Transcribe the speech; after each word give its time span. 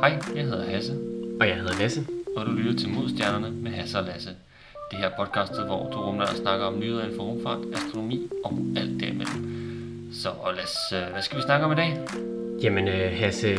Hej, 0.00 0.18
jeg 0.36 0.44
hedder 0.44 0.70
Hasse, 0.70 0.92
Og 1.40 1.48
jeg 1.48 1.56
hedder 1.56 1.78
Lasse. 1.80 2.06
og 2.36 2.46
du 2.46 2.50
lytter 2.52 2.80
til 2.80 2.88
Modstjernerne 2.88 3.50
med 3.50 3.70
Hasse 3.70 3.98
og 3.98 4.04
Lasse. 4.04 4.28
Det 4.90 4.98
her 4.98 5.10
podcastet, 5.18 5.66
hvor 5.66 5.90
to 5.92 5.98
rumnørder 6.06 6.34
snakker 6.34 6.66
om 6.66 6.78
nyheder 6.78 7.02
inden 7.02 7.16
for 7.16 7.22
rumfart, 7.24 7.58
astronomi 7.74 8.28
og 8.44 8.58
alt 8.76 9.00
derimellem. 9.00 10.10
Så 10.12 10.28
Lasse, 10.56 11.06
øh, 11.06 11.12
hvad 11.12 11.22
skal 11.22 11.38
vi 11.38 11.42
snakke 11.42 11.66
om 11.66 11.72
i 11.72 11.74
dag? 11.74 11.98
Jamen 12.62 12.88
øh, 12.88 13.18
Hasse, 13.18 13.56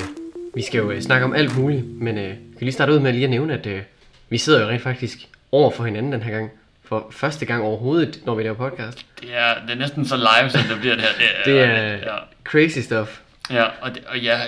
vi 0.56 0.62
skal 0.62 0.78
jo 0.78 0.92
øh, 0.92 1.02
snakke 1.02 1.26
om 1.26 1.34
alt 1.34 1.58
muligt, 1.58 1.86
men 1.86 2.18
øh, 2.18 2.24
kan 2.30 2.38
vi 2.60 2.66
lige 2.66 2.72
starte 2.74 2.94
ud 2.94 3.00
med 3.00 3.14
lige 3.14 3.24
at 3.24 3.30
nævne, 3.30 3.54
at 3.54 3.66
øh, 3.68 3.82
vi 4.30 4.38
sidder 4.38 4.62
jo 4.62 4.68
rent 4.70 4.82
faktisk 4.82 5.18
over 5.52 5.72
for 5.72 5.84
hinanden 5.84 6.12
den 6.12 6.22
her 6.22 6.32
gang. 6.32 6.52
For 6.84 7.08
første 7.12 7.46
gang 7.46 7.64
overhovedet, 7.64 8.20
når 8.26 8.36
vi 8.36 8.44
laver 8.44 8.56
podcast. 8.56 9.06
Det 9.22 9.30
er, 9.38 9.54
det 9.68 9.72
er 9.72 9.76
næsten 9.80 10.06
så 10.06 10.16
live, 10.16 10.50
som 10.50 10.62
det 10.70 10.80
bliver 10.80 10.96
det 10.96 11.04
her. 11.04 11.44
Det 11.46 11.60
er 11.62 11.92
Ja, 11.92 12.18
crazy 12.44 12.80
stuff. 12.80 13.20
ja 13.52 13.64
og, 13.64 13.90
det, 13.96 14.04
og 14.08 14.20
ja, 14.20 14.40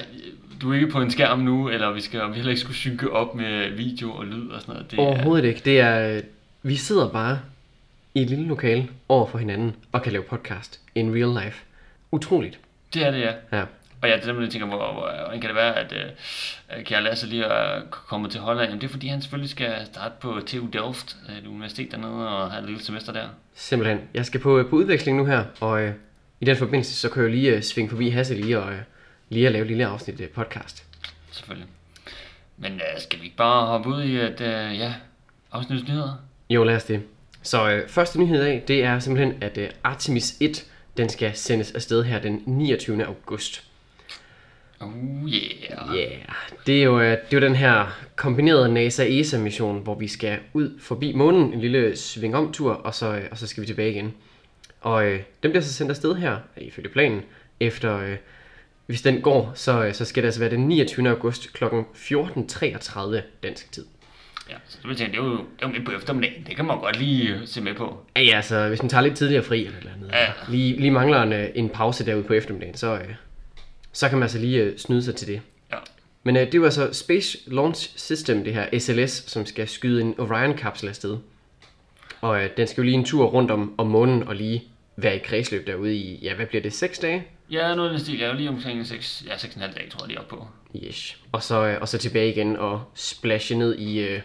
du 0.62 0.72
er 0.72 0.76
ikke 0.76 0.88
på 0.88 1.02
en 1.02 1.12
skærm 1.12 1.40
nu, 1.40 1.70
eller 1.70 1.92
vi 1.92 2.02
skal 2.02 2.30
vi 2.30 2.36
heller 2.36 2.50
ikke 2.50 2.62
skulle 2.62 2.76
synke 2.78 3.12
op 3.12 3.36
med 3.36 3.70
video 3.70 4.12
og 4.12 4.26
lyd 4.26 4.50
og 4.50 4.62
sådan 4.62 4.74
noget. 4.74 4.92
Det 4.92 5.00
er, 5.00 5.04
Overhovedet 5.04 5.46
ikke. 5.48 5.62
Det 5.66 5.80
er, 5.80 6.16
øh, 6.16 6.24
vi 6.64 6.76
sidder 6.76 7.10
bare 7.10 7.40
i 8.14 8.22
et 8.22 8.30
lille 8.30 8.48
lokale 8.48 8.88
over 9.10 9.28
for 9.28 9.38
hinanden 9.38 9.76
og 9.92 10.04
kan 10.04 10.12
lave 10.12 10.24
podcast 10.24 10.80
in 10.96 11.14
real 11.16 11.46
life. 11.46 11.64
Utroligt. 12.12 12.60
det 12.94 13.06
er 13.06 13.12
det, 13.12 13.20
ja. 13.20 13.58
Ja. 13.58 13.64
Og 14.02 14.10
ja, 14.10 14.16
det 14.16 14.22
er 14.22 14.26
simpelthen, 14.26 14.44
jeg 14.44 14.52
tænker, 14.52 14.68
hvor, 14.68 14.94
hvor, 14.94 15.12
hvordan 15.24 15.42
kan 15.42 15.48
det 15.50 15.56
være, 15.56 15.76
at 15.80 15.94
øh, 16.78 16.84
kære 16.84 17.04
Lasse 17.04 17.28
lige 17.28 17.44
er 17.44 17.82
kommet 17.90 18.32
til 18.32 18.40
Holland? 18.40 18.66
Jamen, 18.68 18.82
det 18.82 18.88
er 18.88 18.92
fordi, 18.92 19.08
han 19.08 19.22
selvfølgelig 19.22 19.50
skal 19.50 19.76
starte 19.86 20.14
på 20.20 20.40
TU 20.46 20.66
Delft, 20.66 21.16
øh, 21.30 21.38
et 21.38 21.48
universitet 21.48 21.92
dernede, 21.92 22.30
og 22.30 22.52
have 22.52 22.64
et 22.64 22.70
lille 22.70 22.84
semester 22.84 23.14
der. 23.14 23.28
Simpelthen. 23.56 24.00
Jeg 24.14 24.26
skal 24.26 24.40
på, 24.40 24.64
på 24.70 24.76
udveksling 24.76 25.18
nu 25.18 25.26
her, 25.26 25.44
og 25.60 25.82
øh, 25.82 25.94
i 26.40 26.46
den 26.46 26.56
forbindelse, 26.58 26.96
så 26.96 27.10
kan 27.10 27.22
jeg 27.24 27.30
jo 27.30 27.34
lige 27.34 27.56
øh, 27.56 27.62
svinge 27.62 27.90
forbi 27.90 28.10
Hasse 28.10 28.36
lige 28.36 28.60
og 28.60 28.72
øh, 28.72 28.80
lige 29.32 29.46
at 29.46 29.52
lave 29.52 29.62
et 29.62 29.68
lille 29.68 29.86
afsnit 29.86 30.22
øh, 30.22 30.30
podcast. 30.30 30.86
Selvfølgelig. 31.32 31.68
Men 32.58 32.74
øh, 32.74 33.02
skal 33.02 33.20
vi 33.20 33.26
ikke 33.26 33.38
bare 33.38 33.68
hoppe 33.68 33.90
ud 33.90 34.04
i, 34.04 34.18
at 34.18 34.42
øh, 34.42 34.78
ja, 34.80 34.94
afsnitets 35.52 35.90
nyheder? 35.90 36.14
Jo, 36.50 36.64
lad 36.64 36.76
os 36.76 36.84
det. 36.84 37.04
Så 37.42 37.72
øh, 37.72 37.90
første 37.90 38.20
nyhed 38.20 38.42
dag, 38.42 38.64
det 38.68 38.84
er 38.84 39.00
simpelthen, 39.00 39.44
at 39.44 39.58
øh, 39.58 39.70
Artemis 39.84 40.38
1, 40.40 40.66
den 40.98 41.10
skal 41.10 41.36
sendes 41.36 41.72
afsted 41.72 42.04
her 42.04 42.20
den 42.20 42.44
29. 42.46 43.06
august. 43.06 43.64
Oh 44.80 44.94
yeah. 45.30 45.62
Ja, 45.70 45.96
yeah. 45.96 46.22
det 46.66 46.80
er 46.80 46.84
jo, 46.84 47.00
øh, 47.00 47.12
det 47.12 47.38
er 47.38 47.38
jo 47.38 47.40
den 47.40 47.56
her 47.56 48.00
kombinerede 48.16 48.74
NASA-ESA-mission, 48.74 49.84
hvor 49.84 49.96
vi 49.96 50.08
skal 50.08 50.40
ud 50.54 50.80
forbi 50.80 51.14
månen, 51.14 51.54
en 51.54 51.62
lille 51.62 51.98
sving-om-tur, 51.98 52.74
og 52.74 52.94
så, 52.96 53.16
øh, 53.16 53.24
og 53.32 53.38
så 53.38 53.48
skal 53.48 53.62
vi 53.62 53.68
tilbage 53.68 53.92
igen. 53.92 54.14
Og 54.82 55.06
øh, 55.06 55.20
den 55.44 55.52
bliver 55.52 55.64
så 55.64 55.74
sendt 55.74 55.92
afsted 55.92 56.16
her, 56.16 56.38
ifølge 56.58 56.90
planen, 56.90 57.22
efter, 57.60 57.98
øh, 57.98 58.18
hvis 58.92 59.02
den 59.02 59.22
går, 59.22 59.52
så, 59.56 59.86
øh, 59.86 59.94
så 59.94 60.06
skal 60.06 60.24
det 60.24 60.28
altså 60.28 60.40
være 60.40 60.50
den 60.50 60.68
29. 60.68 61.10
august 61.10 61.54
kl. 61.54 61.64
14.33 61.66 63.22
dansk 63.44 63.72
tid. 63.72 63.86
Ja, 64.50 64.56
så 64.68 64.78
det 64.82 64.90
vil 64.90 64.98
tænke, 64.98 65.12
det 65.12 65.20
er 65.20 65.24
jo, 65.24 65.32
det 65.32 65.40
er 65.64 65.68
jo 65.68 65.74
midt 65.74 65.86
på 65.86 65.92
eftermiddagen. 65.92 66.44
Det 66.48 66.56
kan 66.56 66.66
man 66.66 66.80
godt 66.80 67.00
lige 67.00 67.30
øh, 67.34 67.48
se 67.48 67.62
med 67.62 67.74
på. 67.76 67.98
Ja, 68.16 68.22
ja, 68.22 68.36
altså 68.36 68.68
hvis 68.68 68.82
man 68.82 68.90
tager 68.90 69.02
lidt 69.02 69.18
tidligere 69.18 69.44
fri 69.44 69.66
eller 69.66 69.78
et 69.78 69.80
eller 69.80 69.94
andet, 69.94 70.10
Ja. 70.12 70.28
lige, 70.50 70.78
lige 70.78 70.92
mangler 70.92 71.22
en, 71.24 71.34
øh, 71.34 71.50
en 71.56 71.70
pause 71.70 72.06
derude 72.06 72.24
på 72.24 72.34
eftermiddagen, 72.34 72.76
så, 72.78 73.00
så 73.92 74.10
kan 74.10 74.18
man 74.18 74.24
altså 74.24 74.40
lige 74.40 74.74
snyde 74.78 75.04
sig 75.04 75.16
til 75.16 75.28
det. 75.28 75.42
Ja. 75.72 75.78
Men 76.24 76.36
øh, 76.36 76.42
det 76.46 76.54
er 76.54 76.58
jo 76.58 76.66
altså 76.66 76.94
Space 76.94 77.38
Launch 77.48 77.98
System, 77.98 78.44
det 78.44 78.54
her 78.54 78.80
SLS, 78.80 79.12
som 79.32 79.46
skal 79.46 79.68
skyde 79.68 80.02
en 80.02 80.16
Orion-kapsel 80.18 80.88
afsted. 80.90 81.18
Og 82.22 82.44
øh, 82.44 82.50
den 82.58 82.68
skal 82.68 82.82
jo 82.82 82.86
lige 82.86 82.96
en 82.98 83.06
tur 83.06 83.26
rundt 83.26 83.52
om, 83.52 83.74
om 83.78 83.88
månen 83.88 84.24
og 84.28 84.36
lige 84.36 84.64
være 84.96 85.16
i 85.16 85.20
kredsløb 85.20 85.68
derude 85.68 85.96
i, 85.96 86.20
ja, 86.24 86.36
hvad 86.36 86.46
bliver 86.46 86.62
det, 86.62 86.74
6 86.74 87.00
dage? 87.00 87.24
Ja, 87.52 87.76
noget 87.76 87.90
af 87.90 87.94
den 87.94 88.06
stil. 88.06 88.20
Jeg 88.20 88.30
er 88.30 88.34
lige 88.34 88.50
omkring 88.50 88.88
6, 88.88 89.24
ja, 89.28 89.36
6,5 89.36 89.60
dage, 89.60 89.90
tror 89.90 90.00
jeg, 90.00 90.08
lige 90.08 90.20
op 90.20 90.28
på. 90.28 90.48
Yes. 90.76 91.18
Og 91.32 91.44
så, 91.44 91.66
øh, 91.66 91.78
og 91.82 91.88
så 91.88 91.98
tilbage 91.98 92.32
igen 92.32 92.58
og 92.58 92.84
splashe 92.94 93.56
ned 93.56 93.76
i 93.78 94.00
øh, 94.00 94.22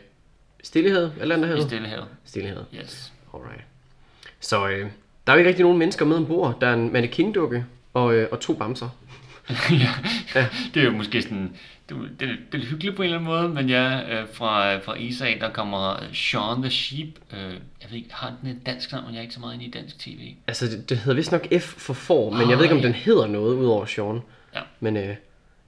Stillehavet, 0.62 1.12
eller 1.20 1.34
andet 1.34 1.48
I 1.48 1.50
hedder 1.50 1.66
Stillehavet. 1.66 2.08
Stillehavet. 2.24 2.66
Yes. 2.74 3.12
Alright. 3.34 3.64
Så 4.40 4.68
øh, 4.68 4.90
der 5.26 5.32
er 5.32 5.36
jo 5.36 5.38
ikke 5.38 5.48
rigtig 5.48 5.62
nogen 5.62 5.78
mennesker 5.78 6.04
med 6.04 6.16
ombord. 6.16 6.60
Der 6.60 6.66
er 6.66 6.74
en 6.74 6.92
mannequin-dukke 6.92 7.64
og, 7.94 8.14
øh, 8.14 8.28
og 8.32 8.40
to 8.40 8.54
bamser. 8.54 8.88
ja, 10.34 10.46
det 10.74 10.80
er 10.80 10.84
jo 10.84 10.90
måske 10.92 11.22
sådan, 11.22 11.56
det, 11.88 11.96
det, 12.10 12.20
det 12.20 12.28
er 12.52 12.58
lidt 12.58 12.64
hyggeligt 12.70 12.96
på 12.96 13.02
en 13.02 13.06
eller 13.06 13.18
anden 13.18 13.30
måde, 13.30 13.48
men 13.48 13.68
ja, 13.68 14.20
øh, 14.20 14.26
fra, 14.32 14.76
fra 14.78 14.94
ESA, 14.98 15.34
der 15.40 15.50
kommer 15.50 15.96
Sean 16.12 16.62
the 16.62 16.70
Sheep, 16.70 17.08
øh, 17.32 17.38
jeg 17.82 17.90
ved 17.90 17.96
ikke, 17.96 18.08
har 18.14 18.32
den 18.42 18.50
et 18.50 18.66
dansk 18.66 18.92
navn, 18.92 19.10
jeg 19.12 19.18
er 19.18 19.22
ikke 19.22 19.34
så 19.34 19.40
meget 19.40 19.54
inde 19.54 19.64
i 19.64 19.70
dansk 19.70 19.98
tv. 19.98 20.34
Altså, 20.46 20.66
det, 20.66 20.88
det 20.88 20.98
hedder 20.98 21.14
vist 21.16 21.32
nok 21.32 21.46
F 21.60 21.62
for 21.62 21.94
får, 21.94 22.30
men 22.30 22.40
jeg 22.40 22.50
Ah, 22.50 22.56
ved 22.58 22.64
ikke, 22.64 22.74
om 22.74 22.80
ja. 22.80 22.86
den 22.86 22.94
hedder 22.94 23.26
noget 23.26 23.54
udover 23.54 23.86
Sean. 23.86 24.20
Ja. 24.54 24.60
Men 24.80 24.96
øh, 24.96 25.16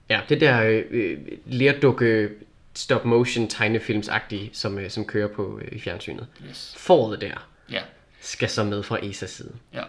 ja, 0.09 0.19
det 0.29 0.41
der 0.41 0.63
øh, 0.63 0.83
øh, 0.89 1.17
lerdukke 1.45 2.29
stop 2.73 3.05
motion 3.05 3.47
tegnefilmsagtige, 3.47 4.49
som, 4.53 4.79
øh, 4.79 4.89
som 4.89 5.05
kører 5.05 5.27
på 5.27 5.59
øh, 5.61 5.67
i 5.71 5.79
fjernsynet. 5.79 6.27
Yes. 6.49 6.75
Foråret 6.77 7.21
der 7.21 7.47
Ja, 7.71 7.81
skal 8.21 8.49
så 8.49 8.63
med 8.63 8.83
fra 8.83 8.97
ESA's 8.97 9.25
side. 9.27 9.51
ja, 9.73 9.81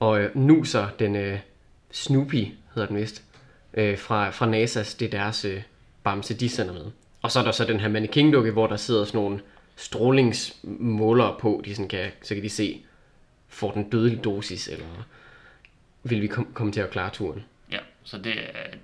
Og 0.00 0.20
øh, 0.20 0.36
nu 0.36 0.64
så 0.64 0.86
den 0.98 1.16
øh, 1.16 1.38
Snoopy, 1.92 2.44
hedder 2.74 2.88
den 2.88 2.96
vist, 2.96 3.22
øh, 3.74 3.98
fra, 3.98 4.30
fra 4.30 4.46
NASA's, 4.46 4.96
det 4.98 5.02
er 5.02 5.10
deres 5.10 5.44
øh, 5.44 5.62
bamse, 6.02 6.34
de 6.34 6.48
sender 6.48 6.72
med. 6.72 6.84
Og 7.22 7.30
så 7.30 7.40
er 7.40 7.44
der 7.44 7.52
så 7.52 7.64
den 7.64 7.80
her 7.80 7.88
mannequin-dukke, 7.88 8.50
hvor 8.50 8.66
der 8.66 8.76
sidder 8.76 9.04
sådan 9.04 9.20
nogle 9.20 9.40
strålingsmålere 9.76 11.36
på, 11.40 11.62
de 11.64 11.74
sådan 11.74 11.88
kan, 11.88 12.10
så 12.22 12.34
kan 12.34 12.42
de 12.42 12.48
se, 12.48 12.82
får 13.48 13.70
den 13.70 13.90
dødelig 13.90 14.24
dosis, 14.24 14.68
eller 14.68 14.86
vil 16.02 16.22
vi 16.22 16.26
kom, 16.26 16.48
komme 16.54 16.72
til 16.72 16.80
at 16.80 16.90
klare 16.90 17.10
turen. 17.10 17.44
ja, 17.72 17.78
så 18.04 18.18
det, 18.18 18.34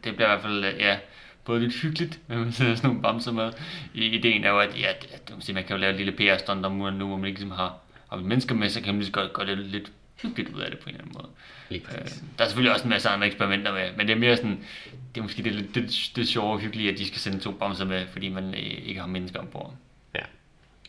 det 0.05 0.17
bliver 0.17 0.29
i 0.29 0.33
hvert 0.33 0.43
fald, 0.43 0.65
øh, 0.65 0.81
ja, 0.81 0.99
både 1.45 1.61
lidt 1.61 1.75
hyggeligt, 1.75 2.21
når 2.29 2.37
man 2.37 2.53
sidder 2.53 2.75
sådan 2.75 2.89
nogle 2.89 3.03
bamser 3.03 3.33
med. 3.33 3.53
I, 3.95 4.07
ideen 4.07 4.45
er 4.45 4.51
jo, 4.51 4.59
at, 4.59 4.81
ja, 4.81 4.89
at, 4.89 5.55
man 5.55 5.65
kan 5.65 5.77
jo 5.77 5.77
lave 5.77 5.93
et 5.93 5.97
lille 5.97 6.13
PR-stunt 6.13 6.67
om 6.67 6.73
nu, 6.73 7.07
hvor 7.07 7.17
man 7.17 7.27
ikke 7.27 7.41
ligesom 7.41 7.57
har, 7.57 7.79
har 8.11 8.17
mennesker 8.17 8.55
med, 8.55 8.69
så 8.69 8.81
kan 8.81 8.95
man 8.95 8.99
lige 8.99 9.07
så 9.07 9.13
godt 9.13 9.33
gøre 9.33 9.47
det 9.47 9.59
lidt 9.59 9.93
hyggeligt 10.23 10.55
ud 10.55 10.61
af 10.61 10.71
det 10.71 10.79
på 10.81 10.89
en 10.89 10.95
eller 10.95 11.05
anden 11.05 11.19
måde. 11.19 11.29
Øh, 11.71 12.09
der 12.39 12.45
er 12.45 12.49
selvfølgelig 12.49 12.73
også 12.73 12.85
en 12.85 12.91
masse 12.91 13.09
andre 13.09 13.27
eksperimenter 13.27 13.73
med, 13.73 13.89
men 13.97 14.07
det 14.07 14.13
er 14.15 14.19
mere 14.19 14.37
sådan, 14.37 14.59
det 15.15 15.21
er 15.21 15.23
måske 15.23 15.43
det, 15.43 15.55
lidt- 15.55 15.75
det, 15.75 16.11
det 16.17 16.29
sjove 16.29 16.53
og 16.53 16.59
hyggelige, 16.59 16.93
at 16.93 16.99
de 16.99 17.07
skal 17.07 17.19
sende 17.19 17.39
to 17.39 17.51
bamser 17.53 17.85
med, 17.85 18.07
fordi 18.13 18.29
man 18.29 18.45
øh, 18.55 18.61
ikke 18.61 19.01
har 19.01 19.07
mennesker 19.07 19.41
ombord. 19.41 19.75
Ja. 20.15 20.21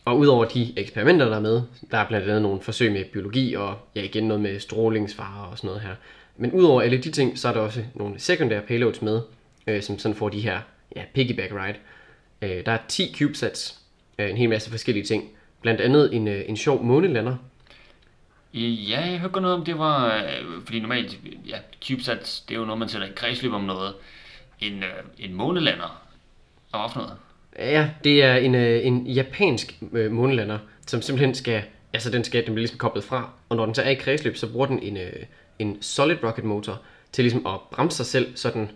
Og 0.04 0.18
udover 0.18 0.44
de 0.44 0.72
eksperimenter, 0.78 1.26
der 1.28 1.36
er 1.36 1.40
med, 1.40 1.62
der 1.90 1.98
er 1.98 2.08
blandt 2.08 2.26
andet 2.28 2.42
nogle 2.42 2.60
forsøg 2.62 2.92
med 2.92 3.04
biologi, 3.04 3.54
og 3.54 3.78
ja, 3.94 4.02
igen 4.02 4.24
noget 4.28 4.40
med 4.42 4.60
strålingsfarer 4.60 5.44
og 5.44 5.58
sådan 5.58 5.68
noget 5.68 5.82
her. 5.82 5.94
Men 6.36 6.52
udover 6.52 6.82
alle 6.82 6.98
de 6.98 7.10
ting, 7.10 7.38
så 7.38 7.48
er 7.48 7.52
der 7.52 7.60
også 7.60 7.84
nogle 7.94 8.18
sekundære 8.20 8.62
payloads 8.62 9.02
med, 9.02 9.20
øh, 9.66 9.82
som 9.82 9.98
sådan 9.98 10.16
får 10.16 10.28
de 10.28 10.40
her 10.40 10.60
ja, 10.96 11.02
piggyback 11.14 11.52
ride. 11.52 11.76
Øh, 12.42 12.66
der 12.66 12.72
er 12.72 12.78
10 12.88 13.14
CubeSats, 13.18 13.78
øh, 14.18 14.30
en 14.30 14.36
hel 14.36 14.48
masse 14.48 14.70
forskellige 14.70 15.04
ting. 15.04 15.24
Blandt 15.62 15.80
andet 15.80 16.14
en, 16.14 16.28
øh, 16.28 16.42
en 16.48 16.56
sjov 16.56 16.84
månelander. 16.84 17.36
Ja, 18.54 19.00
jeg 19.06 19.18
hørte 19.18 19.32
godt 19.32 19.42
noget 19.42 19.56
om, 19.56 19.64
det 19.64 19.78
var, 19.78 20.16
øh, 20.16 20.64
fordi 20.64 20.80
normalt, 20.80 21.18
ja, 21.48 21.56
CubeSats, 21.86 22.40
det 22.40 22.54
er 22.54 22.58
jo 22.58 22.64
noget, 22.64 22.78
man 22.78 22.88
sætter 22.88 23.06
i 23.06 23.10
kredsløb 23.16 23.52
om 23.52 23.60
noget. 23.64 23.94
En, 24.60 24.82
øh, 24.82 24.90
en 25.18 25.34
månelander, 25.34 26.02
og 26.72 26.80
hvad 26.80 26.90
for 26.92 27.00
noget? 27.00 27.16
Ja, 27.58 27.90
det 28.04 28.22
er 28.22 28.34
en, 28.36 28.54
øh, 28.54 28.86
en 28.86 29.06
japansk 29.06 29.78
øh, 29.92 30.12
månelander, 30.12 30.58
som 30.86 31.02
simpelthen 31.02 31.34
skal, 31.34 31.62
altså 31.92 32.10
den 32.10 32.24
skal, 32.24 32.46
den 32.46 32.54
bliver 32.54 32.62
ligesom 32.62 32.78
koblet 32.78 33.04
fra, 33.04 33.30
og 33.48 33.56
når 33.56 33.64
den 33.64 33.74
så 33.74 33.82
er 33.82 33.90
i 33.90 33.94
kredsløb, 33.94 34.36
så 34.36 34.52
bruger 34.52 34.66
den 34.66 34.78
en, 34.78 34.96
øh, 34.96 35.12
en 35.58 35.82
solid 35.82 36.16
rocket 36.24 36.44
motor 36.44 36.80
til 37.12 37.24
ligesom 37.24 37.46
at 37.46 37.60
bremse 37.72 37.96
sig 37.96 38.06
selv, 38.06 38.36
så 38.36 38.50
den, 38.50 38.70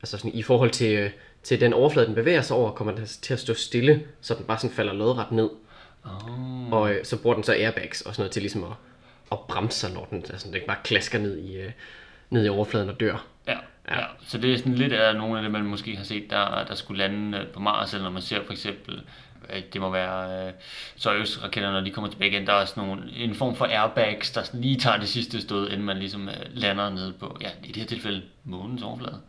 altså 0.00 0.18
sådan 0.18 0.34
i 0.34 0.42
forhold 0.42 0.70
til, 0.70 0.96
øh, 0.98 1.10
til 1.42 1.60
den 1.60 1.72
overflade, 1.72 2.06
den 2.06 2.14
bevæger 2.14 2.42
sig 2.42 2.56
over, 2.56 2.70
kommer 2.70 2.94
den 2.94 3.06
til 3.06 3.32
at 3.32 3.40
stå 3.40 3.54
stille, 3.54 4.02
så 4.20 4.34
den 4.34 4.44
bare 4.44 4.58
sådan 4.58 4.76
falder 4.76 4.92
lodret 4.92 5.32
ned, 5.32 5.48
Oh. 6.04 6.72
og 6.72 6.92
øh, 6.92 7.04
så 7.04 7.16
bruger 7.22 7.34
den 7.34 7.44
så 7.44 7.52
airbags 7.52 8.00
og 8.02 8.14
sådan 8.14 8.22
noget 8.22 8.32
til 8.32 8.42
ligesom 8.42 8.64
at, 8.64 8.70
at 9.32 9.38
bremse 9.48 9.78
sig, 9.78 9.92
når 9.92 10.04
den, 10.04 10.24
altså, 10.30 10.46
den 10.46 10.54
ikke 10.54 10.66
bare 10.66 10.76
klasker 10.84 11.18
ned 11.18 11.38
i, 11.38 11.56
øh, 11.56 11.72
ned 12.30 12.46
i 12.46 12.48
overfladen 12.48 12.88
og 12.88 13.00
dør. 13.00 13.26
Ja, 13.46 13.58
ja. 13.88 14.00
ja, 14.00 14.06
så 14.26 14.38
det 14.38 14.52
er 14.52 14.58
sådan 14.58 14.74
lidt 14.74 14.92
af 14.92 15.16
nogle 15.16 15.36
af 15.36 15.42
det, 15.42 15.52
man 15.52 15.64
måske 15.64 15.96
har 15.96 16.04
set, 16.04 16.30
der, 16.30 16.64
der 16.64 16.74
skulle 16.74 16.98
lande 16.98 17.38
øh, 17.38 17.46
på 17.46 17.60
Mars, 17.60 17.92
eller 17.92 18.04
når 18.04 18.12
man 18.12 18.22
ser 18.22 18.44
for 18.44 18.52
eksempel, 18.52 19.02
øh, 19.50 19.62
det 19.72 19.80
må 19.80 19.90
være 19.90 20.46
øh, 20.46 20.52
Soyuz-raketter, 20.96 21.70
når 21.70 21.80
de 21.80 21.90
kommer 21.90 22.10
tilbage 22.10 22.30
igen, 22.30 22.46
der 22.46 22.52
er 22.52 22.64
sådan 22.64 22.84
nogle, 22.84 23.02
en 23.16 23.34
form 23.34 23.56
for 23.56 23.64
airbags, 23.64 24.30
der 24.30 24.42
sådan 24.42 24.60
lige 24.60 24.76
tager 24.76 24.96
det 24.96 25.08
sidste 25.08 25.40
stød, 25.40 25.70
inden 25.70 25.86
man 25.86 25.96
ligesom 25.96 26.28
øh, 26.28 26.34
lander 26.50 26.90
nede 26.90 27.12
på, 27.12 27.38
ja, 27.40 27.50
i 27.64 27.66
det 27.66 27.76
her 27.76 27.86
tilfælde, 27.86 28.22
månens 28.44 28.82
overflade. 28.82 29.20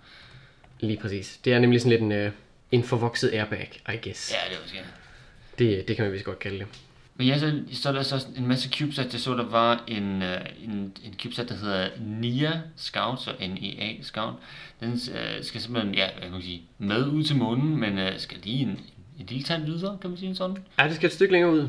Lige 0.79 0.97
præcis. 1.01 1.39
Det 1.45 1.53
er 1.53 1.59
nemlig 1.59 1.81
sådan 1.81 1.89
lidt 1.89 2.01
en, 2.01 2.11
øh, 2.11 2.31
en 2.71 2.83
forvokset 2.83 3.33
airbag, 3.33 3.81
I 3.89 3.97
guess. 4.03 4.33
Ja, 4.33 4.49
det 4.49 4.57
er 4.57 4.61
måske. 4.61 4.77
Det, 5.59 5.87
det 5.87 5.95
kan 5.95 6.05
man 6.05 6.13
vist 6.13 6.25
godt 6.25 6.39
kalde 6.39 6.59
det. 6.59 6.67
Men 7.17 7.27
ja, 7.27 7.39
så, 7.39 7.59
så 7.73 7.89
er 7.89 7.93
der 7.93 8.03
så 8.03 8.27
en 8.37 8.47
masse 8.47 8.69
CubeSats. 8.69 9.13
Jeg 9.13 9.21
så, 9.21 9.33
der 9.33 9.49
var 9.49 9.83
en, 9.87 10.21
øh, 10.21 10.41
en, 10.63 10.71
en 11.05 11.15
CubeSat, 11.21 11.49
der 11.49 11.55
hedder 11.55 11.89
NIA 12.19 12.51
Scout, 12.75 13.21
så 13.21 13.31
NEA 13.39 13.93
Scout. 14.01 14.33
Den 14.79 14.91
øh, 14.91 15.43
skal 15.43 15.61
simpelthen, 15.61 15.95
ja, 15.95 16.09
hvad 16.13 16.21
kan 16.21 16.31
man 16.31 16.41
sige, 16.41 16.61
med 16.77 17.07
ud 17.07 17.23
til 17.23 17.35
månen, 17.35 17.77
men 17.77 17.97
øh, 17.97 18.19
skal 18.19 18.37
lige 18.43 18.61
en, 18.61 18.79
en 19.19 19.25
lille 19.29 19.43
tand 19.43 19.65
videre, 19.65 19.97
kan 20.01 20.09
man 20.09 20.19
sige 20.19 20.35
sådan. 20.35 20.57
Ja, 20.79 20.87
det 20.87 20.95
skal 20.95 21.07
et 21.07 21.13
stykke 21.13 21.31
længere 21.31 21.53
ud. 21.53 21.67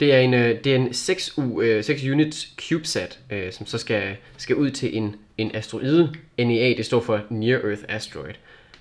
Det 0.00 0.14
er 0.14 0.20
en, 0.20 0.34
øh, 0.34 0.64
det 0.64 0.72
er 0.72 0.76
en 0.76 0.94
6, 0.94 1.38
u, 1.38 1.60
øh, 1.60 1.84
6 1.84 2.04
units 2.04 2.54
CubeSat, 2.68 3.18
øh, 3.30 3.52
som 3.52 3.66
så 3.66 3.78
skal, 3.78 4.16
skal 4.36 4.56
ud 4.56 4.70
til 4.70 4.96
en, 4.96 5.16
en 5.38 5.50
asteroide. 5.54 6.14
NEA, 6.38 6.74
det 6.76 6.86
står 6.86 7.00
for 7.00 7.20
Near 7.30 7.58
Earth 7.58 7.82
Asteroid. 7.88 8.34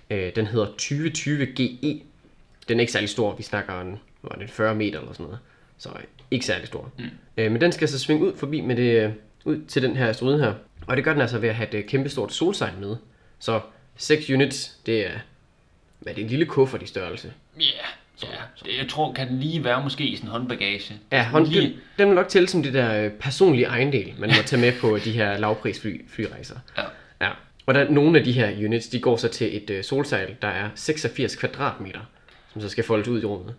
Øh, 0.10 0.32
den 0.36 0.48
hedder 0.48 0.66
2020 0.66 1.46
GE. 1.46 2.02
Den 2.68 2.78
er 2.78 2.82
ikke 2.82 2.92
særlig 2.92 3.10
stor. 3.10 3.36
Vi 3.36 3.44
snakker 3.44 3.82
en, 3.82 4.00
var 4.24 4.36
det, 4.40 4.50
40 4.50 4.76
meter 4.76 5.00
eller 5.00 5.14
sådan 5.14 5.24
noget. 5.24 5.40
Så 5.80 5.90
ikke 6.32 6.46
særlig 6.46 6.68
stor. 6.68 6.92
Mm. 6.98 7.06
Øh, 7.38 7.52
men 7.52 7.62
den 7.62 7.72
skal 7.72 7.88
så 7.88 8.00
svinge 8.00 8.26
ud 8.26 8.38
forbi 8.38 8.62
med 8.62 8.76
det, 8.76 9.04
øh, 9.04 9.12
ud 9.46 9.66
til 9.68 9.82
den 9.82 9.96
her 9.96 10.08
asteroide 10.08 10.40
her. 10.40 10.54
Og 10.88 10.98
det 10.98 11.04
gør 11.04 11.12
den 11.12 11.22
altså 11.22 11.38
ved 11.38 11.50
at 11.50 11.56
have 11.56 11.70
et 11.70 11.74
øh, 11.74 11.86
kæmpestort 11.86 12.34
solsejl 12.34 12.74
med. 12.80 12.96
Så 13.40 13.62
6 13.98 14.30
units, 14.30 14.78
det 14.86 15.08
er, 15.08 15.12
hvad 16.00 16.14
er 16.14 16.16
det, 16.16 16.24
en 16.24 16.30
lille 16.30 16.46
kuffert 16.46 16.82
i 16.82 16.86
størrelse. 16.86 17.34
Ja, 17.58 17.64
yeah. 17.64 18.40
Så 18.56 18.66
jeg 18.80 18.90
tror, 18.90 19.14
kan 19.14 19.28
den 19.28 19.40
lige 19.40 19.64
være 19.64 19.84
måske 19.84 20.04
i 20.04 20.16
sådan 20.16 20.28
en 20.28 20.32
håndbagage. 20.32 20.94
Ja, 21.12 21.24
hånd, 21.24 21.48
lige... 21.48 21.62
den, 21.62 21.74
den 22.00 22.08
vil 22.08 22.16
nok 22.16 22.28
tælle 22.28 22.48
som 22.48 22.64
det 22.64 22.74
der 22.74 23.06
øh, 23.06 23.12
personlige 23.12 23.66
ejendel, 23.66 24.14
man 24.18 24.30
må 24.30 24.44
tage 24.46 24.62
med 24.62 24.74
på 24.80 24.98
de 24.98 25.12
her 25.12 25.38
lavprisfly 25.38 26.02
flyrejser. 26.10 26.56
Ja. 26.78 26.84
Ja. 27.22 27.32
Og 27.66 27.74
der, 27.74 27.90
nogle 27.90 28.20
af 28.20 28.26
de 28.26 28.32
her 28.32 28.66
units, 28.66 28.88
de 28.88 29.00
går 29.00 29.18
så 29.18 29.28
til 29.28 29.58
et 29.58 29.70
øh, 29.70 29.84
solsejl, 29.84 30.36
der 30.42 30.48
er 30.48 30.70
86 30.76 31.36
kvadratmeter, 31.36 32.00
som 32.54 32.62
så 32.62 32.70
skal 32.70 32.84
foldes 32.84 33.08
ud 33.08 33.22
i 33.22 33.26
rummet. 33.26 33.56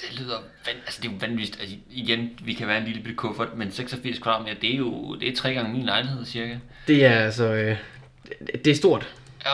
Det 0.00 0.20
lyder 0.20 0.38
vand, 0.66 0.76
altså 0.86 1.00
det 1.02 1.08
er 1.08 1.12
jo 1.12 1.18
vanvittigt. 1.20 1.60
Altså, 1.60 1.76
igen, 1.90 2.38
vi 2.44 2.52
kan 2.52 2.68
være 2.68 2.78
en 2.78 2.84
lille 2.84 3.02
bitte 3.02 3.16
kuffert, 3.16 3.54
men 3.56 3.72
86 3.72 4.18
kvadratmeter, 4.18 4.60
det 4.60 4.74
er 4.74 4.78
jo 4.78 5.16
det 5.20 5.28
er 5.28 5.36
tre 5.36 5.54
gange 5.54 5.72
min 5.72 5.84
lejlighed 5.84 6.24
cirka. 6.26 6.58
Det 6.86 7.04
er 7.04 7.14
altså, 7.14 7.44
øh, 7.44 7.76
det, 8.28 8.64
det 8.64 8.70
er 8.70 8.74
stort. 8.74 9.14
Ja. 9.44 9.52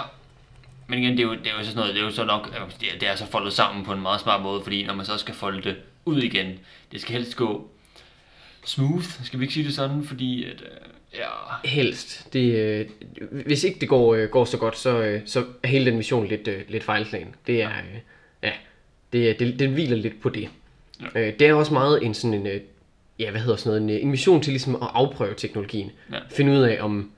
Men 0.87 0.99
igen, 0.99 1.13
det 1.13 1.21
er 1.21 1.25
jo, 1.25 1.35
det 1.35 1.47
er 1.47 1.59
jo 1.59 1.59
så 1.59 1.65
sådan 1.65 1.77
noget, 1.77 1.95
det 1.95 2.01
er 2.01 2.05
jo 2.05 2.11
så 2.11 2.25
nok, 2.25 2.49
øh, 2.49 2.81
det 2.81 2.95
er, 2.95 2.99
det 2.99 3.09
er 3.09 3.17
så 3.17 3.27
foldet 3.27 3.53
sammen 3.53 3.85
på 3.85 3.93
en 3.93 4.03
meget 4.03 4.21
smart 4.21 4.43
måde, 4.43 4.63
fordi 4.63 4.85
når 4.85 4.95
man 4.95 5.07
så 5.07 5.19
skal 5.19 5.35
folde 5.35 5.63
det 5.63 5.77
ud 6.05 6.23
igen, 6.23 6.59
det 6.93 7.01
skal 7.01 7.13
helst 7.13 7.37
gå 7.37 7.71
smooth, 8.65 9.05
skal 9.25 9.39
vi 9.39 9.45
ikke 9.45 9.55
sige 9.55 9.67
det 9.67 9.75
sådan, 9.75 10.05
fordi 10.05 10.45
at, 10.45 10.63
øh, 10.63 11.19
ja, 11.19 11.69
Helst. 11.69 12.33
Det, 12.33 12.55
øh, 12.55 12.87
hvis 13.47 13.65
ikke 13.65 13.81
det 13.81 13.89
går, 13.89 14.15
øh, 14.15 14.29
går 14.29 14.45
så 14.45 14.59
godt, 14.59 14.79
så, 14.79 15.03
øh, 15.03 15.23
så 15.27 15.45
er 15.63 15.69
hele 15.69 15.87
den 15.87 15.97
mission 15.97 16.27
lidt, 16.27 16.49
øh, 16.49 16.63
lidt 16.69 16.85
fejlslagen. 16.85 17.35
Det 17.47 17.63
er, 17.63 17.71
øh, 17.71 17.95
ja, 17.95 18.01
det, 19.15 19.39
det, 19.39 19.59
det 19.59 19.69
hviler 19.69 19.97
lidt 19.97 20.21
på 20.21 20.29
det. 20.29 20.49
Ja. 21.15 21.21
Øh, 21.21 21.39
det 21.39 21.47
er 21.49 21.55
også 21.55 21.73
meget 21.73 22.03
en 22.03 22.15
sådan 22.15 22.35
en, 22.35 22.47
øh, 22.47 22.61
ja, 23.19 23.31
hvad 23.31 23.41
hedder 23.41 23.57
sådan 23.57 23.71
noget, 23.71 23.83
en, 23.83 23.91
øh, 23.99 24.03
en 24.03 24.11
mission 24.11 24.43
til 24.43 24.53
ligesom 24.53 24.75
at 24.75 24.89
afprøve 24.93 25.35
teknologien. 25.37 25.91
Ja. 26.13 26.19
Finde 26.31 26.53
ud 26.53 26.59
af, 26.59 26.79
om, 26.83 27.11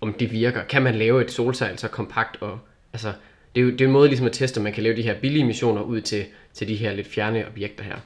om 0.00 0.12
det 0.12 0.32
virker. 0.32 0.64
Kan 0.64 0.82
man 0.82 0.94
lave 0.94 1.24
et 1.24 1.30
solsejl 1.30 1.78
så 1.78 1.88
kompakt 1.88 2.42
og, 2.42 2.58
altså, 2.92 3.12
det 3.54 3.60
er 3.60 3.64
jo 3.64 3.70
det 3.70 3.80
er 3.80 3.84
en 3.86 3.92
måde 3.92 4.08
ligesom 4.08 4.26
at 4.26 4.32
teste, 4.32 4.58
om 4.58 4.64
man 4.64 4.72
kan 4.72 4.82
lave 4.82 4.96
de 4.96 5.02
her 5.02 5.14
billige 5.20 5.44
missioner 5.44 5.82
ud 5.82 6.00
til, 6.00 6.24
til 6.54 6.68
de 6.68 6.76
her 6.76 6.92
lidt 6.92 7.06
fjerne 7.06 7.46
objekter 7.46 7.84
her. 7.84 7.96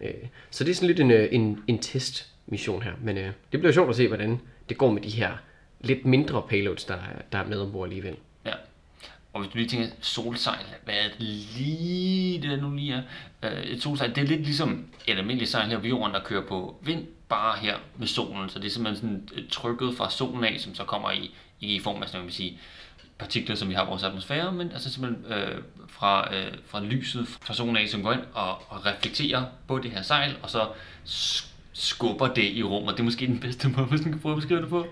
Øh, 0.00 0.10
så 0.50 0.64
det 0.64 0.70
er 0.70 0.74
sådan 0.74 0.86
lidt 0.86 1.00
en, 1.00 1.10
øh, 1.10 1.28
en, 1.32 1.58
en 1.66 1.78
testmission 1.78 2.82
her, 2.82 2.92
men 3.02 3.18
øh, 3.18 3.30
det 3.52 3.60
bliver 3.60 3.72
sjovt 3.72 3.90
at 3.90 3.96
se, 3.96 4.08
hvordan 4.08 4.40
det 4.68 4.78
går 4.78 4.90
med 4.92 5.02
de 5.02 5.08
her 5.10 5.30
lidt 5.80 6.04
mindre 6.04 6.42
payloads, 6.48 6.84
der, 6.84 6.94
er- 6.94 7.22
der 7.32 7.38
er 7.38 7.46
med 7.46 7.58
ombord 7.60 7.86
alligevel. 7.88 8.16
Ja. 8.46 8.52
Og 9.32 9.40
hvis 9.40 9.52
du 9.52 9.58
lige 9.58 9.68
tænker, 9.68 9.86
solsejl, 10.00 10.64
hvad 10.84 10.94
er 10.94 11.08
det 11.18 11.20
lige, 11.20 11.48
det 12.40 12.50
der 12.50 12.56
nu 12.56 12.74
lige 12.74 12.94
er? 12.94 13.02
Øh, 13.42 13.62
et 13.62 13.82
solsejl, 13.82 14.14
det 14.14 14.18
er 14.22 14.26
lidt 14.26 14.40
ligesom 14.40 14.86
et 15.06 15.18
almindeligt 15.18 15.50
sejl 15.50 15.70
her 15.70 15.78
på 15.78 15.86
jorden, 15.86 16.14
der 16.14 16.20
kører 16.20 16.46
på 16.46 16.76
vind, 16.82 17.06
bare 17.28 17.58
her 17.58 17.76
med 17.98 18.06
solen. 18.06 18.48
Så 18.48 18.58
det 18.58 18.66
er 18.66 18.70
simpelthen 18.70 19.00
sådan 19.02 19.28
øh, 19.34 19.48
trykket 19.50 19.96
fra 19.96 20.10
solen 20.10 20.44
af, 20.44 20.56
som 20.60 20.74
så 20.74 20.84
kommer 20.84 21.10
i, 21.10 21.34
i 21.60 21.80
form 21.80 22.02
af, 22.02 22.08
sådan, 22.08 22.20
man 22.20 22.26
vil 22.26 22.34
sige, 22.34 22.58
partikler, 23.18 23.54
som 23.54 23.68
vi 23.68 23.74
har 23.74 23.84
i 23.84 23.88
vores 23.88 24.02
atmosfære, 24.02 24.52
men 24.52 24.72
altså 24.72 24.92
simpelthen 24.92 25.32
øh, 25.32 25.62
fra, 25.88 26.34
øh, 26.36 26.52
fra 26.66 26.84
lyset 26.84 27.28
fra 27.42 27.54
solen 27.54 27.76
af, 27.76 27.88
som 27.88 28.02
går 28.02 28.12
ind 28.12 28.22
og, 28.34 28.50
og 28.50 28.86
reflekterer 28.86 29.44
på 29.68 29.78
det 29.78 29.90
her 29.90 30.02
sejl, 30.02 30.36
og 30.42 30.50
så 30.50 30.68
skubber 31.72 32.28
det 32.34 32.44
i 32.44 32.62
rummet. 32.62 32.92
Det 32.92 33.00
er 33.00 33.04
måske 33.04 33.26
den 33.26 33.40
bedste 33.40 33.68
måde, 33.68 33.86
hvis 33.86 34.02
man 34.02 34.12
kan 34.12 34.20
prøve 34.20 34.32
at 34.32 34.36
beskrive 34.36 34.60
det 34.60 34.68
på. 34.68 34.86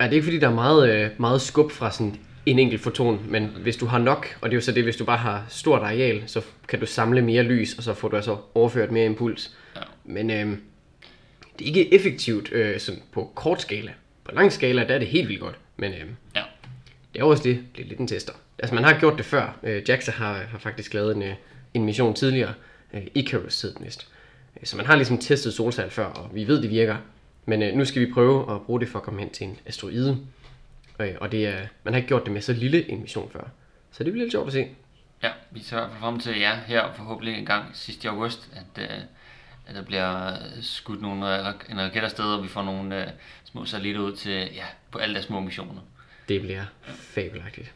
Ja, 0.00 0.04
det 0.04 0.10
er 0.10 0.14
ikke 0.14 0.24
fordi, 0.24 0.38
der 0.38 0.48
er 0.48 0.54
meget, 0.54 0.90
øh, 0.90 1.10
meget 1.18 1.40
skub 1.40 1.72
fra 1.72 1.90
sådan 1.90 2.20
en 2.50 2.58
enkelt 2.58 2.82
foton, 2.82 3.20
men 3.28 3.44
hvis 3.62 3.76
du 3.76 3.86
har 3.86 3.98
nok, 3.98 4.38
og 4.40 4.50
det 4.50 4.54
er 4.54 4.56
jo 4.56 4.60
så 4.60 4.72
det, 4.72 4.82
hvis 4.84 4.96
du 4.96 5.04
bare 5.04 5.16
har 5.18 5.46
stort 5.48 5.82
areal, 5.82 6.22
så 6.26 6.42
kan 6.68 6.80
du 6.80 6.86
samle 6.86 7.22
mere 7.22 7.42
lys, 7.42 7.74
og 7.74 7.82
så 7.82 7.94
får 7.94 8.08
du 8.08 8.16
altså 8.16 8.36
overført 8.54 8.90
mere 8.92 9.06
impuls. 9.06 9.56
Ja. 9.76 9.80
Men 10.04 10.30
øh, 10.30 10.46
det 11.58 11.64
er 11.64 11.66
ikke 11.66 11.94
effektivt 11.94 12.52
øh, 12.52 12.80
sådan 12.80 13.02
på 13.12 13.30
kort 13.34 13.62
skala. 13.62 13.92
På 14.24 14.30
lang 14.34 14.52
skala, 14.52 14.84
der 14.88 14.94
er 14.94 14.98
det 14.98 15.08
helt 15.08 15.28
vildt 15.28 15.40
godt, 15.40 15.58
men 15.76 15.92
øh, 15.92 15.98
Ja. 16.36 16.42
det 17.14 17.20
er 17.20 17.24
også 17.24 17.42
det, 17.42 17.60
det 17.76 17.84
er 17.84 17.88
lidt 17.88 18.00
en 18.00 18.06
tester. 18.08 18.32
Altså 18.58 18.74
man 18.74 18.84
har 18.84 18.98
gjort 19.00 19.18
det 19.18 19.24
før. 19.24 19.58
Øh, 19.62 19.82
JAXA 19.88 20.10
har, 20.12 20.34
har 20.34 20.58
faktisk 20.58 20.94
lavet 20.94 21.16
en, 21.16 21.22
øh, 21.22 21.34
en 21.74 21.84
mission 21.84 22.14
tidligere, 22.14 22.52
øh, 22.94 23.02
Icarus 23.14 23.62
hed 23.62 23.74
den 23.74 23.86
vist. 23.86 24.08
Øh, 24.60 24.66
Så 24.66 24.76
man 24.76 24.86
har 24.86 24.96
ligesom 24.96 25.18
testet 25.18 25.54
solsejl 25.54 25.90
før, 25.90 26.04
og 26.04 26.30
vi 26.34 26.46
ved, 26.48 26.62
det 26.62 26.70
virker. 26.70 26.96
Men 27.46 27.62
øh, 27.62 27.74
nu 27.74 27.84
skal 27.84 28.06
vi 28.06 28.12
prøve 28.12 28.54
at 28.54 28.62
bruge 28.62 28.80
det 28.80 28.88
for 28.88 28.98
at 28.98 29.02
komme 29.04 29.20
hen 29.20 29.30
til 29.30 29.46
en 29.46 29.58
asteroide. 29.66 30.18
Øh, 30.98 31.14
og 31.20 31.32
det 31.32 31.46
er, 31.46 31.58
man 31.84 31.94
har 31.94 31.98
ikke 31.98 32.08
gjort 32.08 32.24
det 32.24 32.32
med 32.32 32.40
så 32.40 32.52
lille 32.52 32.90
en 32.90 33.00
mission 33.00 33.30
før. 33.32 33.48
Så 33.92 34.04
det 34.04 34.12
bliver 34.12 34.24
lidt 34.24 34.32
sjovt 34.32 34.46
at 34.46 34.52
se. 34.52 34.68
Ja, 35.22 35.30
vi 35.50 35.60
ser 35.60 35.76
i 35.76 35.80
hvert 35.80 35.90
fald 35.90 36.00
frem 36.00 36.20
til 36.20 36.38
ja, 36.38 36.58
her 36.66 36.92
forhåbentlig 36.92 37.38
en 37.38 37.46
gang 37.46 37.64
sidst 37.72 38.04
i 38.04 38.06
august, 38.06 38.50
at, 38.52 38.82
øh, 38.82 38.98
at 39.66 39.74
der 39.74 39.82
bliver 39.82 40.34
skudt 40.60 41.02
nogle 41.02 41.38
en 41.70 41.80
raket 41.80 42.02
afsted, 42.02 42.24
og 42.24 42.42
vi 42.42 42.48
får 42.48 42.62
nogle 42.62 43.02
øh, 43.02 43.08
små 43.44 43.64
satellitter 43.64 44.00
ud 44.00 44.16
til 44.16 44.32
ja, 44.32 44.64
på 44.90 44.98
alle 44.98 45.14
deres 45.14 45.26
små 45.26 45.40
missioner. 45.40 45.80
Det 46.28 46.40
bliver 46.40 46.64
fabelagtigt. 47.14 47.72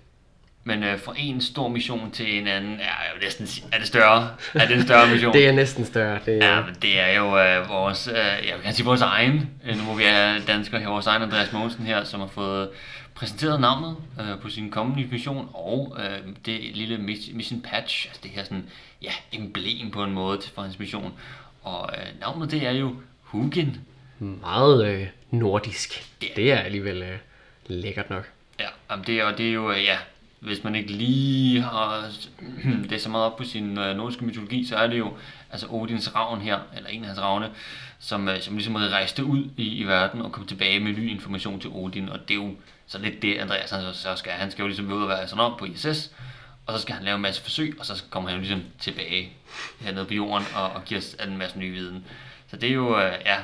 Men 0.64 0.82
øh, 0.82 0.98
fra 0.98 1.14
en 1.18 1.40
stor 1.40 1.68
mission 1.68 2.10
til 2.10 2.38
en 2.38 2.46
anden, 2.46 2.78
jeg 2.78 2.96
vil 3.14 3.22
næsten 3.22 3.48
er 3.72 3.78
det 3.78 3.86
større? 3.86 4.34
Er 4.54 4.66
det 4.66 4.76
en 4.76 4.82
større 4.82 5.10
mission? 5.12 5.32
Det 5.32 5.48
er 5.48 5.52
næsten 5.52 5.84
større. 5.84 6.18
Det 6.26 6.44
er, 6.44 6.54
Ja, 6.54 6.60
men 6.64 6.74
det 6.82 7.00
er 7.00 7.16
jo 7.16 7.38
øh, 7.38 7.68
vores, 7.68 8.08
øh, 8.08 8.14
jeg 8.16 8.54
vil 8.54 8.62
gerne 8.62 8.74
sige 8.74 8.86
vores 8.86 9.00
egen, 9.00 9.50
nu 9.76 9.82
hvor 9.82 9.94
vi 9.94 10.04
er 10.04 10.38
danskere 10.46 10.80
her, 10.80 10.88
vores 10.88 11.06
egen 11.06 11.22
Andreas 11.22 11.52
Mogensen 11.52 11.86
her, 11.86 12.04
som 12.04 12.20
har 12.20 12.26
fået 12.26 12.70
præsenteret 13.14 13.60
navnet 13.60 13.96
øh, 14.20 14.40
på 14.40 14.48
sin 14.48 14.70
kommende 14.70 15.04
mission, 15.10 15.48
og 15.54 15.96
øh, 16.00 16.18
det 16.46 16.76
lille 16.76 16.96
mis- 16.96 17.34
mission 17.36 17.60
patch, 17.60 18.06
altså 18.08 18.20
det 18.22 18.30
her 18.30 18.44
sådan, 18.44 18.64
ja, 19.02 19.12
emblem 19.32 19.90
på 19.90 20.04
en 20.04 20.12
måde 20.12 20.40
for 20.54 20.62
hans 20.62 20.78
mission. 20.78 21.12
Og 21.62 21.90
øh, 21.98 22.20
navnet 22.20 22.50
det 22.50 22.66
er 22.66 22.70
jo 22.70 22.94
Hugin. 23.22 23.76
meget 24.18 24.86
øh, 24.86 25.06
nordisk. 25.30 26.08
Ja. 26.22 26.26
Det 26.36 26.52
er 26.52 26.56
alligevel 26.58 27.02
øh, 27.02 27.18
lækkert 27.66 28.10
nok. 28.10 28.28
Ja, 28.60 28.66
jamen 28.90 29.06
det, 29.06 29.22
og 29.24 29.38
det 29.38 29.48
er 29.48 29.52
jo, 29.52 29.70
øh, 29.72 29.84
ja, 29.84 29.96
hvis 30.40 30.64
man 30.64 30.74
ikke 30.74 30.92
lige 30.92 31.62
har 31.62 32.10
det 32.90 33.00
så 33.00 33.08
meget 33.08 33.26
op 33.26 33.36
på 33.36 33.44
sin 33.44 33.78
øh, 33.78 33.96
nordiske 33.96 34.24
mytologi, 34.24 34.66
så 34.66 34.76
er 34.76 34.86
det 34.86 34.98
jo 34.98 35.12
altså 35.52 35.66
Odins 35.70 36.14
ravn 36.14 36.40
her, 36.40 36.58
eller 36.76 36.90
en 36.90 37.02
af 37.02 37.06
hans 37.06 37.20
ravne, 37.20 37.50
som, 37.98 38.28
øh, 38.28 38.40
som 38.40 38.54
ligesom 38.54 38.74
rejste 38.74 39.24
ud 39.24 39.44
i, 39.56 39.76
i 39.76 39.84
verden 39.84 40.22
og 40.22 40.32
kom 40.32 40.46
tilbage 40.46 40.80
med 40.80 40.92
ny 40.92 41.10
information 41.10 41.60
til 41.60 41.70
Odin, 41.70 42.08
og 42.08 42.28
det 42.28 42.34
er 42.34 42.44
jo 42.44 42.54
så 42.86 42.98
lidt 42.98 43.22
det, 43.22 43.38
Andreas 43.38 43.70
han 43.70 43.94
så, 43.94 44.16
skal. 44.16 44.32
Han 44.32 44.50
skal 44.50 44.62
jo 44.62 44.66
ligesom 44.66 44.92
ud 44.92 45.02
og 45.02 45.08
være 45.08 45.28
sådan 45.28 45.44
op 45.44 45.58
på 45.58 45.64
ISS, 45.64 46.10
og 46.66 46.74
så 46.74 46.82
skal 46.82 46.94
han 46.94 47.04
lave 47.04 47.16
en 47.16 47.22
masse 47.22 47.42
forsøg, 47.42 47.76
og 47.78 47.86
så 47.86 48.02
kommer 48.10 48.30
han 48.30 48.38
jo 48.38 48.40
ligesom 48.40 48.62
tilbage 48.80 49.32
hernede 49.80 50.04
på 50.04 50.14
jorden 50.14 50.46
og, 50.54 50.70
og 50.70 50.84
giver 50.84 51.00
os 51.00 51.16
en 51.26 51.38
masse 51.38 51.58
ny 51.58 51.72
viden. 51.72 52.04
Så 52.50 52.56
det 52.56 52.68
er 52.68 52.74
jo, 52.74 53.00
øh, 53.00 53.12
ja, 53.26 53.36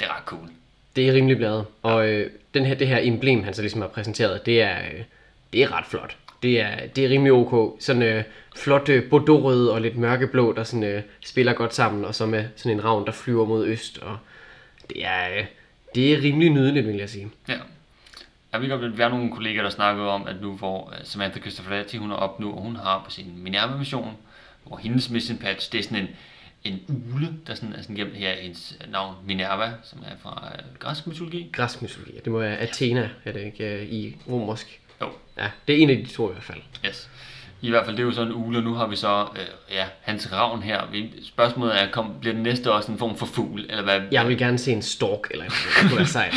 det 0.00 0.06
er 0.06 0.16
ret 0.16 0.24
cool. 0.24 0.50
Det 0.96 1.08
er 1.08 1.12
rimelig 1.12 1.36
bladet. 1.36 1.66
Og 1.82 2.08
øh, 2.08 2.30
den 2.54 2.66
her, 2.66 2.74
det 2.74 2.88
her 2.88 2.98
emblem, 3.02 3.44
han 3.44 3.54
så 3.54 3.62
ligesom 3.62 3.80
har 3.80 3.88
præsenteret, 3.88 4.46
det 4.46 4.62
er, 4.62 4.78
øh, 4.78 5.04
det 5.52 5.62
er 5.62 5.72
ret 5.72 5.86
flot. 5.86 6.16
Det 6.44 6.60
er, 6.60 6.86
det 6.86 7.04
er 7.04 7.08
rimelig 7.08 7.32
ok. 7.32 7.82
Sådan 7.82 8.02
øh, 8.02 8.24
flot 8.56 8.88
øh, 8.88 9.10
bordeaux 9.10 9.70
og 9.70 9.80
lidt 9.80 9.96
mørkeblå, 9.96 10.52
der 10.52 10.64
sådan, 10.64 10.82
øh, 10.82 11.02
spiller 11.20 11.52
godt 11.52 11.74
sammen, 11.74 12.04
og 12.04 12.14
så 12.14 12.26
med 12.26 12.44
sådan 12.56 12.78
en 12.78 12.84
ravn, 12.84 13.06
der 13.06 13.12
flyver 13.12 13.46
mod 13.46 13.66
øst. 13.66 13.98
Og 13.98 14.18
det 14.90 15.06
er, 15.06 15.38
øh, 15.38 15.44
det 15.94 16.12
er 16.12 16.22
rimelig 16.22 16.50
nydeligt, 16.50 16.86
vil 16.86 16.96
jeg 16.96 17.10
sige. 17.10 17.28
Ja. 17.48 17.58
Jeg 18.52 18.60
ved 18.60 18.68
godt, 18.68 18.84
at 18.84 18.96
vi 18.96 19.02
har 19.02 19.08
nogle 19.08 19.30
kolleger, 19.30 19.62
der 19.62 19.70
snakkede 19.70 20.08
om, 20.08 20.26
at 20.26 20.36
nu 20.40 20.56
hvor 20.56 20.92
øh, 20.92 21.04
Samantha 21.04 21.40
Cristoforetti, 21.40 21.96
hun 21.96 22.10
er 22.10 22.14
op 22.14 22.40
nu, 22.40 22.52
og 22.52 22.62
hun 22.62 22.76
har 22.76 23.02
på 23.04 23.10
sin 23.10 23.32
Minerva-mission, 23.36 24.16
hvor 24.64 24.76
hendes 24.76 25.10
mission 25.10 25.38
patch, 25.38 25.72
det 25.72 25.78
er 25.78 25.82
sådan 25.82 25.98
en, 25.98 26.08
en 26.64 27.04
ule, 27.14 27.28
der 27.46 27.54
sådan 27.54 27.74
er 27.74 27.82
sådan 27.82 27.96
gemt 27.96 28.14
her, 28.14 28.32
hendes 28.40 28.78
navn 28.90 29.14
Minerva, 29.26 29.72
som 29.82 29.98
er 30.06 30.16
fra 30.22 30.52
øh, 30.54 30.78
græsk 30.78 31.06
mytologi. 31.06 31.50
Græsk 31.52 31.82
mytologi. 31.82 32.12
Det 32.24 32.32
må 32.32 32.38
være 32.38 32.56
Athena, 32.56 33.10
er 33.24 33.32
det 33.32 33.44
ikke, 33.44 33.74
øh, 33.74 33.82
i 33.82 34.16
romersk. 34.28 34.80
Jo, 35.04 35.12
Ja, 35.38 35.50
det 35.68 35.74
er 35.78 35.82
en 35.82 35.90
af 35.90 35.96
de 35.96 36.06
to 36.14 36.28
i 36.30 36.32
hvert 36.32 36.44
fald. 36.44 36.58
yes. 36.86 37.10
I 37.60 37.70
hvert 37.70 37.84
fald, 37.84 37.96
det 37.96 38.02
er 38.02 38.06
jo 38.06 38.12
sådan 38.12 38.28
en 38.28 38.34
ule, 38.34 38.58
og 38.58 38.64
nu 38.64 38.74
har 38.74 38.86
vi 38.86 38.96
så, 38.96 39.20
øh, 39.36 39.74
ja, 39.74 39.84
hans 40.02 40.32
ravn 40.32 40.62
her. 40.62 40.80
Spørgsmålet 41.24 41.82
er, 41.82 41.90
kom, 41.90 42.12
bliver 42.20 42.34
den 42.34 42.42
næste 42.42 42.72
også 42.72 42.92
en 42.92 42.98
form 42.98 43.16
for 43.16 43.26
fugl, 43.26 43.66
eller 43.68 43.82
hvad? 43.82 44.00
Jeg 44.12 44.28
vil 44.28 44.38
gerne 44.38 44.58
se 44.58 44.72
en 44.72 44.82
stork, 44.82 45.20
eller 45.30 45.44
noget. 45.44 45.54
Det 45.80 45.88
kunne 45.88 45.96
være 45.98 46.06
sejt. 46.06 46.34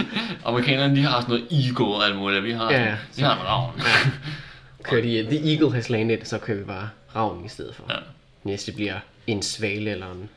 Amerikanerne, 0.46 0.96
de 0.96 1.02
har 1.02 1.20
sådan 1.20 1.34
noget 1.34 1.66
eagle 1.66 1.94
og 1.94 2.04
alt 2.06 2.16
muligt, 2.16 2.44
vi 2.44 2.52
har, 2.52 2.72
Ja, 2.72 2.82
ja. 2.84 2.96
vi 3.16 3.22
har 3.22 3.34
en 3.40 3.46
ravn. 3.46 3.80
Kører 4.82 5.02
de, 5.02 5.36
The 5.36 5.52
Eagle 5.52 5.72
has 5.74 5.90
landed, 5.90 6.18
så 6.24 6.38
kører 6.38 6.58
vi 6.58 6.64
bare 6.64 6.88
ravnen 7.16 7.44
i 7.44 7.48
stedet 7.48 7.74
for. 7.74 7.84
Ja. 7.90 7.96
Næste 8.44 8.72
bliver 8.72 8.94
en 9.26 9.42
svale 9.42 9.90
eller 9.90 10.12
en, 10.12 10.28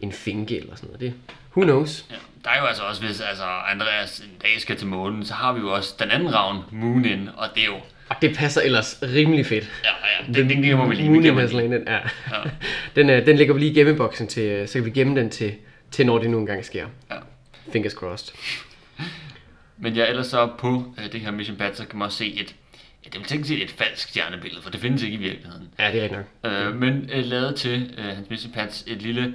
en 0.00 0.12
finke 0.12 0.60
eller 0.60 0.74
sådan 0.76 0.86
noget. 0.88 1.00
Det, 1.00 1.14
who 1.56 1.62
knows? 1.64 2.04
Ja, 2.10 2.14
der 2.44 2.50
er 2.50 2.60
jo 2.60 2.66
altså 2.66 2.82
også, 2.82 3.02
hvis 3.04 3.20
altså, 3.20 3.44
Andreas 3.44 4.18
en 4.20 4.30
dag 4.42 4.60
skal 4.60 4.76
til 4.76 4.86
månen, 4.86 5.24
så 5.24 5.34
har 5.34 5.52
vi 5.52 5.60
jo 5.60 5.72
også 5.74 5.94
den 5.98 6.10
anden 6.10 6.34
ravn, 6.34 6.58
Moonin, 6.70 7.28
og 7.36 7.48
det 7.54 7.62
er 7.62 7.66
jo, 7.66 7.76
Og 8.08 8.16
det 8.22 8.36
passer 8.36 8.60
ellers 8.60 8.98
rimelig 9.02 9.46
fedt. 9.46 9.70
ja, 9.84 9.90
ja, 9.90 10.32
det, 10.32 10.50
det, 10.50 10.64
det 10.64 10.76
må 10.76 10.86
vi 10.88 10.94
lige, 10.94 11.08
Moon 11.08 11.16
det 11.22 11.24
kan 11.24 11.34
man 11.34 11.42
has 11.42 11.52
lige. 11.52 11.62
landed, 11.62 11.86
ja. 11.86 11.94
Ja. 11.96 12.50
den, 12.96 13.10
øh, 13.10 13.26
den 13.26 13.36
lægger 13.36 13.54
vi 13.54 13.60
lige 13.60 13.70
i 13.72 13.74
gemmeboksen 13.74 14.26
til, 14.26 14.42
øh, 14.42 14.68
så 14.68 14.72
kan 14.74 14.84
vi 14.84 14.90
gemme 14.90 15.20
den 15.20 15.30
til, 15.30 15.54
til 15.90 16.06
når 16.06 16.18
det 16.18 16.30
nu 16.30 16.38
engang 16.38 16.64
sker. 16.64 16.86
Ja. 17.10 17.16
Fingers 17.72 17.92
crossed. 17.92 18.34
Men 19.78 19.94
ja, 19.94 20.06
ellers 20.08 20.26
så 20.26 20.50
på 20.58 20.94
øh, 20.98 21.12
det 21.12 21.20
her 21.20 21.30
Mission 21.30 21.56
Pad, 21.56 21.74
så 21.74 21.86
kan 21.86 21.98
man 21.98 22.06
også 22.06 22.18
se 22.18 22.26
et, 22.40 22.54
ja, 23.04 23.10
det 23.12 23.20
er 23.20 23.24
teknisk 23.24 23.48
set 23.48 23.62
et 23.62 23.70
falsk 23.70 24.08
stjernebillede, 24.08 24.62
for 24.62 24.70
det 24.70 24.80
findes 24.80 25.02
ikke 25.02 25.14
i 25.14 25.18
virkeligheden. 25.18 25.68
Ja, 25.78 25.92
det 25.92 25.98
er 25.98 26.02
rigtigt 26.02 26.26
nok. 26.42 26.52
Øh, 26.52 26.74
men 26.76 27.10
øh, 27.12 27.24
lavet 27.24 27.56
til 27.56 27.94
øh, 27.98 28.04
hans 28.04 28.30
mission 28.30 28.52
patch 28.52 28.84
et 28.86 29.02
lille 29.02 29.34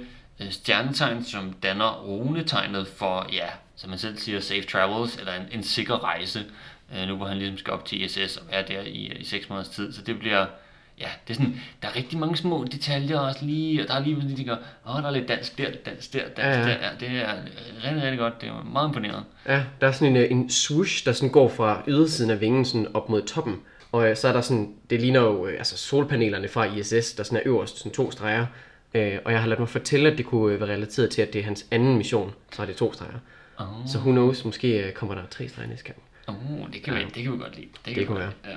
stjernetegn, 0.50 1.24
som 1.24 1.52
danner 1.62 2.02
runetegnet 2.02 2.88
for, 2.88 3.26
ja, 3.32 3.46
som 3.76 3.90
man 3.90 3.98
selv 3.98 4.18
siger, 4.18 4.40
safe 4.40 4.62
travels, 4.62 5.16
eller 5.16 5.32
en, 5.32 5.42
en 5.52 5.62
sikker 5.62 6.04
rejse, 6.04 6.44
øh, 6.96 7.08
nu 7.08 7.16
hvor 7.16 7.26
han 7.26 7.36
ligesom 7.38 7.58
skal 7.58 7.72
op 7.72 7.84
til 7.84 8.04
ISS 8.04 8.36
og 8.36 8.42
være 8.50 8.64
der 8.68 8.80
i, 8.80 9.12
i 9.20 9.24
6 9.24 9.48
måneders 9.48 9.68
tid. 9.68 9.92
Så 9.92 10.02
det 10.02 10.18
bliver, 10.18 10.46
ja, 11.00 11.08
det 11.28 11.34
er 11.34 11.34
sådan, 11.34 11.60
der 11.82 11.88
er 11.88 11.96
rigtig 11.96 12.18
mange 12.18 12.36
små 12.36 12.64
detaljer 12.72 13.18
også 13.18 13.44
lige, 13.44 13.82
og 13.82 13.88
der 13.88 13.94
er 13.94 14.00
lige, 14.00 14.16
de 14.16 14.36
tænker, 14.36 14.56
åh, 14.88 15.02
der 15.02 15.08
er 15.08 15.10
lidt 15.10 15.28
dansk 15.28 15.58
der, 15.58 15.70
dansk 15.86 16.12
der, 16.12 16.20
dansk 16.20 16.38
Ja, 16.38 16.68
ja. 16.68 16.68
der. 16.68 16.98
Det 17.00 17.08
er 17.08 17.34
øh, 17.34 17.84
rigtig, 17.84 18.02
rigtig 18.02 18.18
godt. 18.18 18.40
Det 18.40 18.48
er 18.48 18.64
meget 18.72 18.88
imponeret. 18.88 19.24
Ja, 19.46 19.64
der 19.80 19.86
er 19.86 19.92
sådan 19.92 20.16
en, 20.16 20.22
øh, 20.22 20.30
en 20.30 20.50
swoosh, 20.50 21.04
der 21.04 21.12
sådan 21.12 21.32
går 21.32 21.48
fra 21.48 21.82
ydersiden 21.88 22.30
af 22.30 22.40
vingen 22.40 22.64
sådan 22.64 22.86
op 22.94 23.08
mod 23.08 23.22
toppen. 23.22 23.60
Og 23.92 24.08
øh, 24.08 24.16
så 24.16 24.28
er 24.28 24.32
der 24.32 24.40
sådan, 24.40 24.74
det 24.90 25.00
ligner 25.00 25.20
jo 25.20 25.46
øh, 25.46 25.58
altså 25.58 25.76
solpanelerne 25.76 26.48
fra 26.48 26.64
ISS, 26.64 27.12
der 27.12 27.22
sådan 27.22 27.38
er 27.38 27.42
øverst, 27.44 27.78
sådan 27.78 27.92
to 27.92 28.10
streger. 28.10 28.46
Øh, 28.94 29.18
og 29.24 29.32
jeg 29.32 29.40
har 29.40 29.46
ladet 29.46 29.58
mig 29.58 29.68
fortælle, 29.68 30.10
at 30.10 30.18
det 30.18 30.26
kunne 30.26 30.54
øh, 30.54 30.60
være 30.60 30.68
relateret 30.68 31.10
til, 31.10 31.22
at 31.22 31.32
det 31.32 31.38
er 31.38 31.44
hans 31.44 31.66
anden 31.70 31.96
mission, 31.98 32.34
så 32.52 32.62
er 32.62 32.66
det 32.66 32.76
to 32.76 32.92
streger. 32.92 33.18
Oh. 33.58 33.66
Så 33.86 33.98
who 33.98 34.10
knows, 34.10 34.44
måske 34.44 34.86
øh, 34.86 34.92
kommer 34.92 35.14
der 35.14 35.22
tre 35.30 35.48
streger 35.48 35.68
næste 35.68 35.84
gang. 35.84 35.98
Oh, 36.26 36.72
det 36.72 36.82
kan, 36.82 36.94
vi, 36.94 37.00
det 37.14 37.22
kan 37.22 37.32
vi 37.32 37.38
godt 37.38 37.56
lide. 37.56 37.66
Det, 37.84 37.94
kan 37.94 37.96
Det 37.96 38.06
godt 38.06 38.18
lide. 38.18 38.32
Ja. 38.44 38.56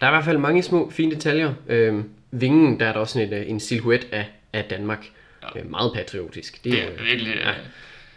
Der 0.00 0.06
er 0.06 0.10
i 0.10 0.14
hvert 0.14 0.24
fald 0.24 0.38
mange 0.38 0.62
små, 0.62 0.90
fine 0.90 1.14
detaljer. 1.14 1.54
Øh, 1.68 2.04
vingen, 2.30 2.80
der 2.80 2.86
er 2.86 2.92
der 2.92 3.00
også 3.00 3.12
sådan 3.12 3.28
en, 3.28 3.34
øh, 3.34 3.50
en 3.50 3.60
silhuet 3.60 4.08
af, 4.12 4.26
af 4.52 4.64
Danmark. 4.64 5.06
Ja. 5.54 5.60
Øh, 5.60 5.70
meget 5.70 5.92
patriotisk. 5.94 6.64
Det 6.64 6.72
jo, 6.72 6.78
er 6.78 7.02
virkelig... 7.02 7.34
ja. 7.34 7.52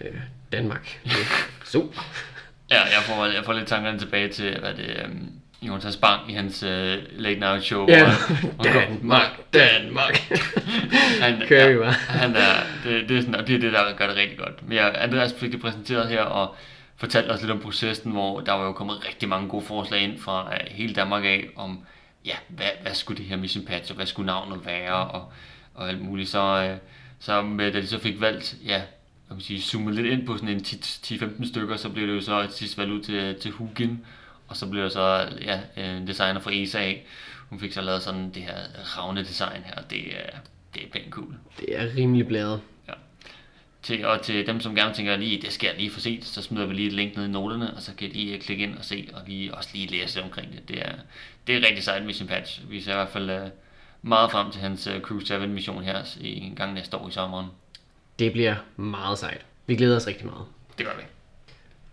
øh, 0.07 0.15
Danmark. 0.51 0.99
Det 1.03 1.11
er 1.11 1.47
Super. 1.65 2.01
Ja, 2.71 2.81
jeg 2.81 3.01
får, 3.05 3.25
jeg 3.25 3.45
får 3.45 3.53
lidt 3.53 3.67
tankerne 3.67 3.99
tilbage 3.99 4.29
til, 4.29 4.59
hvad 4.59 4.73
det 4.73 5.05
um, 5.05 5.29
Jonas 5.67 5.97
Bang 5.97 6.31
i 6.31 6.33
hans 6.33 6.63
uh, 6.63 6.69
late 7.11 7.39
night 7.39 7.63
show. 7.63 7.87
Ja, 7.87 8.11
Danmark, 8.63 9.53
Danmark. 9.53 10.17
han, 11.21 11.43
Kører 11.47 11.73
vi 11.73 11.77
bare. 11.77 11.91
han 11.91 12.35
er, 12.35 12.53
det, 12.83 13.09
det, 13.09 13.17
er 13.17 13.21
sådan, 13.21 13.35
og 13.35 13.47
det 13.47 13.55
er 13.55 13.59
det, 13.59 13.73
der 13.73 13.93
gør 13.97 14.07
det 14.07 14.15
rigtig 14.15 14.37
godt. 14.37 14.67
Men 14.67 14.77
ja, 14.77 15.03
Andreas 15.03 15.33
fik 15.33 15.51
det 15.51 15.61
præsenteret 15.61 16.09
her, 16.09 16.21
og 16.21 16.55
fortalte 16.95 17.31
os 17.31 17.41
lidt 17.41 17.51
om 17.51 17.59
processen, 17.59 18.11
hvor 18.11 18.39
der 18.39 18.51
var 18.51 18.65
jo 18.65 18.71
kommet 18.71 19.07
rigtig 19.07 19.29
mange 19.29 19.49
gode 19.49 19.65
forslag 19.65 20.01
ind 20.01 20.19
fra 20.19 20.43
uh, 20.47 20.75
hele 20.75 20.93
Danmark 20.93 21.25
af, 21.25 21.47
om 21.55 21.85
ja, 22.25 22.35
hvad, 22.47 22.69
hvad 22.81 22.93
skulle 22.93 23.17
det 23.17 23.25
her 23.25 23.37
mission 23.37 23.65
patch, 23.65 23.91
og 23.91 23.95
hvad 23.95 24.05
skulle 24.05 24.25
navnet 24.25 24.65
være, 24.65 24.95
og, 24.95 25.31
og 25.73 25.89
alt 25.89 26.01
muligt. 26.01 26.29
Så, 26.29 26.71
uh, 26.71 26.77
så 27.19 27.41
med, 27.41 27.71
da 27.71 27.81
de 27.81 27.87
så 27.87 27.99
fik 27.99 28.21
valgt, 28.21 28.55
ja, 28.65 28.81
hvad 29.27 29.37
kan 29.37 29.43
sige, 29.45 29.61
zoomet 29.61 29.95
lidt 29.95 30.07
ind 30.07 30.25
på 30.25 30.37
sådan 30.37 30.49
en 30.49 30.63
10 30.63 30.75
10-15 31.15 31.49
stykker, 31.49 31.75
så 31.75 31.89
blev 31.89 32.07
det 32.07 32.15
jo 32.15 32.21
så 32.21 32.45
til 32.45 32.55
sidst 32.55 32.77
valgt 32.77 32.91
ud 32.91 33.01
til, 33.01 33.35
til 33.41 33.51
Hugin, 33.51 34.05
og 34.53 34.57
så 34.57 34.67
blev 34.67 34.83
der 34.83 34.89
så 34.89 35.29
ja, 35.41 35.59
en 35.77 36.07
designer 36.07 36.39
fra 36.39 36.51
ESA. 36.53 36.93
Hun 37.49 37.59
fik 37.59 37.73
så 37.73 37.81
lavet 37.81 38.01
sådan 38.01 38.31
det 38.33 38.43
her 38.43 38.55
ravne 38.97 39.21
design 39.21 39.63
her, 39.65 39.81
det 39.89 39.99
er, 39.99 40.37
det 40.73 40.83
er 40.83 40.87
pænt 40.91 41.09
cool. 41.09 41.35
Det 41.59 41.79
er 41.79 41.95
rimelig 41.95 42.27
blæret. 42.27 42.61
Til, 43.83 44.05
og 44.05 44.21
til 44.21 44.47
dem, 44.47 44.59
som 44.59 44.75
gerne 44.75 44.93
tænker 44.93 45.17
lige, 45.17 45.41
det 45.41 45.53
skal 45.53 45.67
jeg 45.67 45.75
lige 45.77 45.91
få 45.91 45.99
set, 45.99 46.25
så 46.25 46.41
smider 46.41 46.65
vi 46.65 46.73
lige 46.73 46.87
et 46.87 46.93
link 46.93 47.17
ned 47.17 47.25
i 47.25 47.27
noterne, 47.27 47.73
og 47.73 47.81
så 47.81 47.91
kan 47.97 48.07
I 48.07 48.11
lige 48.11 48.39
klikke 48.39 48.63
ind 48.63 48.77
og 48.77 48.85
se, 48.85 49.09
og 49.13 49.21
lige, 49.27 49.55
også 49.55 49.69
lige 49.73 49.87
læse 49.87 50.15
lidt 50.15 50.25
omkring 50.25 50.51
det. 50.51 50.67
Det 50.67 50.81
er, 50.81 50.91
det 51.47 51.55
er 51.55 51.67
rigtig 51.67 51.83
sejt 51.83 52.05
mission 52.05 52.27
patch. 52.27 52.61
Vi 52.69 52.81
ser 52.81 52.91
i 52.91 52.95
hvert 52.95 53.09
fald 53.09 53.29
uh, 53.29 53.47
meget 54.01 54.31
frem 54.31 54.51
til 54.51 54.61
hans 54.61 54.87
uh, 54.87 55.01
Crew 55.01 55.19
7 55.19 55.47
mission 55.47 55.83
her 55.83 56.17
i 56.21 56.39
en 56.39 56.55
gang 56.55 56.73
næste 56.73 56.97
år 56.97 57.09
i 57.09 57.11
sommeren. 57.11 57.47
Det 58.19 58.31
bliver 58.31 58.55
meget 58.75 59.19
sejt. 59.19 59.45
Vi 59.67 59.75
glæder 59.75 59.95
os 59.95 60.07
rigtig 60.07 60.25
meget. 60.25 60.45
Det 60.77 60.85
gør 60.85 60.93
vi. 60.97 61.03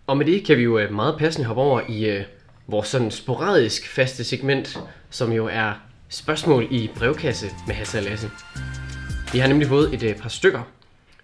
Og 0.06 0.16
med 0.16 0.26
det 0.26 0.44
kan 0.44 0.56
vi 0.56 0.62
jo 0.62 0.78
øh, 0.78 0.92
meget 0.92 1.18
passende 1.18 1.46
hoppe 1.46 1.62
over 1.62 1.80
i 1.88 2.04
øh, 2.04 2.24
vores 2.70 2.88
sådan 2.88 3.10
sporadisk 3.10 3.88
faste 3.88 4.24
segment, 4.24 4.78
som 5.10 5.32
jo 5.32 5.46
er 5.52 5.72
spørgsmål 6.08 6.66
i 6.70 6.90
brevkasse 6.96 7.46
med 7.66 7.74
Hasse 7.74 7.98
og 7.98 8.04
Lasse. 8.04 8.30
Vi 9.32 9.38
har 9.38 9.48
nemlig 9.48 9.68
fået 9.68 9.94
et 9.94 10.02
øh, 10.02 10.16
par 10.16 10.28
stykker. 10.28 10.62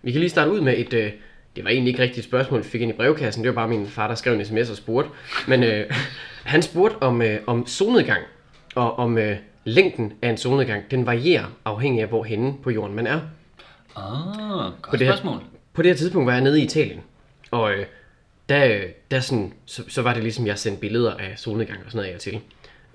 Vi 0.03 0.13
kan 0.13 0.21
lige 0.21 0.31
starte 0.31 0.51
ud 0.51 0.61
med 0.61 0.75
et, 0.79 0.93
øh, 0.95 1.13
det 1.57 1.65
var 1.65 1.71
egentlig 1.71 1.91
ikke 1.91 2.03
rigtigt 2.03 2.19
et 2.19 2.25
spørgsmål, 2.25 2.65
vi 2.65 2.69
fik 2.69 2.81
ind 2.81 2.91
i 2.91 2.95
brevkassen, 2.95 3.45
det 3.45 3.49
var 3.49 3.55
bare 3.55 3.69
min 3.69 3.87
far, 3.87 4.09
der 4.09 4.15
skrev 4.15 4.35
en 4.35 4.45
sms 4.45 4.71
og 4.71 4.77
spurgte. 4.77 5.11
Men 5.49 5.63
øh, 5.63 5.91
han 6.45 6.63
spurgte 6.63 7.03
om, 7.03 7.23
øh, 7.23 7.41
om 7.47 7.67
solnedgang, 7.67 8.23
og 8.75 8.99
om 8.99 9.19
øh, 9.19 9.37
længden 9.65 10.13
af 10.23 10.29
en 10.31 10.37
solnedgang, 10.37 10.83
den 10.91 11.07
varierer 11.07 11.45
afhængig 11.65 12.03
af, 12.03 12.09
hvor 12.09 12.25
henne 12.25 12.55
på 12.63 12.71
jorden 12.71 12.97
man 12.97 13.07
er. 13.07 13.21
Ah, 13.97 14.73
godt 14.83 14.99
det 14.99 15.07
her- 15.07 15.17
spørgsmål. 15.17 15.41
På 15.73 15.83
det 15.83 15.91
her 15.91 15.97
tidspunkt 15.97 16.27
var 16.27 16.33
jeg 16.33 16.43
nede 16.43 16.61
i 16.61 16.65
Italien, 16.65 17.01
og 17.51 17.73
øh, 17.73 17.87
der, 18.49 18.81
der 19.11 19.21
sådan, 19.21 19.53
så, 19.65 19.83
så 19.89 20.03
var 20.03 20.15
det 20.15 20.23
ligesom, 20.23 20.47
jeg 20.47 20.59
sendte 20.59 20.81
billeder 20.81 21.15
af 21.15 21.33
solnedgang 21.37 21.79
og 21.85 21.91
sådan 21.91 21.97
noget 21.99 22.11
af 22.11 22.15
og 22.15 22.21
til. 22.21 22.41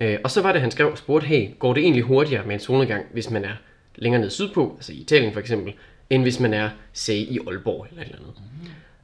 Øh, 0.00 0.18
og 0.24 0.30
så 0.30 0.42
var 0.42 0.52
det, 0.52 0.60
han 0.60 0.70
skrev 0.70 0.90
og 0.90 0.98
spurgte, 0.98 1.26
hey, 1.26 1.58
går 1.58 1.74
det 1.74 1.82
egentlig 1.82 2.02
hurtigere 2.02 2.46
med 2.46 2.54
en 2.54 2.60
solnedgang, 2.60 3.06
hvis 3.12 3.30
man 3.30 3.44
er 3.44 3.54
længere 3.96 4.20
nede 4.20 4.30
sydpå, 4.30 4.72
altså 4.76 4.92
i 4.92 4.96
Italien 4.96 5.32
for 5.32 5.40
eksempel, 5.40 5.72
end 6.10 6.22
hvis 6.22 6.40
man 6.40 6.54
er, 6.54 6.70
say, 6.92 7.14
i 7.14 7.38
Aalborg 7.46 7.86
eller 7.90 8.02
et 8.02 8.08
eller 8.08 8.18
andet. 8.18 8.34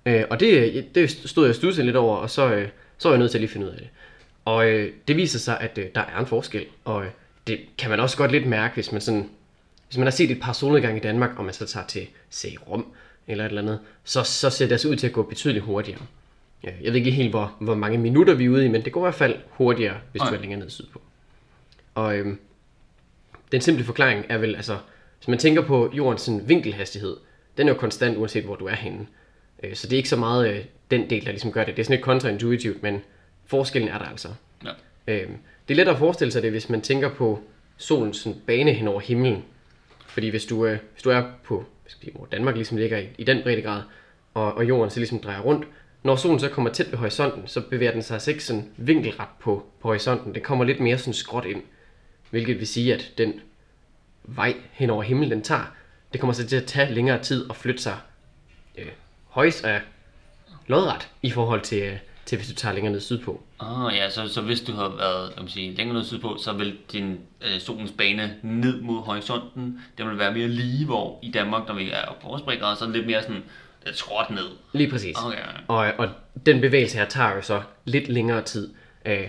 Øh, 0.06 0.24
og 0.30 0.40
det, 0.40 0.84
det 0.94 1.10
stod 1.10 1.46
jeg 1.46 1.78
og 1.78 1.84
lidt 1.84 1.96
over, 1.96 2.16
og 2.16 2.30
så, 2.30 2.54
øh, 2.54 2.68
så 2.98 3.08
var 3.08 3.14
jeg 3.14 3.18
nødt 3.18 3.30
til 3.30 3.38
at 3.38 3.40
lige 3.40 3.50
finde 3.50 3.66
ud 3.66 3.72
af 3.72 3.78
det. 3.78 3.88
Og 4.44 4.68
øh, 4.68 4.92
det 5.08 5.16
viser 5.16 5.38
sig, 5.38 5.60
at 5.60 5.78
øh, 5.78 5.86
der 5.94 6.00
er 6.00 6.20
en 6.20 6.26
forskel, 6.26 6.64
og 6.84 7.04
øh, 7.04 7.10
det 7.46 7.60
kan 7.78 7.90
man 7.90 8.00
også 8.00 8.16
godt 8.16 8.32
lidt 8.32 8.46
mærke, 8.46 8.74
hvis 8.74 8.92
man 8.92 9.00
sådan 9.00 9.30
hvis 9.88 9.98
man 9.98 10.06
har 10.06 10.10
set 10.10 10.30
et 10.30 10.40
par 10.40 10.52
solnedgange 10.52 10.96
i 10.98 11.02
Danmark, 11.02 11.30
og 11.36 11.44
man 11.44 11.54
så 11.54 11.66
tager 11.66 11.86
til, 11.86 12.06
say, 12.30 12.48
Rom 12.68 12.86
eller 13.26 13.44
et 13.44 13.48
eller 13.48 13.62
andet, 13.62 13.80
så, 14.04 14.22
så 14.22 14.50
ser 14.50 14.64
det 14.64 14.72
altså 14.72 14.88
ud 14.88 14.96
til 14.96 15.06
at 15.06 15.12
gå 15.12 15.22
betydeligt 15.22 15.64
hurtigere. 15.64 16.00
Ja, 16.64 16.70
Jeg 16.82 16.92
ved 16.92 16.98
ikke 16.98 17.10
helt, 17.10 17.30
hvor, 17.30 17.56
hvor 17.60 17.74
mange 17.74 17.98
minutter 17.98 18.34
vi 18.34 18.44
er 18.44 18.48
ude 18.48 18.64
i, 18.64 18.68
men 18.68 18.84
det 18.84 18.92
går 18.92 19.00
i 19.00 19.04
hvert 19.04 19.14
fald 19.14 19.36
hurtigere, 19.50 19.96
hvis 20.10 20.20
Nej. 20.20 20.30
du 20.30 20.36
er 20.36 20.40
længere 20.40 20.60
ned 20.60 20.70
sydpå. 20.70 21.00
Og 21.94 22.16
øhm, 22.16 22.38
den 23.52 23.60
simple 23.60 23.84
forklaring 23.84 24.24
er 24.28 24.38
vel, 24.38 24.56
altså, 24.56 24.78
hvis 25.18 25.28
man 25.28 25.38
tænker 25.38 25.62
på 25.62 25.90
jordens 25.94 26.22
sådan, 26.22 26.48
vinkelhastighed, 26.48 27.16
den 27.56 27.68
er 27.68 27.72
jo 27.72 27.78
konstant, 27.78 28.16
uanset 28.16 28.44
hvor 28.44 28.56
du 28.56 28.66
er 28.66 28.74
henne. 28.74 29.06
Øh, 29.62 29.74
så 29.74 29.86
det 29.86 29.92
er 29.92 29.96
ikke 29.96 30.08
så 30.08 30.16
meget 30.16 30.50
øh, 30.50 30.64
den 30.90 31.10
del, 31.10 31.24
der 31.24 31.30
ligesom 31.30 31.52
gør 31.52 31.64
det. 31.64 31.76
Det 31.76 31.82
er 31.82 31.84
sådan 31.84 31.96
lidt 31.96 32.04
kontraintuitivt, 32.04 32.82
men 32.82 33.00
forskellen 33.46 33.88
er 33.88 33.98
der 33.98 34.04
altså. 34.04 34.28
Ja. 34.64 34.70
Øhm, 35.06 35.36
det 35.68 35.74
er 35.74 35.76
lettere 35.76 35.94
at 35.94 35.98
forestille 35.98 36.32
sig 36.32 36.42
det, 36.42 36.50
hvis 36.50 36.68
man 36.68 36.80
tænker 36.80 37.08
på 37.08 37.40
solens 37.76 38.16
sådan, 38.16 38.40
bane 38.46 38.72
hen 38.72 38.88
over 38.88 39.00
himlen. 39.00 39.44
Fordi 40.06 40.28
hvis 40.28 40.44
du, 40.44 40.66
øh, 40.66 40.78
hvis 40.92 41.02
du 41.02 41.10
er 41.10 41.24
på, 41.44 41.64
skal 41.86 42.00
vi 42.00 42.04
sige, 42.04 42.16
hvor 42.16 42.28
Danmark 42.32 42.54
ligesom 42.54 42.76
ligger 42.76 42.98
i, 42.98 43.08
i 43.18 43.24
den 43.24 43.42
breddegrad, 43.42 43.82
og, 44.34 44.54
og 44.54 44.68
jorden 44.68 44.90
så 44.90 45.00
ligesom 45.00 45.18
drejer 45.18 45.40
rundt, 45.40 45.66
når 46.02 46.16
solen 46.16 46.40
så 46.40 46.48
kommer 46.48 46.70
tæt 46.70 46.90
ved 46.90 46.98
horisonten, 46.98 47.42
så 47.46 47.60
bevæger 47.60 47.92
den 47.92 48.02
sig 48.02 48.14
altså 48.14 48.30
ikke 48.30 48.44
sådan 48.44 48.70
vinkelret 48.76 49.28
på, 49.40 49.66
på 49.80 49.88
horisonten. 49.88 50.34
Den 50.34 50.42
kommer 50.42 50.64
lidt 50.64 50.80
mere 50.80 50.98
sådan 50.98 51.14
skråt 51.14 51.44
ind. 51.44 51.62
Hvilket 52.30 52.58
vil 52.58 52.66
sige, 52.66 52.94
at 52.94 53.12
den 53.18 53.40
vej 54.24 54.54
hen 54.72 54.90
over 54.90 55.02
himlen, 55.02 55.30
den 55.30 55.42
tager, 55.42 55.74
det 56.12 56.20
kommer 56.20 56.34
så 56.34 56.46
til 56.46 56.56
at 56.56 56.64
tage 56.64 56.94
længere 56.94 57.22
tid 57.22 57.46
at 57.50 57.56
flytte 57.56 57.82
sig 57.82 57.96
øh, 58.78 58.86
højst 59.28 59.64
af 59.64 59.80
lodret 60.66 61.08
i 61.22 61.30
forhold 61.30 61.60
til, 61.60 61.82
øh, 61.82 61.96
til 62.26 62.38
hvis 62.38 62.48
du 62.48 62.54
tager 62.54 62.74
længere 62.74 62.92
ned 62.92 63.00
sydpå. 63.00 63.42
Ah, 63.60 63.96
ja, 63.96 64.10
så, 64.10 64.28
så 64.28 64.40
hvis 64.40 64.60
du 64.60 64.72
har 64.72 64.88
været 64.88 65.32
kan 65.36 65.48
sige, 65.48 65.74
længere 65.74 65.96
ned 65.98 66.04
sydpå, 66.04 66.36
så 66.38 66.52
vil 66.52 66.78
din 66.92 67.20
øh, 67.42 67.60
solens 67.60 67.92
bane 67.98 68.36
ned 68.42 68.80
mod 68.80 69.02
horisonten, 69.02 69.80
den 69.98 70.08
vil 70.08 70.18
være 70.18 70.34
mere 70.34 70.48
lige, 70.48 70.86
hvor 70.86 71.18
i 71.22 71.30
Danmark, 71.30 71.68
når 71.68 71.74
vi 71.74 71.90
er 71.90 72.16
på 72.22 72.28
vores 72.28 72.42
så 72.42 72.84
er 72.84 72.86
den 72.86 72.92
lidt 72.92 73.06
mere 73.06 73.22
sådan 73.22 73.42
skråt 73.92 74.30
ned. 74.30 74.48
Lige 74.72 74.90
præcis. 74.90 75.16
Okay. 75.24 75.38
Og, 75.68 75.92
og 75.98 76.08
den 76.46 76.60
bevægelse 76.60 76.98
her 76.98 77.04
tager 77.04 77.34
jo 77.34 77.42
så 77.42 77.62
lidt 77.84 78.08
længere 78.08 78.42
tid. 78.42 78.74
Øh, 79.06 79.28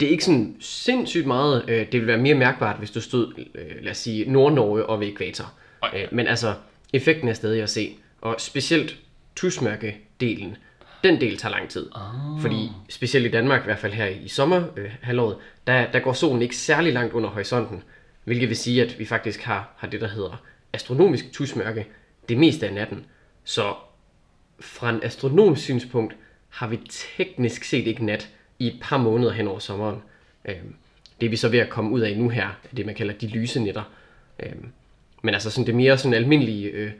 det 0.00 0.06
er 0.06 0.10
ikke 0.10 0.24
sådan 0.24 0.56
sindssygt 0.60 1.26
meget. 1.26 1.64
Øh, 1.68 1.92
det 1.92 2.00
vil 2.00 2.06
være 2.06 2.18
mere 2.18 2.34
mærkbart, 2.34 2.78
hvis 2.78 2.90
du 2.90 3.00
stod, 3.00 3.32
øh, 3.54 3.82
lad 3.82 3.90
os 3.90 3.98
sige, 3.98 4.32
Nord-Norge 4.32 4.86
og 4.86 5.00
ved 5.00 5.08
ekvator. 5.08 5.52
Okay. 5.80 6.02
Øh, 6.02 6.08
men 6.12 6.26
altså, 6.26 6.54
effekten 6.92 7.28
er 7.28 7.32
stadig 7.32 7.62
at 7.62 7.70
se. 7.70 7.96
Og 8.20 8.34
specielt 8.38 8.96
tusmørke-delen, 9.36 10.56
den 11.04 11.20
del 11.20 11.36
tager 11.36 11.52
lang 11.52 11.68
tid. 11.68 11.88
Ah. 11.94 12.40
Fordi 12.40 12.70
specielt 12.88 13.26
i 13.26 13.30
Danmark, 13.30 13.60
i 13.60 13.64
hvert 13.64 13.78
fald 13.78 13.92
her 13.92 14.06
i 14.06 14.28
sommerhalvåret, 14.28 15.36
øh, 15.36 15.42
der, 15.66 15.90
der 15.92 15.98
går 15.98 16.12
solen 16.12 16.42
ikke 16.42 16.56
særlig 16.56 16.92
langt 16.92 17.12
under 17.12 17.30
horisonten. 17.30 17.82
Hvilket 18.24 18.48
vil 18.48 18.56
sige, 18.56 18.82
at 18.82 18.98
vi 18.98 19.04
faktisk 19.04 19.42
har, 19.42 19.74
har 19.76 19.88
det, 19.88 20.00
der 20.00 20.08
hedder 20.08 20.42
astronomisk 20.72 21.32
tusmørke 21.32 21.86
det 22.28 22.38
meste 22.38 22.66
af 22.66 22.72
natten. 22.72 23.04
Så 23.44 23.74
fra 24.60 24.90
en 24.90 25.00
astronomisk 25.02 25.62
synspunkt 25.62 26.16
har 26.48 26.66
vi 26.66 26.80
teknisk 26.88 27.64
set 27.64 27.86
ikke 27.86 28.04
nat 28.04 28.30
i 28.58 28.66
et 28.66 28.78
par 28.82 28.96
måneder 28.96 29.32
hen 29.32 29.48
over 29.48 29.58
sommeren. 29.58 30.02
Øhm, 30.44 30.74
det 31.20 31.26
er 31.26 31.30
vi 31.30 31.36
så 31.36 31.48
ved 31.48 31.58
at 31.58 31.70
komme 31.70 31.90
ud 31.90 32.00
af 32.00 32.18
nu 32.18 32.28
her, 32.28 32.48
det 32.76 32.86
man 32.86 32.94
kalder 32.94 33.14
de 33.14 33.26
lyse 33.26 33.60
nætter. 33.60 33.82
Øhm, 34.38 34.68
men 35.22 35.34
altså 35.34 35.50
sådan 35.50 35.66
det 35.66 35.74
mere 35.74 35.98
sådan 35.98 36.14
almindelige 36.14 36.68
øh, 36.68 36.92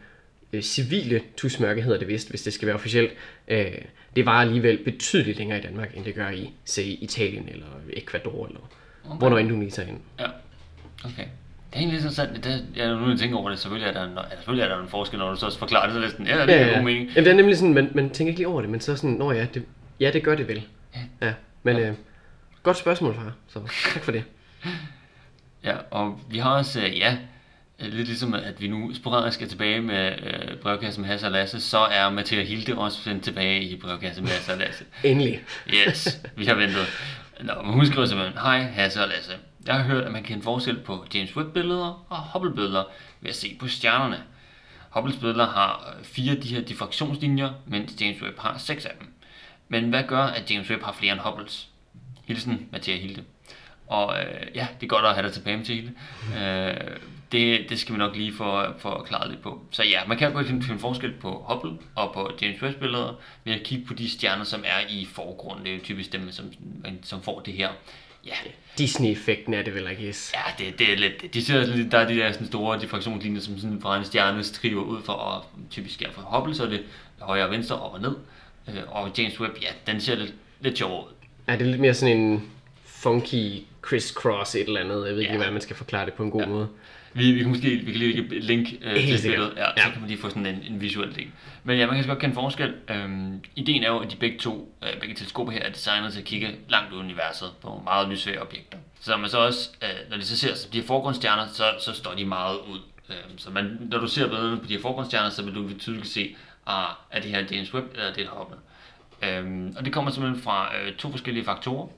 øh, 0.53 0.63
civile 0.63 1.23
tusmørke 1.37 1.83
hedder 1.83 1.99
det 1.99 2.09
vist, 2.09 2.31
hvis 2.31 2.43
det 2.43 2.53
skal 2.53 2.67
være 2.67 2.75
officielt. 2.75 3.13
Øh, 3.49 3.79
det 4.17 4.27
var 4.27 4.41
alligevel 4.41 4.85
betydeligt 4.85 5.39
længere 5.39 5.59
i 5.59 5.63
Danmark, 5.63 5.97
end 5.97 6.05
det 6.05 6.15
gør 6.15 6.31
i, 6.31 6.53
se, 6.65 6.85
Italien 6.85 7.49
eller 7.49 7.67
Ecuador 7.93 8.47
eller 8.47 8.61
okay. 9.05 9.19
hvor 9.19 9.39
end 9.39 9.49
du 9.49 9.61
lige 9.61 9.71
tager 9.71 9.89
ind. 9.89 9.99
Ja, 10.19 10.27
okay. 11.05 11.27
Det 11.73 11.79
er 11.79 11.81
egentlig 11.81 12.01
lidt 12.01 12.05
interessant, 12.05 12.45
det, 12.45 12.65
ja, 12.77 12.95
nu 12.95 13.09
jeg 13.09 13.19
tænker 13.19 13.37
over 13.37 13.51
det, 13.51 13.59
selvfølgelig 13.59 13.89
er 13.89 13.93
der 13.93 14.05
en, 14.05 14.13
ja, 14.31 14.37
selvfølgelig 14.37 14.65
er 14.65 14.69
der 14.69 14.83
en 14.83 14.89
forskel, 14.89 15.19
når 15.19 15.31
du 15.31 15.37
så 15.37 15.59
forklarer 15.59 15.87
det, 15.87 15.93
så 15.93 15.99
er 15.99 16.03
det 16.03 16.11
sådan, 16.11 16.27
ja, 16.27 16.47
det 16.47 16.55
er 16.55 16.67
ja, 16.67 16.75
god 16.77 16.85
mening. 16.85 17.09
Jamen, 17.09 17.25
det 17.25 17.31
er 17.31 17.37
nemlig 17.37 17.57
sådan, 17.57 17.75
man, 17.75 17.91
man 17.95 18.11
tænker 18.11 18.29
ikke 18.29 18.41
lige 18.41 18.49
over 18.49 18.61
det, 18.61 18.71
men 18.71 18.81
så 18.81 18.97
sådan, 18.97 19.11
nå 19.11 19.33
ja, 19.33 19.47
det, 19.55 19.65
ja, 20.01 20.11
det 20.11 20.23
gør 20.23 20.35
det 20.35 20.49
vel. 20.49 20.63
Ja, 20.95 21.27
ja 21.27 21.33
men 21.63 21.77
Ja. 21.77 21.89
Øh, 21.89 21.95
Godt 22.63 22.77
spørgsmål, 22.77 23.15
far. 23.15 23.33
Så 23.49 23.61
tak 23.95 24.05
for 24.05 24.13
det. 24.13 24.25
Ja, 25.65 25.77
og 25.91 26.21
vi 26.31 26.39
har 26.39 26.51
også, 26.51 26.81
øh, 26.81 26.99
ja, 26.99 27.17
øh, 27.81 27.93
lidt 27.93 28.09
ligesom 28.09 28.35
at 28.35 28.61
vi 28.61 28.69
nu 28.69 28.95
sporadisk 28.95 29.43
er 29.43 29.47
tilbage 29.47 29.81
med 29.81 30.13
øh, 30.23 30.57
brevkasse 30.57 31.01
med 31.01 31.09
Hasse 31.09 31.27
og 31.27 31.33
Lasse, 31.33 31.61
så 31.61 31.79
er 31.79 32.11
Mathia 32.11 32.43
Hilde 32.43 32.79
også 32.79 33.03
sendt 33.03 33.25
tilbage 33.25 33.63
i 33.63 33.77
brevkasse 33.77 34.23
med 34.23 34.31
Hasse 34.31 34.53
og 34.53 34.59
Lasse. 34.59 34.85
Endelig. 35.05 35.43
Yes, 35.69 36.21
vi 36.37 36.45
har 36.45 36.55
ventet. 36.55 36.87
Nå, 37.41 37.53
men 37.63 37.73
hun 37.73 37.87
skriver 37.87 38.07
simpelthen, 38.07 38.39
Hej 38.39 38.59
Hasse 38.59 39.03
og 39.03 39.09
Lasse. 39.09 39.33
Jeg 39.67 39.75
har 39.75 39.83
hørt, 39.83 40.05
at 40.05 40.13
man 40.13 40.23
kan 40.23 40.29
kende 40.29 40.43
forskel 40.43 40.81
på 40.81 41.07
James 41.15 41.37
Webb-billeder 41.37 42.05
og 42.09 42.19
Hubble-billeder 42.33 42.85
ved 43.21 43.31
at 43.31 43.37
se 43.37 43.57
på 43.61 43.69
stjernerne. 43.69 44.23
Hubbles 44.91 45.17
billeder 45.17 45.47
har 45.47 45.95
øh, 45.99 46.05
fire 46.05 46.37
af 46.37 46.41
de 46.41 46.55
her 46.55 46.61
diffraktionslinjer, 46.61 47.51
mens 47.67 48.01
James 48.01 48.23
Webb 48.23 48.39
har 48.39 48.59
seks 48.59 48.87
af 48.87 48.93
dem. 49.01 49.09
Men 49.69 49.91
hvad 49.91 50.03
gør, 50.03 50.23
at 50.23 50.51
James 50.51 50.71
Webb 50.71 50.83
har 50.83 50.93
flere 50.93 51.13
end 51.13 51.21
Hubbles? 51.21 51.69
Hilsen, 52.25 52.69
Mathia 52.73 52.97
Hilde. 52.97 53.25
Og 53.87 54.19
øh, 54.21 54.47
ja, 54.55 54.67
det 54.81 54.87
er 54.87 54.89
godt 54.89 55.05
at 55.05 55.15
have 55.15 55.27
dig 55.27 55.33
tilbage, 55.33 55.57
Mathilde. 55.57 55.93
Øh, 56.39 56.97
det, 57.33 57.67
det 57.69 57.79
skal 57.79 57.93
vi 57.93 57.99
nok 57.99 58.17
lige 58.17 58.35
få, 58.35 58.63
øh, 58.63 58.79
få 58.79 59.03
klaret 59.03 59.31
lidt 59.31 59.43
på. 59.43 59.63
Så 59.71 59.83
ja, 59.83 60.01
man 60.07 60.19
kan 60.19 60.33
godt 60.33 60.47
finde, 60.47 60.63
finde 60.63 60.81
forskel 60.81 61.13
på 61.13 61.45
Hubble 61.49 61.79
og 61.95 62.15
på 62.15 62.31
James 62.43 62.63
Webb 62.63 62.79
billeder 62.81 63.15
ved 63.45 63.53
at 63.53 63.63
kigge 63.63 63.87
på 63.87 63.95
de 63.95 64.11
stjerner, 64.11 64.45
som 64.45 64.65
er 64.67 64.89
i 64.89 65.05
forgrunden. 65.05 65.65
Det 65.65 65.73
er 65.73 65.77
jo 65.77 65.83
typisk 65.85 66.13
dem, 66.13 66.33
som, 66.33 66.53
som 67.03 67.23
får 67.23 67.41
det 67.41 67.55
her 67.55 67.69
ja, 68.27 68.33
Disney-effekten 68.79 69.55
er 69.55 69.63
det 69.63 69.75
vel, 69.75 69.89
I 69.99 70.05
guess. 70.05 70.33
Ja, 70.35 70.65
det, 70.65 70.79
det 70.79 70.93
er 70.93 70.97
lidt, 70.97 71.35
de 71.35 71.45
ser 71.45 71.67
lidt, 71.67 71.93
der 71.93 71.99
er 71.99 72.09
de 72.09 72.17
der 72.17 72.33
sådan 72.33 72.47
store 72.47 72.81
diffraktionslinjer, 72.81 73.41
som 73.41 73.59
sådan 73.59 73.81
fra 73.81 73.99
en 73.99 74.05
stjerne 74.05 74.45
skriver 74.45 74.83
ud 74.83 75.03
for, 75.03 75.13
og 75.13 75.45
typisk 75.71 76.03
er 76.03 76.11
for 76.13 76.23
Hubble, 76.23 76.55
så 76.55 76.65
er 76.65 76.69
det 76.69 76.83
højre 77.21 77.45
og 77.45 77.51
venstre, 77.51 77.81
op 77.81 77.95
og 77.95 78.01
ned. 78.01 78.17
Øh, 78.69 78.75
Og 78.89 79.11
James 79.19 79.41
Webb, 79.41 79.57
ja, 79.63 79.93
den 79.93 80.01
ser 80.01 80.15
lidt, 80.15 80.35
lidt 80.61 80.79
sjovere 80.79 81.01
ud. 81.05 81.13
Er 81.47 81.57
det 81.57 81.67
lidt 81.67 81.81
mere 81.81 81.95
sådan 81.95 82.17
en 82.17 82.51
funky 82.85 83.63
criss-cross 83.87 84.55
et 84.59 84.67
eller 84.67 84.81
andet? 84.81 85.07
Jeg 85.07 85.15
ved 85.15 85.21
ikke, 85.21 85.33
Ja. 85.33 85.37
hvordan 85.37 85.53
man 85.53 85.63
skal 85.63 85.77
forklare 85.77 86.07
det 86.07 86.15
på 86.15 86.23
en 86.23 86.31
god 86.31 86.41
Ja. 86.41 86.47
måde. 86.47 86.69
Vi, 87.15 87.33
vi 87.33 87.39
kan 87.39 87.49
måske 87.49 87.69
vi 87.69 87.93
kan 87.93 88.01
lige 88.01 88.13
lægge 88.17 88.37
et 88.37 88.45
link 88.45 88.69
øh, 88.83 88.93
Helt 88.97 89.21
til 89.21 89.31
billedet, 89.31 89.53
ja, 89.57 89.63
Ja. 89.77 89.85
så 89.87 89.91
kan 89.93 90.01
man 90.01 90.09
lige 90.11 90.21
få 90.21 90.29
sådan 90.29 90.47
en, 90.47 90.63
en 90.71 90.81
visuel 90.81 91.15
del. 91.15 91.27
Men 91.65 91.79
ja, 91.79 91.87
man 91.87 91.95
kan 91.95 92.05
så 92.05 92.09
godt 92.09 92.19
kende 92.19 92.35
forskel. 92.35 92.75
Øhm, 92.91 93.41
ideen 93.57 93.83
er 93.85 93.89
jo, 93.89 93.99
at 93.99 94.11
de 94.11 94.17
begge 94.17 94.39
to, 94.39 94.75
øh, 94.83 95.01
begge 95.01 95.15
teleskoper 95.15 95.53
her, 95.53 95.61
er 95.61 95.71
designet 95.73 96.13
til 96.13 96.21
at 96.21 96.27
kigge 96.27 96.51
langt 96.69 96.93
ud 96.93 96.99
i 96.99 97.01
universet 97.01 97.49
på 97.63 97.81
meget 97.85 98.09
lysvære 98.09 98.39
objekter. 98.43 98.79
Så 99.01 99.11
når 99.11 99.19
man 99.19 99.31
så 99.31 99.39
også, 99.39 99.71
øh, 99.83 100.11
når 100.11 100.17
de 100.17 100.25
så 100.25 100.37
ser 100.39 100.55
så 100.55 100.69
de 100.73 100.81
her 100.81 100.87
forgrundsstjerner, 100.87 101.47
så, 101.53 101.65
så 101.81 101.93
står 101.93 102.15
de 102.15 102.25
meget 102.25 102.57
ud. 102.73 102.79
Øhm, 103.11 103.39
så 103.39 103.51
man, 103.51 103.79
når 103.91 103.99
du 103.99 104.07
ser 104.09 104.27
billederne 104.29 104.57
på 104.61 104.67
de 104.67 104.73
her 104.75 104.81
forgrundsstjerner, 104.83 105.31
så 105.31 105.43
vil 105.43 105.55
du 105.55 105.79
tydeligt 105.79 106.09
se, 106.09 106.37
ah, 106.67 106.87
er 107.11 107.21
det 107.21 107.31
her 107.31 107.45
James 107.51 107.75
Webb, 107.75 107.87
eller 107.93 108.05
er 108.09 108.13
det 108.13 108.23
et 108.23 108.29
Hubble. 108.29 108.57
Øhm, 109.23 109.75
og 109.79 109.85
det 109.85 109.93
kommer 109.93 110.11
simpelthen 110.11 110.43
fra 110.43 110.77
øh, 110.77 110.95
to 110.95 111.11
forskellige 111.11 111.45
faktorer. 111.45 111.89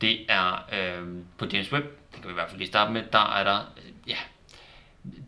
Det 0.00 0.18
er 0.28 0.64
øh, 0.72 1.06
på 1.38 1.46
James 1.52 1.72
Webb, 1.72 1.84
det 2.12 2.20
kan 2.20 2.24
vi 2.28 2.30
i 2.30 2.34
hvert 2.34 2.48
fald 2.48 2.58
lige 2.58 2.68
starte 2.68 2.92
med, 2.92 3.02
der 3.12 3.36
er 3.36 3.44
der, 3.44 3.72
øh, 3.76 4.10
ja, 4.10 4.16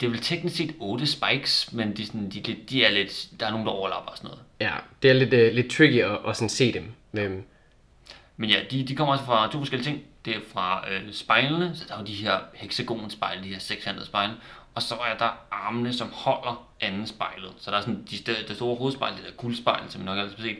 det 0.01 0.07
er 0.07 0.11
vel 0.11 0.21
teknisk 0.21 0.57
set 0.57 0.75
8 0.81 1.07
spikes, 1.07 1.73
men 1.73 1.97
de, 1.97 2.07
sådan, 2.07 2.31
de, 2.31 2.39
er 2.39 2.43
lidt- 2.47 2.71
de 2.71 2.85
er 2.85 2.91
lidt, 2.91 3.29
der 3.41 3.47
er 3.47 3.51
nogen, 3.51 3.67
der 3.67 3.73
overlapper 3.73 4.11
og 4.11 4.17
sådan 4.17 4.29
noget. 4.31 4.45
Ja, 4.61 4.75
det 5.03 5.11
er 5.11 5.15
lidt, 5.15 5.33
uh, 5.35 5.55
lidt 5.57 5.71
tricky 5.73 6.03
at, 6.03 6.19
at 6.29 6.37
sådan 6.37 6.49
se 6.49 6.73
dem. 6.73 6.93
Men, 7.13 7.45
Men 8.37 8.51
ja, 8.51 8.61
de, 8.71 8.85
de 8.85 8.97
kommer 8.97 9.13
også 9.15 9.25
fra 9.25 9.53
to 9.53 9.59
forskellige 9.59 9.91
ting. 9.91 10.03
Det 10.25 10.37
er 10.37 10.41
fra 10.53 10.91
øh, 10.91 11.13
spejlene, 11.13 11.77
så 11.77 11.85
der 11.89 11.95
er 11.95 11.99
jo 11.99 12.05
de 12.07 12.15
her 12.15 12.39
hexagonspejle, 12.55 13.43
de 13.45 13.49
her 13.49 13.59
sekshandede 13.59 14.07
spejle. 14.07 14.33
Og 14.75 14.83
så 14.83 14.95
er 14.95 15.17
der 15.19 15.31
armene, 15.51 15.93
som 15.93 16.09
holder 16.13 16.69
anden 16.81 17.07
spejlet. 17.07 17.53
Så 17.59 17.71
der 17.71 17.77
er 17.77 17.81
sådan 17.81 18.07
de, 18.11 18.17
det 18.49 18.57
store 18.57 18.77
hovedspejl, 18.77 19.17
det 19.17 19.25
der 19.25 19.31
guldspejl, 19.31 19.83
som 19.89 20.01
vi 20.01 20.05
nok 20.07 20.17
har 20.19 20.29
set. 20.39 20.59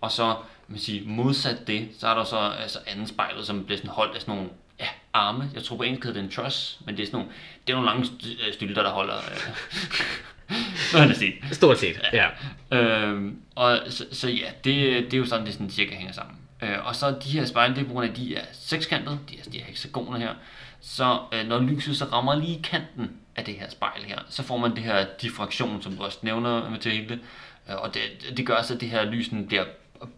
Og 0.00 0.12
så, 0.12 0.36
man 0.68 0.78
siger, 0.78 1.08
modsat 1.08 1.66
det, 1.66 1.88
så 1.98 2.08
er 2.08 2.14
der 2.14 2.24
så 2.24 2.38
altså 2.38 2.78
anden 2.86 3.06
spejlet, 3.06 3.46
som 3.46 3.64
bliver 3.64 3.78
sådan 3.78 3.90
holdt 3.90 4.14
af 4.14 4.20
sådan 4.20 4.34
nogle 4.34 4.50
ja, 4.80 4.86
arme. 5.12 5.50
Jeg 5.54 5.64
tror 5.64 5.76
på 5.76 5.82
engelsk 5.82 6.04
hedder 6.04 6.20
det 6.20 6.26
en 6.26 6.32
truss, 6.32 6.78
men 6.86 6.96
det 6.96 7.02
er 7.02 7.06
sådan 7.06 7.18
nogle, 7.18 7.32
det 7.66 7.72
er 7.72 7.76
nogle 7.76 7.90
lange 7.90 8.10
øh, 8.46 8.54
stylter, 8.54 8.82
der 8.82 8.90
holder... 8.90 9.16
Øh, 9.16 11.00
er 11.02 11.06
det 11.06 11.16
sige? 11.16 11.34
stort 11.52 11.78
set, 11.78 12.00
ja. 12.12 12.28
Øhm, 12.72 13.40
og 13.54 13.80
så, 13.88 14.06
så 14.12 14.28
ja, 14.28 14.50
det, 14.64 15.04
det 15.04 15.14
er 15.14 15.18
jo 15.18 15.26
sådan, 15.26 15.46
det 15.46 15.52
sådan 15.52 15.70
cirka 15.70 15.94
hænger 15.94 16.12
sammen. 16.12 16.36
Øh, 16.62 16.86
og 16.86 16.96
så 16.96 17.10
de 17.10 17.30
her 17.30 17.44
spejle, 17.44 17.74
det 17.74 17.80
er 17.80 17.86
på 17.86 17.92
grund 17.92 18.06
af, 18.06 18.10
at 18.10 18.16
de 18.16 18.36
er 18.36 18.44
sekskantede, 18.52 19.18
de 19.30 19.38
er 19.38 19.50
de 19.50 19.58
her 19.58 19.64
hexagoner 19.64 20.18
her. 20.18 20.34
Så 20.80 21.18
øh, 21.32 21.46
når 21.46 21.58
lyset 21.58 21.96
så 21.96 22.04
rammer 22.04 22.34
lige 22.34 22.62
kanten 22.62 23.10
af 23.36 23.44
det 23.44 23.54
her 23.54 23.70
spejl 23.70 24.02
her, 24.04 24.18
så 24.28 24.42
får 24.42 24.56
man 24.56 24.76
det 24.76 24.82
her 24.82 25.06
diffraktion, 25.22 25.82
som 25.82 25.96
du 25.96 26.02
også 26.02 26.18
nævner, 26.22 26.70
Mathilde. 26.70 27.18
Øh, 27.68 27.76
og 27.76 27.94
det, 27.94 28.36
det 28.36 28.46
gør 28.46 28.62
så, 28.62 28.74
at 28.74 28.80
det 28.80 28.88
her 28.88 29.04
lysen 29.04 29.46
bliver 29.46 29.64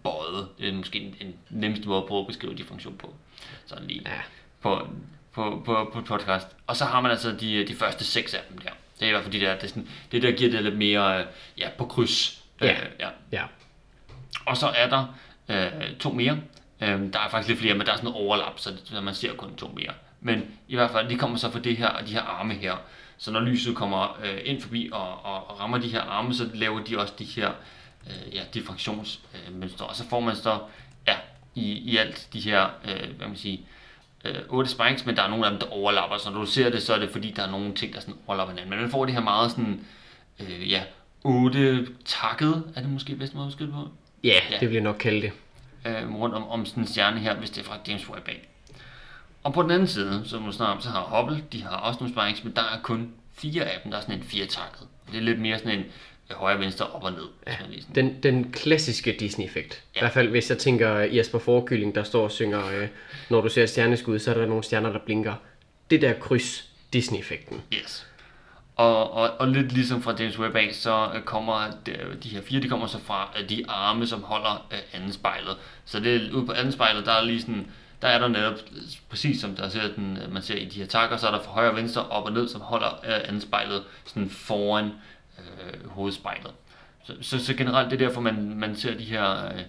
bøjet. 0.02 0.48
Det 0.58 0.68
er 0.68 0.72
måske 0.72 0.98
en, 1.00 1.14
en 1.20 1.34
nemmeste 1.50 1.88
måde 1.88 2.00
at 2.02 2.06
prøve 2.08 2.20
at 2.20 2.26
beskrive 2.26 2.54
diffraktion 2.54 2.96
på. 2.96 3.14
Sådan 3.66 3.86
lige 3.86 4.02
Ja. 4.06 4.20
på, 4.60 4.88
på, 5.32 5.62
på, 5.64 5.90
på 5.92 6.00
podcast. 6.00 6.46
Og 6.66 6.76
så 6.76 6.84
har 6.84 7.00
man 7.00 7.10
altså 7.10 7.32
de, 7.32 7.64
de 7.66 7.74
første 7.74 8.04
seks 8.04 8.34
af 8.34 8.40
dem 8.50 8.58
der. 8.58 8.70
Det 9.00 9.02
er 9.06 9.08
i 9.08 9.12
hvert 9.12 9.22
fald 9.22 9.32
de 9.32 9.40
der, 9.40 9.54
det, 9.54 9.64
er 9.64 9.68
sådan, 9.68 9.88
det 10.12 10.22
der 10.22 10.32
giver 10.32 10.50
det 10.50 10.62
lidt 10.62 10.78
mere 10.78 11.24
ja, 11.58 11.68
på 11.78 11.84
kryds. 11.86 12.42
Ja. 12.60 12.72
Øh, 12.72 12.86
ja. 13.00 13.08
Ja, 13.32 13.44
Og 14.46 14.56
så 14.56 14.66
er 14.68 14.88
der 14.88 15.14
øh, 15.48 15.96
to 16.00 16.12
mere. 16.12 16.38
Øh, 16.80 16.88
der 17.12 17.18
er 17.18 17.28
faktisk 17.30 17.48
lidt 17.48 17.60
flere, 17.60 17.74
men 17.74 17.86
der 17.86 17.92
er 17.92 17.96
sådan 17.96 18.10
noget 18.10 18.26
overlap, 18.26 18.58
så, 18.58 18.70
det, 18.90 19.02
man 19.04 19.14
ser 19.14 19.34
kun 19.34 19.56
to 19.56 19.68
mere. 19.68 19.92
Men 20.20 20.42
i 20.68 20.74
hvert 20.74 20.90
fald, 20.90 21.08
de 21.08 21.16
kommer 21.16 21.36
så 21.36 21.50
fra 21.50 21.58
det 21.58 21.76
her 21.76 21.88
og 21.88 22.06
de 22.06 22.12
her 22.12 22.22
arme 22.22 22.54
her. 22.54 22.76
Så 23.18 23.30
når 23.30 23.40
lyset 23.40 23.76
kommer 23.76 24.18
øh, 24.24 24.38
ind 24.44 24.62
forbi 24.62 24.88
og, 24.92 25.24
og, 25.24 25.50
og 25.50 25.60
rammer 25.60 25.78
de 25.78 25.88
her 25.88 26.00
arme, 26.00 26.34
så 26.34 26.50
laver 26.54 26.84
de 26.84 26.98
også 26.98 27.14
de 27.18 27.24
her 27.24 27.50
øh, 28.06 28.34
ja, 28.34 28.42
diffraktionsmønstre. 28.54 29.84
Øh, 29.84 29.88
og 29.90 29.96
så 29.96 30.04
får 30.08 30.20
man 30.20 30.36
så 30.36 30.58
ja, 31.06 31.14
i, 31.54 31.72
i 31.72 31.96
alt 31.96 32.28
de 32.32 32.40
her, 32.40 32.68
øh, 32.84 33.16
hvad 33.16 33.26
man 33.28 33.36
sige, 33.36 33.60
øh, 34.24 34.34
otte 34.48 34.70
spikes, 34.70 35.06
men 35.06 35.16
der 35.16 35.22
er 35.22 35.28
nogle 35.28 35.44
af 35.46 35.50
dem, 35.50 35.60
der 35.60 35.66
overlapper. 35.66 36.16
Så 36.18 36.30
når 36.30 36.40
du 36.40 36.46
ser 36.46 36.70
det, 36.70 36.82
så 36.82 36.94
er 36.94 36.98
det 36.98 37.10
fordi, 37.10 37.30
der 37.30 37.42
er 37.42 37.50
nogle 37.50 37.74
ting, 37.74 37.94
der 37.94 38.00
sådan 38.00 38.14
overlapper 38.26 38.52
hinanden. 38.54 38.70
Men 38.70 38.80
man 38.80 38.90
får 38.90 39.04
det 39.04 39.14
her 39.14 39.20
meget 39.22 39.50
sådan, 39.50 39.86
øh, 40.40 40.70
ja, 40.70 40.82
otte 41.24 41.88
takket, 42.04 42.72
er 42.76 42.80
det 42.80 42.90
måske 42.90 43.14
bedst 43.16 43.34
måde 43.34 43.46
at 43.46 43.48
beskrive 43.48 43.70
på? 43.72 43.88
ja 44.24 44.34
Ja. 44.50 44.58
det 44.60 44.68
vil 44.68 44.74
jeg 44.74 44.82
nok 44.82 44.96
kalde 44.96 45.22
det. 45.22 45.32
øh, 45.86 46.14
rundt 46.14 46.34
om, 46.34 46.48
om 46.48 46.66
sådan 46.66 46.82
en 46.82 46.86
stjerne 46.86 47.20
her, 47.20 47.34
hvis 47.34 47.50
det 47.50 47.60
er 47.60 47.64
fra 47.64 47.78
James 47.88 48.08
Webb 48.08 48.28
af. 48.28 48.48
Og 49.44 49.52
på 49.52 49.62
den 49.62 49.70
anden 49.70 49.88
side, 49.88 50.22
som 50.24 50.44
du 50.44 50.52
snakker 50.52 50.74
om, 50.74 50.80
så 50.80 50.88
har 50.88 51.00
Hubble, 51.02 51.44
de 51.52 51.62
har 51.62 51.76
også 51.76 52.00
nogle 52.00 52.14
spikes, 52.14 52.44
men 52.44 52.56
der 52.56 52.62
er 52.62 52.80
kun 52.82 53.12
fire 53.34 53.64
af 53.64 53.80
dem, 53.82 53.90
der 53.92 53.98
er 53.98 54.02
sådan 54.02 54.14
en 54.18 54.22
firetakket. 54.24 54.86
Det 55.12 55.16
er 55.18 55.22
lidt 55.22 55.40
mere 55.40 55.58
sådan 55.58 55.78
en 55.78 55.84
højre, 56.34 56.58
venstre, 56.58 56.86
op 56.86 57.04
og 57.04 57.12
ned. 57.12 57.28
Ja. 57.46 57.52
Den, 57.94 58.22
den 58.22 58.52
klassiske 58.52 59.16
Disney-effekt. 59.20 59.82
Ja. 59.94 59.98
I 59.98 60.02
hvert 60.02 60.12
fald, 60.12 60.28
hvis 60.28 60.50
jeg 60.50 60.58
tænker 60.58 60.90
Jesper 60.90 61.38
Forkylling, 61.38 61.94
der 61.94 62.02
står 62.02 62.24
og 62.24 62.30
synger, 62.30 62.66
øh, 62.66 62.88
når 63.30 63.40
du 63.40 63.48
ser 63.48 63.66
stjerneskud, 63.66 64.18
så 64.18 64.30
er 64.30 64.38
der 64.38 64.46
nogle 64.46 64.64
stjerner, 64.64 64.92
der 64.92 64.98
blinker. 64.98 65.34
Det 65.90 66.02
der 66.02 66.12
kryds, 66.12 66.70
Disney-effekten. 66.92 67.62
Yes. 67.74 68.06
Og, 68.76 69.12
og, 69.12 69.30
og 69.38 69.48
lidt 69.48 69.72
ligesom 69.72 70.02
fra 70.02 70.14
James 70.18 70.38
Webb 70.38 70.56
af, 70.56 70.68
så 70.72 71.08
øh, 71.14 71.22
kommer 71.22 71.70
de, 71.86 71.92
de 72.22 72.28
her 72.28 72.42
fire, 72.42 72.60
de 72.60 72.68
kommer 72.68 72.86
så 72.86 72.98
fra 72.98 73.32
øh, 73.40 73.48
de 73.48 73.64
arme, 73.68 74.06
som 74.06 74.22
holder 74.22 74.66
øh, 74.72 74.78
anden 74.92 75.12
spejlet. 75.12 75.56
Så 75.84 76.00
det 76.00 76.16
er 76.16 76.32
ude 76.32 76.46
på 76.46 76.52
anden 76.52 76.72
spejlet, 76.72 77.06
der 77.06 77.12
er 77.12 77.24
lige 77.24 77.40
sådan, 77.40 77.66
der 78.02 78.08
er 78.08 78.18
der 78.18 78.28
netop, 78.28 78.52
øh, 78.52 78.82
præcis 79.08 79.40
som 79.40 79.56
der 79.56 79.68
ser 79.68 79.94
den, 79.96 80.18
øh, 80.24 80.32
man 80.32 80.42
ser 80.42 80.54
i 80.54 80.64
de 80.64 80.78
her 80.78 80.86
takker, 80.86 81.16
så 81.16 81.26
er 81.26 81.30
der 81.30 81.42
fra 81.42 81.52
højre 81.52 81.70
og 81.70 81.76
venstre, 81.76 82.08
op 82.08 82.24
og 82.24 82.32
ned, 82.32 82.48
som 82.48 82.60
holder 82.60 83.00
øh, 83.04 83.14
anden 83.24 83.40
spejlet 83.40 83.82
sådan 84.04 84.30
foran 84.30 84.90
øh, 85.74 85.90
hovedspejlet. 85.90 86.52
Så, 87.04 87.16
så, 87.20 87.44
så 87.44 87.54
generelt 87.54 87.90
det 87.90 88.02
er 88.02 88.06
derfor, 88.06 88.20
man, 88.20 88.54
man 88.58 88.76
ser 88.76 88.96
de 88.96 89.04
her, 89.04 89.46
øh, 89.46 89.60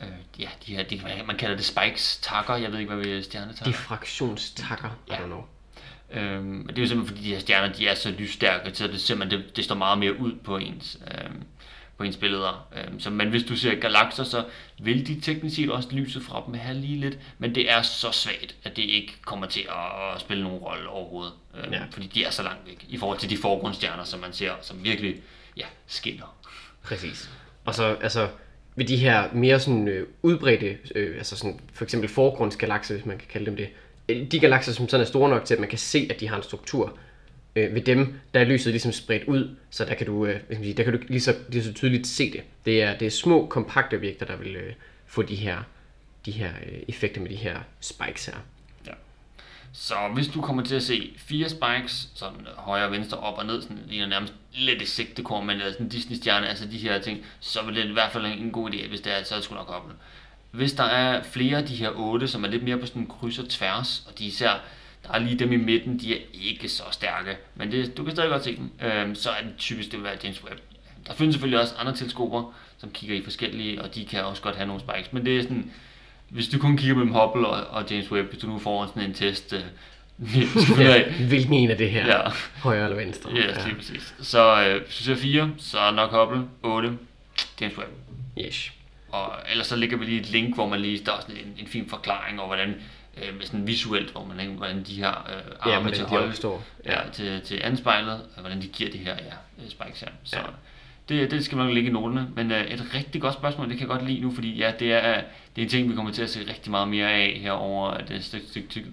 øh, 0.00 0.08
ja, 0.38 0.48
de 0.66 0.76
her, 0.76 0.82
de, 0.82 1.00
man 1.26 1.36
kalder 1.36 1.56
det 1.56 1.64
spikes 1.64 2.18
takker, 2.22 2.56
jeg 2.56 2.72
ved 2.72 2.78
ikke, 2.78 2.94
hvad 2.94 3.04
vi 3.04 3.22
stjernetakker. 3.22 3.64
Diffraktionstakker, 3.64 4.88
I 5.08 5.12
Ja. 5.12 5.16
don't 5.16 5.24
know. 5.26 5.44
Øhm, 6.12 6.66
det 6.66 6.78
er 6.78 6.82
jo 6.82 6.88
simpelthen 6.88 7.06
fordi 7.16 7.28
de 7.28 7.34
her 7.34 7.40
stjerner, 7.40 7.72
de 7.74 7.88
er 7.88 7.94
så 7.94 8.10
lysstærke, 8.10 8.74
så 8.74 8.86
det 8.86 9.00
simpelthen 9.00 9.40
det, 9.40 9.56
det 9.56 9.64
står 9.64 9.74
meget 9.74 9.98
mere 9.98 10.18
ud 10.20 10.32
på 10.44 10.56
ens, 10.56 10.98
øhm, 11.24 11.42
på 12.00 12.04
ens 12.04 12.16
billeder. 12.16 12.68
Øhm, 12.76 13.00
så, 13.00 13.10
men 13.10 13.28
hvis 13.28 13.42
du 13.42 13.56
ser 13.56 13.74
galakser, 13.74 14.24
så 14.24 14.44
vil 14.78 15.06
de 15.06 15.20
teknisk 15.20 15.56
set 15.56 15.70
også 15.70 15.88
lyset 15.92 16.22
fra 16.22 16.42
dem 16.46 16.54
have 16.54 16.78
lige 16.78 17.00
lidt, 17.00 17.18
men 17.38 17.54
det 17.54 17.70
er 17.70 17.82
så 17.82 18.12
svagt, 18.12 18.56
at 18.64 18.76
det 18.76 18.82
ikke 18.82 19.12
kommer 19.24 19.46
til 19.46 19.60
at, 19.60 20.14
at 20.14 20.20
spille 20.20 20.42
nogen 20.42 20.58
rolle 20.58 20.88
overhovedet. 20.88 21.32
Øhm, 21.56 21.72
Ja. 21.72 21.78
ja. 21.78 21.84
Fordi 21.90 22.06
de 22.06 22.24
er 22.24 22.30
så 22.30 22.42
langt 22.42 22.66
væk 22.66 22.86
i 22.88 22.96
forhold 22.98 23.18
til 23.18 23.30
de 23.30 23.36
forgrundsstjerner, 23.36 24.04
som 24.04 24.20
man 24.20 24.32
ser, 24.32 24.52
som 24.62 24.84
virkelig 24.84 25.16
ja, 25.56 25.66
skinner. 25.86 26.36
Præcis. 26.82 27.30
Og 27.64 27.74
så, 27.74 27.96
altså, 28.02 28.28
ved 28.76 28.84
de 28.84 28.96
her 28.96 29.28
mere 29.32 29.60
sådan 29.60 29.88
øh, 29.88 30.06
udbredte, 30.22 30.78
øh, 30.94 31.16
altså 31.16 31.36
sådan, 31.36 31.60
for 31.72 31.84
eksempel 31.84 32.08
forgrundsgalakser, 32.08 32.94
hvis 32.94 33.06
man 33.06 33.18
kan 33.18 33.28
kalde 33.30 33.46
dem 33.46 33.56
det, 33.56 33.68
øh, 34.08 34.26
de 34.30 34.40
galakser, 34.40 34.72
som 34.72 34.88
sådan 34.88 35.04
er 35.04 35.08
store 35.08 35.30
nok 35.30 35.44
til, 35.44 35.54
at 35.54 35.60
man 35.60 35.68
kan 35.68 35.78
se, 35.78 36.06
at 36.10 36.20
de 36.20 36.28
har 36.28 36.36
en 36.36 36.42
struktur, 36.42 36.98
øh, 37.56 37.74
ved 37.74 37.80
dem, 37.82 38.20
der 38.34 38.40
er 38.40 38.44
lyset 38.44 38.72
ligesom 38.72 38.92
spredt 38.92 39.24
ud, 39.24 39.56
så 39.70 39.84
der 39.84 39.94
kan 39.94 40.06
du, 40.06 40.26
øh, 40.26 40.40
sige, 40.50 40.74
der 40.74 40.84
kan 40.84 40.92
du 40.92 40.98
lige 41.08 41.20
så, 41.20 41.34
lige 41.48 41.64
så 41.64 41.72
tydeligt 41.72 42.06
se 42.06 42.32
det. 42.32 42.42
Det 42.64 42.82
er, 42.82 42.98
det 42.98 43.06
er 43.06 43.10
små, 43.10 43.46
kompakte 43.46 43.94
objekter, 43.94 44.26
der 44.26 44.36
vil 44.36 44.56
øh, 44.56 44.72
få 45.06 45.22
de 45.22 45.34
her, 45.34 45.62
de 46.26 46.30
her 46.30 46.50
øh, 46.66 46.78
effekter 46.88 47.20
med 47.20 47.30
de 47.30 47.34
her 47.36 47.60
spikes 47.80 48.26
her. 48.26 48.36
Ja. 48.86 48.92
Så 49.72 49.94
hvis 50.14 50.28
du 50.28 50.40
kommer 50.40 50.62
til 50.62 50.74
at 50.74 50.82
se 50.82 51.12
fire 51.16 51.48
spikes, 51.48 52.08
sådan 52.14 52.46
højre 52.56 52.90
venstre, 52.90 53.18
op 53.18 53.38
og 53.38 53.46
ned, 53.46 53.62
sådan 53.62 53.78
ligner 53.88 54.06
nærmest 54.06 54.34
lidt 54.52 54.82
et 54.82 54.88
sigtekorn, 54.88 55.46
men 55.46 55.56
eller 55.56 55.72
sådan 55.72 55.86
en 55.86 55.90
Disney-stjerne, 55.90 56.48
altså 56.48 56.66
de 56.66 56.78
her 56.78 57.00
ting, 57.00 57.18
så 57.40 57.62
vil 57.66 57.76
det 57.76 57.84
i 57.84 57.92
hvert 57.92 58.12
fald 58.12 58.26
en 58.26 58.50
god 58.50 58.70
idé, 58.70 58.88
hvis 58.88 59.00
det 59.00 59.18
er, 59.18 59.22
så 59.22 59.34
er 59.34 59.38
det 59.38 59.44
sgu 59.44 59.54
nok 59.54 59.70
op. 59.70 59.92
hvis 60.50 60.72
der 60.72 60.84
er 60.84 61.22
flere 61.22 61.58
af 61.58 61.66
de 61.66 61.74
her 61.74 61.90
otte, 61.90 62.28
som 62.28 62.44
er 62.44 62.48
lidt 62.48 62.62
mere 62.62 62.78
på 62.78 62.86
sådan 62.86 63.06
kryds 63.06 63.38
og 63.38 63.48
tværs, 63.48 64.06
og 64.08 64.18
de 64.18 64.24
især, 64.24 64.62
der 65.12 65.18
er 65.18 65.22
lige 65.22 65.38
dem 65.38 65.52
i 65.52 65.56
midten, 65.56 66.00
de 66.00 66.14
er 66.14 66.20
ikke 66.32 66.68
så 66.68 66.82
stærke, 66.90 67.36
men 67.54 67.72
det, 67.72 67.96
du 67.96 68.04
kan 68.04 68.12
stadig 68.12 68.30
godt 68.30 68.44
se 68.44 68.56
dem, 68.56 68.70
øhm, 68.82 69.14
så 69.14 69.30
er 69.30 69.42
det 69.42 69.52
typisk 69.58 69.90
det 69.90 69.98
vil 69.98 70.04
være 70.04 70.16
James 70.24 70.44
Webb. 70.44 70.60
Der 71.06 71.14
findes 71.14 71.34
selvfølgelig 71.34 71.60
også 71.60 71.74
andre 71.78 71.96
teleskoper, 71.96 72.54
som 72.78 72.90
kigger 72.90 73.16
i 73.16 73.22
forskellige, 73.22 73.82
og 73.82 73.94
de 73.94 74.04
kan 74.04 74.24
også 74.24 74.42
godt 74.42 74.56
have 74.56 74.66
nogle 74.66 74.82
spikes, 74.82 75.12
men 75.12 75.26
det 75.26 75.38
er 75.38 75.42
sådan, 75.42 75.70
hvis 76.28 76.48
du 76.48 76.58
kun 76.58 76.76
kigger 76.76 76.94
mellem 76.96 77.12
Hubble 77.14 77.46
og, 77.46 77.66
og 77.66 77.90
James 77.90 78.12
Webb, 78.12 78.30
hvis 78.30 78.40
du 78.40 78.46
nu 78.46 78.58
får 78.58 78.86
sådan 78.86 79.02
en 79.02 79.14
test, 79.14 79.52
øh, 79.52 79.60
af, 80.78 81.12
Hvilken 81.28 81.52
en 81.52 81.70
af 81.70 81.76
det 81.76 81.90
her? 81.90 82.06
Ja. 82.06 82.30
Højre 82.62 82.84
eller 82.84 82.96
venstre? 82.96 83.30
Ja, 83.34 83.50
yes, 83.50 83.64
lige 83.66 83.76
præcis. 83.76 84.14
Så 84.20 84.64
øh, 84.64 84.84
hvis 84.84 84.96
du 84.96 85.02
siger 85.02 85.16
4, 85.16 85.50
så 85.58 85.78
er 85.78 85.90
nok 85.90 86.10
Hubble, 86.10 86.48
8, 86.62 86.98
James 87.60 87.78
Webb. 87.78 87.90
Yes. 88.38 88.72
Og 89.12 89.32
ellers 89.50 89.66
så 89.66 89.76
ligger 89.76 89.96
vi 89.96 90.04
lige 90.04 90.20
et 90.20 90.30
link, 90.30 90.54
hvor 90.54 90.68
man 90.68 90.80
lige, 90.80 91.04
der 91.06 91.12
er 91.12 91.20
sådan 91.20 91.36
en, 91.36 91.54
en 91.58 91.66
fin 91.66 91.88
forklaring 91.88 92.40
over, 92.40 92.46
hvordan, 92.46 92.74
øh, 93.16 93.36
med 93.36 93.46
sådan 93.46 93.66
visuelt, 93.66 94.10
hvor 94.10 94.24
man, 94.36 94.46
hvordan 94.56 94.82
de 94.82 94.94
her 94.94 95.08
øh, 95.10 95.52
arme 95.74 95.88
Ja, 95.88 95.94
til 95.94 96.04
de 96.04 96.08
hold, 96.08 96.28
opstår. 96.28 96.64
ja. 96.84 97.02
Ja. 97.04 97.10
til, 97.10 97.40
til 97.40 97.60
anspejlet, 97.64 98.12
og 98.34 98.40
hvordan 98.40 98.62
de 98.62 98.66
giver 98.66 98.90
det 98.90 99.00
her 99.00 99.12
ja, 99.14 99.62
øh, 99.64 99.70
spikes 99.70 100.00
her. 100.00 100.08
Så 100.24 100.36
Ja. 100.36 100.42
det, 101.08 101.30
det 101.30 101.44
skal 101.44 101.58
man 101.58 101.74
ligge 101.74 101.90
i 101.90 101.92
noterne. 101.92 102.28
Men 102.36 102.50
øh, 102.52 102.64
et 102.64 102.84
rigtig 102.94 103.20
godt 103.20 103.34
spørgsmål, 103.34 103.68
det 103.68 103.78
kan 103.78 103.88
jeg 103.88 103.98
godt 103.98 104.08
lide 104.10 104.20
nu, 104.20 104.30
fordi 104.30 104.56
ja, 104.56 104.72
det 104.78 104.92
er, 104.92 105.14
det 105.56 105.62
er 105.62 105.66
en 105.66 105.68
ting, 105.68 105.90
vi 105.90 105.94
kommer 105.94 106.12
til 106.12 106.22
at 106.22 106.30
se 106.30 106.40
rigtig 106.40 106.70
meget 106.70 106.88
mere 106.88 107.10
af 107.12 107.38
her 107.42 107.52
over 107.52 107.98
det 107.98 108.24
stykke, 108.24 108.46
stykke 108.46 108.68
tid. 108.68 108.84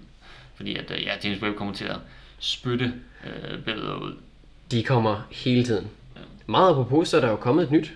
Fordi 0.54 0.76
at, 0.76 0.90
øh, 0.90 1.02
ja, 1.02 1.12
James 1.24 1.42
Webb 1.42 1.56
kommer 1.56 1.74
til 1.74 1.84
at 1.84 1.96
spytte 2.38 2.92
øh, 3.26 3.58
billeder 3.64 3.94
ud. 3.94 4.12
De 4.70 4.82
kommer 4.82 5.20
hele 5.32 5.64
tiden. 5.64 5.86
Meget 6.46 6.70
apropos, 6.70 7.08
så 7.08 7.16
er 7.16 7.20
der 7.20 7.28
jo 7.30 7.36
kommet 7.36 7.62
et 7.64 7.70
nyt. 7.70 7.92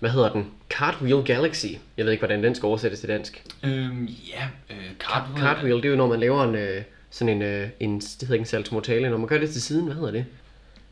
Hvad 0.00 0.10
hedder 0.10 0.32
den? 0.32 0.46
Cartwheel 0.70 1.22
Galaxy. 1.24 1.66
Jeg 1.96 2.04
ved 2.04 2.12
ikke, 2.12 2.20
hvordan 2.20 2.44
den 2.44 2.54
skal 2.54 2.66
oversættes 2.66 3.00
til 3.00 3.08
dansk. 3.08 3.42
Øhm, 3.64 4.04
ja, 4.04 4.48
øh, 4.70 4.76
Cartwheel. 4.98 5.40
Cartwheel, 5.46 5.76
det 5.76 5.84
er 5.84 5.88
jo, 5.90 5.96
når 5.96 6.06
man 6.08 6.20
laver 6.20 6.44
en, 6.44 6.54
øh, 6.54 6.82
sådan 7.10 7.36
en, 7.36 7.42
øh, 7.42 7.68
en, 7.80 8.00
det 8.00 8.16
hedder 8.20 8.34
ikke 8.34 8.42
en 8.42 8.46
salto 8.46 8.74
mortale, 8.74 9.10
når 9.10 9.18
man 9.18 9.28
gør 9.28 9.38
det 9.38 9.50
til 9.50 9.62
siden, 9.62 9.84
hvad 9.84 9.94
hedder 9.94 10.10
det? 10.10 10.24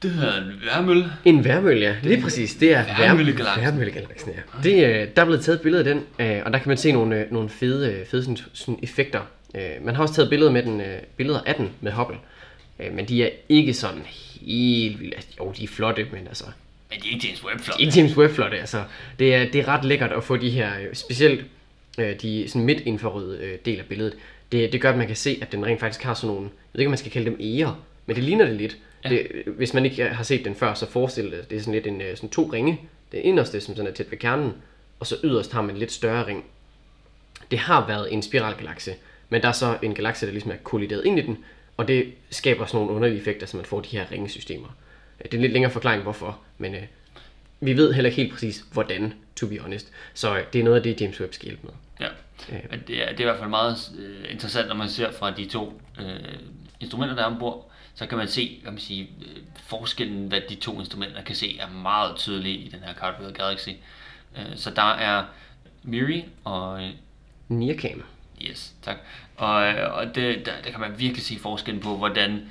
Det 0.02 0.10
hedder 0.12 0.42
en 0.42 0.52
værmølle. 0.64 1.12
En 1.24 1.44
værmølle, 1.44 1.80
ja. 1.80 1.96
Lige 2.02 2.22
præcis. 2.22 2.54
Det 2.54 2.74
er 2.74 2.84
Værmøllegalaksen. 2.98 3.62
Værmøllegalaksen, 3.64 4.32
ja. 4.32 4.40
Det, 4.62 4.86
øh, 4.86 5.08
der 5.16 5.22
er 5.22 5.26
blevet 5.26 5.44
taget 5.44 5.56
et 5.56 5.62
billede 5.62 5.88
af 5.88 5.94
den, 5.94 6.02
øh, 6.18 6.42
og 6.44 6.52
der 6.52 6.58
kan 6.58 6.68
man 6.68 6.76
se 6.76 6.92
nogle, 6.92 7.20
øh, 7.20 7.32
nogle 7.32 7.48
fede, 7.48 7.92
øh, 7.92 8.06
fede 8.06 8.22
sådan, 8.22 8.38
sådan 8.52 8.78
effekter. 8.82 9.20
Øh, 9.54 9.70
man 9.82 9.94
har 9.94 10.02
også 10.02 10.14
taget 10.14 10.30
billeder, 10.30 10.50
med 10.50 10.62
den, 10.62 10.80
øh, 10.80 10.98
billeder 11.16 11.40
af 11.46 11.54
den 11.54 11.70
med 11.80 11.92
Hubble, 11.92 12.16
øh, 12.80 12.94
men 12.94 13.08
de 13.08 13.24
er 13.24 13.28
ikke 13.48 13.74
sådan 13.74 14.02
helt 14.06 15.00
vildt. 15.00 15.14
Altså, 15.14 15.30
jo, 15.40 15.52
de 15.56 15.64
er 15.64 15.68
flotte, 15.68 16.06
men 16.12 16.26
altså, 16.26 16.44
Men 16.90 17.00
det 17.00 17.08
er 17.08 17.12
ikke 17.12 17.26
James 17.26 17.44
Webb 17.44 17.60
flot. 17.60 17.80
ikke 17.80 17.92
James 17.96 18.16
Webb 18.16 18.34
flotte. 18.34 18.58
Altså, 18.58 18.84
det, 19.18 19.34
er, 19.34 19.50
det 19.50 19.60
er 19.60 19.68
ret 19.68 19.84
lækkert 19.84 20.12
at 20.12 20.24
få 20.24 20.36
de 20.36 20.50
her, 20.50 20.80
øh, 20.80 20.94
specielt 20.94 21.44
øh, 21.98 22.20
de 22.20 22.48
sådan 22.48 22.64
midt 22.66 22.80
infrarøde 22.80 23.38
øh, 23.44 23.58
del 23.64 23.78
af 23.78 23.86
billedet. 23.86 24.16
Det, 24.52 24.72
det 24.72 24.80
gør, 24.80 24.90
at 24.90 24.98
man 24.98 25.06
kan 25.06 25.16
se, 25.16 25.38
at 25.42 25.52
den 25.52 25.66
rent 25.66 25.80
faktisk 25.80 26.04
har 26.04 26.14
sådan 26.14 26.34
nogle, 26.34 26.42
jeg 26.42 26.50
ved 26.72 26.80
ikke, 26.80 26.88
om 26.88 26.90
man 26.90 26.98
skal 26.98 27.12
kalde 27.12 27.30
dem 27.30 27.36
æger, 27.40 27.84
men 28.06 28.16
det 28.16 28.24
ligner 28.24 28.46
det 28.46 28.56
lidt. 28.56 28.76
Ja. 29.04 29.08
Det, 29.08 29.26
hvis 29.46 29.74
man 29.74 29.84
ikke 29.84 30.04
har 30.04 30.24
set 30.24 30.44
den 30.44 30.54
før, 30.54 30.74
så 30.74 30.90
forestil 30.90 31.30
dig, 31.30 31.50
det 31.50 31.56
er 31.56 31.60
sådan 31.60 31.74
lidt 31.74 31.86
en, 31.86 32.00
øh, 32.00 32.16
sådan 32.16 32.30
to 32.30 32.50
ringe. 32.52 32.80
Den 33.12 33.20
inderste, 33.22 33.60
som 33.60 33.76
sådan 33.76 33.90
er 33.90 33.94
tæt 33.94 34.10
ved 34.10 34.18
kernen, 34.18 34.52
og 35.00 35.06
så 35.06 35.16
yderst 35.24 35.52
har 35.52 35.62
man 35.62 35.70
en 35.70 35.78
lidt 35.78 35.92
større 35.92 36.26
ring. 36.26 36.44
Det 37.50 37.58
har 37.58 37.86
været 37.86 38.12
en 38.12 38.22
spiralgalakse, 38.22 38.94
men 39.28 39.42
der 39.42 39.48
er 39.48 39.52
så 39.52 39.78
en 39.82 39.94
galakse, 39.94 40.26
der 40.26 40.32
ligesom 40.32 40.50
er 40.50 40.56
kollideret 40.62 41.04
ind 41.04 41.18
i 41.18 41.22
den, 41.22 41.38
og 41.76 41.88
det 41.88 42.12
skaber 42.30 42.66
sådan 42.66 42.78
nogle 42.78 42.92
underlige 42.92 43.20
effekter, 43.20 43.46
så 43.46 43.56
man 43.56 43.66
får 43.66 43.80
de 43.80 43.96
her 43.96 44.12
ringesystemer. 44.12 44.76
Øh, 45.20 45.24
Det 45.24 45.34
er 45.34 45.38
en 45.38 45.40
lidt 45.40 45.52
længere 45.52 45.72
forklaring, 45.72 46.02
hvorfor, 46.02 46.38
men 46.58 46.74
øh, 46.74 46.82
vi 47.60 47.76
ved 47.76 47.92
heller 47.92 48.10
ikke 48.10 48.22
helt 48.22 48.32
præcis, 48.32 48.64
hvordan, 48.72 49.14
to 49.36 49.46
be 49.46 49.58
honest. 49.58 49.92
Så 50.14 50.36
øh, 50.36 50.44
det 50.52 50.58
er 50.58 50.64
noget 50.64 50.76
af 50.76 50.82
det, 50.82 51.00
James 51.00 51.20
Webb 51.20 51.34
skal 51.34 51.46
hjælpe 51.46 51.66
med. 51.66 51.74
Ja. 52.00 52.08
Men 52.70 52.82
det, 52.86 53.02
er, 53.02 53.10
det 53.10 53.16
er 53.16 53.24
i 53.24 53.24
hvert 53.24 53.38
fald 53.38 53.50
meget 53.50 53.76
øh, 53.98 54.32
interessant, 54.32 54.68
når 54.68 54.74
man 54.74 54.88
ser 54.88 55.12
fra 55.12 55.30
de 55.30 55.44
to 55.44 55.80
øh, 56.00 56.38
instrumenter, 56.80 57.14
der 57.14 57.22
er 57.22 57.26
ombord, 57.26 57.70
så 57.94 58.06
kan 58.06 58.18
man 58.18 58.28
se, 58.28 58.58
hvad 58.62 58.72
man 58.72 58.80
siger, 58.80 59.06
øh, 59.20 59.42
forskellen, 59.66 60.28
hvad 60.28 60.40
de 60.48 60.54
to 60.54 60.78
instrumenter 60.78 61.22
kan 61.22 61.34
se, 61.36 61.58
er 61.58 61.68
meget 61.70 62.16
tydelig 62.16 62.52
i 62.52 62.68
den 62.68 62.80
her 62.80 62.94
Cartwheel 62.94 63.34
Galaxy. 63.34 63.68
Øh, 64.36 64.56
så 64.56 64.70
der 64.70 64.92
er 64.92 65.24
Miri 65.82 66.24
og 66.44 66.82
øh, 66.82 66.90
Nearcam. 67.48 68.02
Yes, 68.42 68.74
tak. 68.82 68.96
Og, 69.36 69.66
øh, 69.66 69.94
og 69.94 70.06
det, 70.06 70.46
der, 70.46 70.52
der 70.64 70.70
kan 70.70 70.80
man 70.80 70.98
virkelig 70.98 71.24
se 71.24 71.38
forskellen 71.38 71.82
på, 71.82 71.96
hvordan 71.96 72.42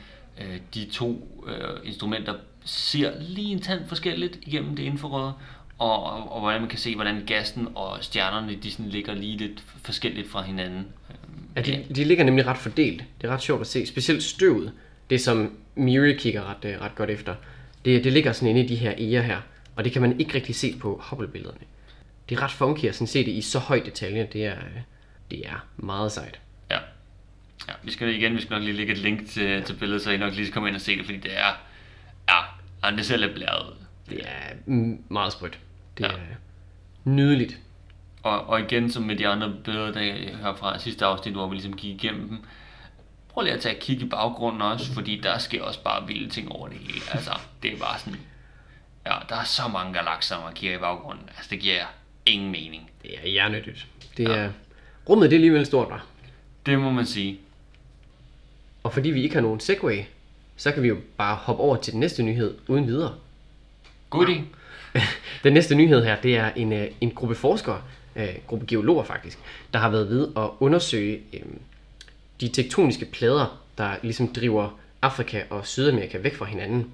øh, 0.41 0.59
de 0.73 0.85
to 0.85 1.43
øh, 1.47 1.87
instrumenter 1.87 2.35
ser 2.65 3.11
lige 3.19 3.51
en 3.51 3.61
tand 3.61 3.87
forskelligt 3.87 4.39
igennem 4.41 4.75
det 4.75 4.83
infrarøde, 4.83 5.33
og, 5.79 6.03
og, 6.03 6.31
og 6.31 6.39
hvordan 6.41 6.61
man 6.61 6.69
kan 6.69 6.79
se, 6.79 6.95
hvordan 6.95 7.23
gassen 7.25 7.67
og 7.75 7.97
stjernerne, 8.01 8.55
de 8.55 8.71
sådan 8.71 8.89
ligger 8.89 9.13
lige 9.13 9.37
lidt 9.37 9.63
forskelligt 9.83 10.29
fra 10.29 10.41
hinanden. 10.41 10.85
Ja, 11.55 11.61
de, 11.61 11.85
de 11.95 12.03
ligger 12.03 12.23
nemlig 12.23 12.45
ret 12.45 12.57
fordelt. 12.57 13.03
Det 13.21 13.27
er 13.27 13.33
ret 13.33 13.41
sjovt 13.41 13.61
at 13.61 13.67
se. 13.67 13.85
Specielt 13.85 14.23
støvet, 14.23 14.71
det 15.09 15.21
som 15.21 15.57
Miri 15.75 16.13
kigger 16.13 16.49
ret, 16.49 16.65
øh, 16.65 16.81
ret 16.81 16.95
godt 16.95 17.09
efter, 17.09 17.35
det, 17.85 18.03
det 18.03 18.13
ligger 18.13 18.31
sådan 18.31 18.49
inde 18.49 18.63
i 18.63 18.67
de 18.67 18.75
her 18.75 18.93
æger 18.97 19.21
her. 19.21 19.41
Og 19.75 19.83
det 19.83 19.91
kan 19.91 20.01
man 20.01 20.19
ikke 20.19 20.35
rigtig 20.35 20.55
se 20.55 20.75
på 20.79 21.03
Hubble-billederne. 21.03 21.65
Det 22.29 22.37
er 22.37 22.41
ret 22.41 22.51
funky 22.51 22.85
at 22.85 22.95
sådan 22.95 23.07
se 23.07 23.25
det 23.25 23.31
i 23.31 23.41
så 23.41 23.59
høj 23.59 23.81
detalje. 23.85 24.27
Det 24.33 24.45
er, 24.45 24.55
øh, 24.55 24.81
det 25.31 25.47
er 25.47 25.65
meget 25.77 26.11
sejt. 26.11 26.39
Ja. 26.71 26.77
ja. 27.67 27.73
Vi 27.83 27.91
skal 27.91 28.15
igen, 28.15 28.35
vi 28.35 28.41
skal 28.41 28.53
nok 28.53 28.63
lige 28.63 28.77
lægge 28.77 28.93
et 28.93 28.99
link 28.99 29.29
til, 29.29 29.63
til 29.63 29.73
billedet, 29.73 30.01
så 30.01 30.11
I 30.11 30.17
nok 30.17 30.33
lige 30.33 30.45
skal 30.45 30.53
komme 30.53 30.69
ind 30.69 30.75
og 30.75 30.81
se 30.81 30.97
det, 30.97 31.05
fordi 31.05 31.17
det 31.17 31.37
er, 31.37 31.59
ja, 32.83 32.89
ja 32.89 32.95
det 32.95 33.05
ser 33.05 33.17
lidt 33.17 33.33
blæret 33.33 33.67
ud. 33.69 33.75
Det 34.09 34.19
er 34.25 34.55
meget 35.09 35.31
sprødt. 35.33 35.59
Det 35.97 36.03
Ja. 36.03 36.09
er 36.09 36.13
nydeligt. 37.03 37.57
Og, 38.23 38.47
og 38.49 38.59
igen, 38.59 38.91
som 38.91 39.03
med 39.03 39.15
de 39.15 39.27
andre 39.27 39.53
billeder, 39.63 39.91
der 39.91 40.01
jeg 40.01 40.35
hørte 40.41 40.57
fra 40.57 40.79
sidste 40.79 41.05
afsnit, 41.05 41.33
hvor 41.33 41.47
vi 41.47 41.55
ligesom 41.55 41.73
gik 41.77 42.03
igennem 42.03 42.27
dem, 42.27 42.37
prøv 43.29 43.43
lige 43.43 43.53
at 43.53 43.61
tage 43.61 43.75
et 43.75 43.81
kig 43.81 44.01
i 44.01 44.05
baggrunden 44.09 44.61
også, 44.61 44.93
fordi 44.93 45.19
der 45.19 45.37
sker 45.37 45.63
også 45.63 45.83
bare 45.83 46.07
vilde 46.07 46.29
ting 46.29 46.51
over 46.51 46.67
det 46.67 46.77
hele. 46.77 47.01
Altså, 47.11 47.31
det 47.63 47.73
er 47.73 47.77
bare 47.77 47.99
sådan, 47.99 48.19
ja, 49.05 49.13
der 49.29 49.35
er 49.35 49.43
så 49.43 49.67
mange 49.67 49.93
galakser, 49.93 50.43
man 50.43 50.53
kigger 50.53 50.77
i 50.77 50.79
baggrunden. 50.79 51.29
Altså, 51.37 51.49
det 51.49 51.59
giver 51.59 51.85
ingen 52.25 52.51
mening. 52.51 52.91
Det 53.01 53.11
er 53.23 53.29
hjernedyt. 53.29 53.87
Det 54.17 54.25
er, 54.25 54.51
rummet 55.09 55.29
det 55.29 55.35
er 55.35 55.37
alligevel 55.37 55.65
stort, 55.65 55.89
var. 55.89 56.05
Det 56.65 56.79
må 56.79 56.91
man 56.91 57.05
sige. 57.05 57.39
Og 58.83 58.93
fordi 58.93 59.09
vi 59.09 59.23
ikke 59.23 59.35
har 59.35 59.41
nogen 59.41 59.59
segway, 59.59 60.03
så 60.55 60.71
kan 60.71 60.83
vi 60.83 60.87
jo 60.87 60.97
bare 61.17 61.35
hoppe 61.35 61.63
over 61.63 61.75
til 61.75 61.93
den 61.93 61.99
næste 61.99 62.23
nyhed 62.23 62.55
uden 62.67 62.87
videre. 62.87 63.15
God 64.09 64.25
idé. 64.25 64.41
Den 65.43 65.53
næste 65.53 65.75
nyhed 65.75 66.03
her, 66.03 66.21
det 66.21 66.37
er 66.37 66.51
en, 66.55 66.73
øh, 66.73 66.87
en 67.01 67.11
gruppe 67.11 67.35
forskere, 67.35 67.81
øh, 68.15 68.35
gruppe 68.47 68.65
geologer 68.65 69.03
faktisk, 69.03 69.39
der 69.73 69.79
har 69.79 69.89
været 69.89 70.09
ved 70.09 70.27
at 70.37 70.49
undersøge 70.59 71.21
øh, 71.33 71.41
de 72.41 72.47
tektoniske 72.47 73.05
plader, 73.05 73.61
der 73.77 73.95
ligesom 74.01 74.27
driver 74.27 74.79
Afrika 75.01 75.41
og 75.49 75.67
Sydamerika 75.67 76.17
væk 76.17 76.35
fra 76.35 76.45
hinanden. 76.45 76.91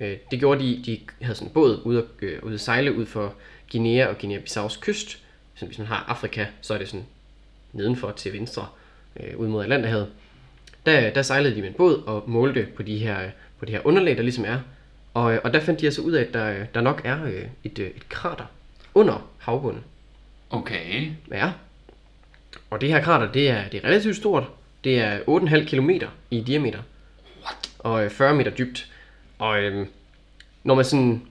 Øh, 0.00 0.16
det 0.30 0.38
gjorde 0.38 0.64
de, 0.64 0.82
de 0.86 1.00
havde 1.24 1.34
sådan 1.34 1.48
en 1.48 1.54
båd 1.54 1.80
ude 1.84 1.98
at, 1.98 2.04
øh, 2.22 2.42
ude 2.42 2.54
at 2.54 2.60
sejle 2.60 2.96
ud 2.96 3.06
for 3.06 3.34
Guinea 3.72 4.06
og 4.06 4.16
Guinea-Bissaus 4.22 4.80
kyst. 4.80 5.18
Så 5.54 5.66
hvis 5.66 5.78
man 5.78 5.86
har 5.86 6.04
Afrika, 6.08 6.46
så 6.60 6.74
er 6.74 6.78
det 6.78 6.88
sådan 6.88 7.06
nedenfor 7.72 8.10
til 8.10 8.32
venstre, 8.32 8.66
øh, 9.20 9.38
ud 9.38 9.48
mod 9.48 9.62
Atlanterhavet. 9.62 10.08
Der, 10.86 11.10
der 11.10 11.22
sejlede 11.22 11.54
de 11.54 11.60
med 11.60 11.68
en 11.68 11.74
båd 11.74 12.02
og 12.06 12.24
målte 12.26 12.66
på 12.76 12.82
de 12.82 12.98
her, 12.98 13.30
på 13.58 13.64
det 13.64 13.74
her 13.74 13.86
underlag, 13.86 14.16
der 14.16 14.22
ligesom 14.22 14.44
er. 14.44 14.58
Og, 15.14 15.34
øh, 15.34 15.40
og 15.44 15.52
der 15.52 15.60
fandt 15.60 15.80
de 15.80 15.86
altså 15.86 16.02
ud 16.02 16.12
af, 16.12 16.22
at 16.22 16.34
der, 16.34 16.64
der 16.74 16.80
nok 16.80 17.02
er 17.04 17.24
øh, 17.24 17.44
et, 17.64 17.78
øh, 17.78 17.86
et 17.86 18.08
krater 18.08 18.44
under 18.94 19.30
havbunden. 19.38 19.84
Okay. 20.50 21.10
Ja. 21.30 21.52
Og 22.70 22.80
det 22.80 22.88
her 22.88 23.02
krater, 23.02 23.32
det 23.32 23.50
er, 23.50 23.68
det 23.68 23.80
er 23.84 23.88
relativt 23.88 24.16
stort. 24.16 24.44
Det 24.84 24.98
er 24.98 25.18
8,5 25.18 25.64
km 25.64 25.90
i 26.30 26.40
diameter. 26.40 26.78
What? 27.42 27.70
Og 27.78 28.04
øh, 28.04 28.10
40 28.10 28.34
meter 28.34 28.50
dybt. 28.50 28.92
Og 29.38 29.62
øh, 29.62 29.86
når 30.64 30.74
man 30.74 30.84
sådan 30.84 31.22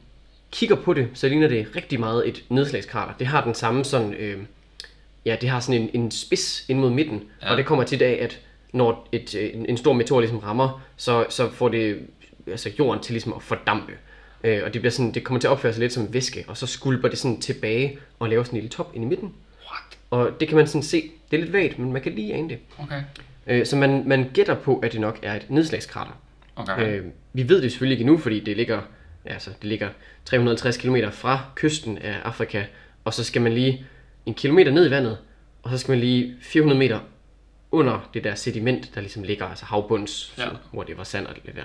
kigger 0.52 0.76
på 0.76 0.94
det, 0.94 1.10
så 1.14 1.28
ligner 1.28 1.48
det 1.48 1.68
rigtig 1.76 2.00
meget 2.00 2.28
et 2.28 2.44
nedslagskrater. 2.50 3.14
Det 3.20 3.28
har 3.28 3.44
den 3.44 3.56
samme 3.56 3.86
sådan, 3.86 4.14
øh, 4.14 4.40
ja, 5.26 5.36
det 5.42 5.50
har 5.50 5.60
sådan 5.60 5.82
en, 5.82 5.90
en 5.94 6.12
spids 6.12 6.66
ind 6.70 6.80
mod 6.80 6.90
midten. 6.90 7.24
Ja. 7.42 7.52
Og 7.52 7.58
det 7.58 7.66
kommer 7.66 7.84
tit 7.84 8.02
af, 8.02 8.20
at 8.22 8.40
når 8.72 9.08
et, 9.12 9.36
øh, 9.36 9.50
en, 9.54 9.66
en 9.66 9.78
stor 9.78 9.94
meteor 9.94 10.20
ligesom 10.20 10.40
rammer, 10.40 10.82
så, 10.98 11.26
så 11.30 11.50
får 11.50 11.70
det 11.70 12.00
altså 12.48 12.72
jorden 12.80 13.04
til 13.04 13.14
ligesom 13.14 13.34
at 13.34 13.44
fordampe. 13.44 13.94
Øh, 14.44 14.62
og 14.66 14.74
det, 14.74 14.82
bliver 14.82 14.92
sådan, 14.92 15.12
det 15.12 15.24
kommer 15.24 15.40
til 15.40 15.48
at 15.48 15.52
opføre 15.52 15.74
sig 15.74 15.80
lidt 15.80 15.94
som 15.94 16.14
væske, 16.14 16.46
og 16.48 16.58
så 16.58 16.68
skulper 16.68 17.08
det 17.08 17.18
sådan 17.18 17.40
tilbage 17.40 18.00
og 18.20 18.30
laver 18.30 18.44
sådan 18.44 18.58
en 18.58 18.62
lille 18.62 18.70
top 18.70 18.92
ind 18.96 19.04
i 19.04 19.08
midten. 19.08 19.34
What? 19.72 19.98
Og 20.10 20.40
det 20.40 20.48
kan 20.48 20.58
man 20.58 20.68
sådan 20.68 20.84
se. 20.84 21.12
Det 21.32 21.40
er 21.40 21.42
lidt 21.42 21.54
vagt, 21.54 21.80
men 21.80 21.94
man 21.94 22.02
kan 22.02 22.12
lige 22.12 22.34
ane 22.34 22.50
det. 22.50 22.58
Okay. 22.80 23.02
Øh, 23.48 23.66
så 23.66 23.76
man, 23.76 24.04
man 24.08 24.30
gætter 24.34 24.56
på, 24.56 24.80
at 24.80 24.92
det 24.92 25.02
nok 25.02 25.20
er 25.24 25.36
et 25.36 25.46
nedslagskrater. 25.50 26.12
Okay. 26.56 27.00
Øh, 27.00 27.06
vi 27.34 27.50
ved 27.50 27.62
det 27.62 27.72
selvfølgelig 27.72 27.96
ikke 27.96 28.02
endnu, 28.02 28.18
fordi 28.18 28.40
det 28.40 28.58
ligger, 28.58 28.82
altså, 29.26 29.50
det 29.50 29.70
ligger 29.70 29.90
350 30.26 30.78
km 30.78 30.96
fra 31.12 31.40
kysten 31.56 31.98
af 31.98 32.16
Afrika, 32.24 32.64
og 33.06 33.14
så 33.14 33.24
skal 33.24 33.42
man 33.42 33.54
lige 33.54 33.86
en 34.26 34.34
kilometer 34.34 34.72
ned 34.72 34.88
i 34.88 34.92
vandet, 34.92 35.18
og 35.64 35.72
så 35.72 35.78
skal 35.78 35.92
man 35.92 36.00
lige 36.00 36.36
400 36.42 36.80
meter 36.80 37.00
under 37.72 38.10
det 38.14 38.24
der 38.24 38.36
sediment, 38.36 38.96
der 38.96 39.02
ligesom 39.02 39.24
ligger, 39.24 39.46
altså 39.46 39.66
havbunds, 39.66 40.34
Ja. 40.38 40.44
ja. 40.44 40.50
hvor 40.72 40.84
det 40.84 40.98
var 40.98 41.04
sand 41.04 41.28
og 41.28 41.36
det 41.36 41.56
der. 41.56 41.64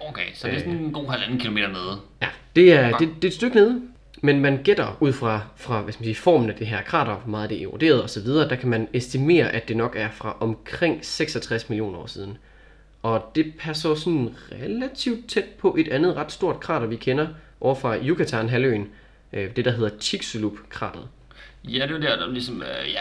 Okay, 0.00 0.26
så 0.34 0.46
det 0.48 0.54
er 0.56 0.58
sådan 0.58 0.72
en 0.74 0.92
god 0.92 1.10
halvanden 1.10 1.38
kilometer 1.38 1.68
nede. 1.68 2.00
Ja, 2.22 2.28
det 2.56 2.72
er, 2.72 2.98
det, 2.98 3.08
det 3.16 3.24
er 3.24 3.28
et 3.28 3.34
stykke 3.34 3.56
nede, 3.56 3.82
men 4.22 4.40
man 4.40 4.62
gætter 4.62 4.96
ud 5.00 5.12
fra, 5.12 5.40
fra 5.56 5.80
hvad 5.80 5.92
skal 5.92 6.00
man 6.02 6.04
sige, 6.06 6.14
formen 6.22 6.50
af 6.50 6.56
det 6.56 6.66
her 6.66 6.82
krater, 6.82 7.14
hvor 7.16 7.30
meget 7.30 7.50
det 7.50 7.58
er 7.58 7.62
eroderet 7.66 8.04
osv., 8.04 8.26
der 8.26 8.56
kan 8.56 8.68
man 8.68 8.88
estimere, 8.92 9.50
at 9.52 9.68
det 9.68 9.76
nok 9.76 9.96
er 9.96 10.10
fra 10.10 10.36
omkring 10.40 10.98
66 11.04 11.68
millioner 11.68 11.98
år 11.98 12.06
siden. 12.06 12.38
Og 13.02 13.32
det 13.34 13.52
passer 13.58 13.94
sådan 13.94 14.34
relativt 14.52 15.28
tæt 15.28 15.44
på 15.58 15.76
et 15.78 15.88
andet 15.88 16.16
ret 16.16 16.32
stort 16.32 16.60
krater, 16.60 16.86
vi 16.86 16.96
kender 16.96 17.28
over 17.60 17.74
fra 17.74 17.96
Yucatan-halvøen. 18.02 18.88
øh, 19.32 19.56
Det, 19.56 19.64
der 19.64 19.70
hedder 19.70 19.90
Chicxulub-krateret. 20.00 21.08
Ja, 21.64 21.86
det 21.86 21.92
var 21.94 22.00
der, 22.00 22.16
der 22.16 22.28
ligesom, 22.30 22.62
øh, 22.62 22.92
ja, 22.92 23.00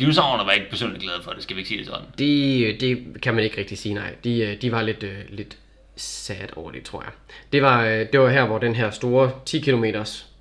dinosaurerne 0.00 0.46
var 0.46 0.52
ikke 0.52 0.70
personligt 0.70 1.02
glade 1.02 1.22
for 1.22 1.30
det, 1.32 1.42
skal 1.42 1.56
vi 1.56 1.60
ikke 1.60 1.68
sige 1.68 1.78
det 1.78 1.86
sådan. 1.86 2.06
Det, 2.18 2.80
det 2.80 3.22
kan 3.22 3.34
man 3.34 3.44
ikke 3.44 3.58
rigtig 3.58 3.78
sige 3.78 3.94
nej. 3.94 4.14
De, 4.24 4.40
øh, 4.40 4.62
de 4.62 4.72
var 4.72 4.82
lidt, 4.82 5.02
øh, 5.02 5.18
lidt 5.28 5.58
sad 5.96 6.56
over 6.56 6.70
det, 6.70 6.82
tror 6.82 7.02
jeg. 7.02 7.12
Det 7.52 7.62
var, 7.62 7.84
øh, 7.84 8.06
det 8.12 8.20
var 8.20 8.28
her, 8.30 8.46
hvor 8.46 8.58
den 8.58 8.74
her 8.74 8.90
store 8.90 9.30
10 9.46 9.60
km, 9.60 9.84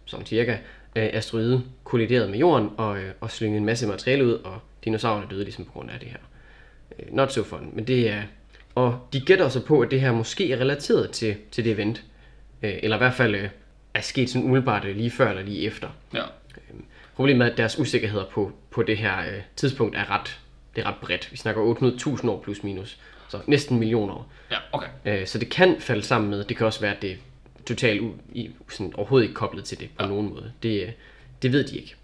som 0.06 0.26
cirka, 0.26 0.52
øh, 0.96 1.10
asteroide 1.14 1.64
kolliderede 1.84 2.30
med 2.30 2.40
jorden 2.40 2.70
og, 2.78 2.98
øh, 2.98 3.12
og 3.22 3.32
slyngede 3.32 3.58
en 3.58 3.66
masse 3.66 3.88
materiale 3.88 4.26
ud, 4.26 4.34
og 4.34 4.60
dinosaurerne 4.84 5.28
døde 5.30 5.44
ligesom 5.44 5.66
på 5.66 5.72
grund 5.72 5.90
af 5.92 6.00
det 6.00 6.08
her. 6.08 6.18
Øh, 7.00 7.16
Not 7.16 7.34
so 7.34 7.44
fun, 7.44 7.70
men 7.74 7.88
det 7.88 8.10
er... 8.10 8.22
Og 8.76 9.08
de 9.14 9.22
gætter 9.22 9.50
så 9.50 9.66
på, 9.66 9.82
at 9.82 9.92
det 9.92 10.02
her 10.02 10.12
måske 10.12 10.52
er 10.52 10.60
relateret 10.60 11.12
til, 11.12 11.36
til 11.52 11.64
det 11.66 11.72
event. 11.72 12.04
Øh, 12.64 12.74
Eller 12.84 12.98
i 12.98 13.00
hvert 13.00 13.14
fald 13.14 13.36
øh, 13.36 13.50
er 13.94 14.02
sket 14.02 14.30
sådan 14.30 14.48
umiddelbart 14.48 14.86
øh, 14.86 14.96
lige 14.96 15.12
før 15.12 15.30
eller 15.30 15.44
lige 15.44 15.62
efter. 15.62 15.90
Ja, 16.14 16.24
Problemet 17.15 17.47
er, 17.47 17.52
at 17.52 17.58
deres 17.58 17.80
usikkerheder 17.80 18.26
på, 18.26 18.52
på 18.69 18.84
det 18.84 18.97
her 18.97 19.19
øh, 19.19 19.41
tidspunkt 19.56 19.95
er 19.95 20.12
ret, 20.12 20.39
det 20.76 20.84
er 20.84 20.88
ret 20.88 20.95
bredt. 21.02 21.32
Vi 21.32 21.38
snakker 21.38 21.76
800.000 22.21 22.30
år 22.30 22.41
plus 22.41 22.63
minus, 22.63 22.97
så 23.30 23.39
næsten 23.47 23.76
en 23.76 23.80
million 23.80 24.10
år. 24.10 24.32
ja, 24.52 24.58
okay. 24.71 24.88
Øh, 25.06 25.28
så 25.28 25.39
det 25.39 25.49
kan 25.49 25.76
falde 25.80 26.04
sammen 26.04 26.30
med, 26.30 26.43
det 26.43 26.58
kan 26.58 26.65
også 26.65 26.82
være, 26.82 26.95
at 26.95 27.02
det 27.02 27.12
er 27.12 27.15
totalt 27.65 28.02
u, 28.02 28.12
i, 28.34 28.52
sådan, 28.69 28.93
overhovedet 28.95 29.26
ikke 29.28 29.36
koblet 29.36 29.63
til 29.63 29.80
det 29.80 29.89
på 29.97 30.04
ja. 30.04 30.10
nogen 30.10 30.30
måde. 30.30 30.52
Det, 30.63 30.84
øh, 30.84 30.91
det 31.41 31.52
ved 31.52 31.63
de 31.63 31.78
ikke. 31.78 31.95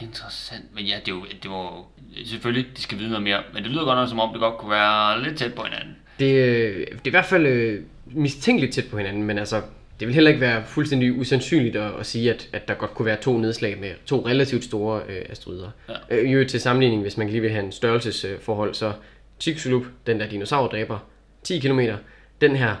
Interessant, 0.00 0.74
men 0.74 0.84
ja, 0.84 0.96
det 1.04 1.08
er 1.08 1.16
jo, 1.16 1.24
det 1.42 1.50
var 1.50 1.56
jo, 1.56 1.84
selvfølgelig, 2.24 2.76
de 2.76 2.82
skal 2.82 2.98
vide 2.98 3.08
noget 3.08 3.22
mere, 3.22 3.42
men 3.54 3.62
det 3.62 3.72
lyder 3.72 3.84
godt 3.84 3.98
nok, 3.98 4.08
som 4.08 4.20
om 4.20 4.32
det 4.32 4.40
godt 4.40 4.58
kunne 4.58 4.70
være 4.70 5.22
lidt 5.22 5.38
tæt 5.38 5.54
på 5.54 5.62
hinanden. 5.62 5.96
Det, 6.18 6.34
øh, 6.34 6.76
det 6.86 6.92
er 6.92 7.06
i 7.06 7.10
hvert 7.10 7.24
fald 7.24 7.46
øh, 7.46 7.82
mistænkeligt 8.06 8.74
tæt 8.74 8.84
på 8.90 8.98
hinanden, 8.98 9.22
men 9.22 9.38
altså, 9.38 9.62
det 10.00 10.08
vil 10.08 10.14
heller 10.14 10.30
ikke 10.30 10.40
være 10.40 10.66
fuldstændig 10.66 11.12
usandsynligt 11.12 11.76
at, 11.76 11.92
at 12.00 12.06
sige, 12.06 12.30
at, 12.30 12.48
at 12.52 12.68
der 12.68 12.74
godt 12.74 12.94
kunne 12.94 13.06
være 13.06 13.16
to 13.16 13.38
nedslag 13.38 13.78
med 13.80 13.94
to 14.06 14.26
relativt 14.26 14.64
store 14.64 15.02
øh, 15.08 15.22
asteroider. 15.28 15.70
Ja. 15.88 15.94
Øh, 16.10 16.32
øvrigt 16.32 16.50
til 16.50 16.60
sammenligning, 16.60 17.02
hvis 17.02 17.16
man 17.16 17.28
lige 17.28 17.40
vil 17.40 17.50
have 17.50 17.64
en 17.64 17.72
størrelsesforhold, 17.72 18.74
så 18.74 18.92
Chicxulub, 19.40 19.84
den 20.06 20.20
der 20.20 20.28
dinosaurdræber, 20.28 20.98
10 21.42 21.58
km, 21.58 21.80
den 22.40 22.56
her 22.56 22.76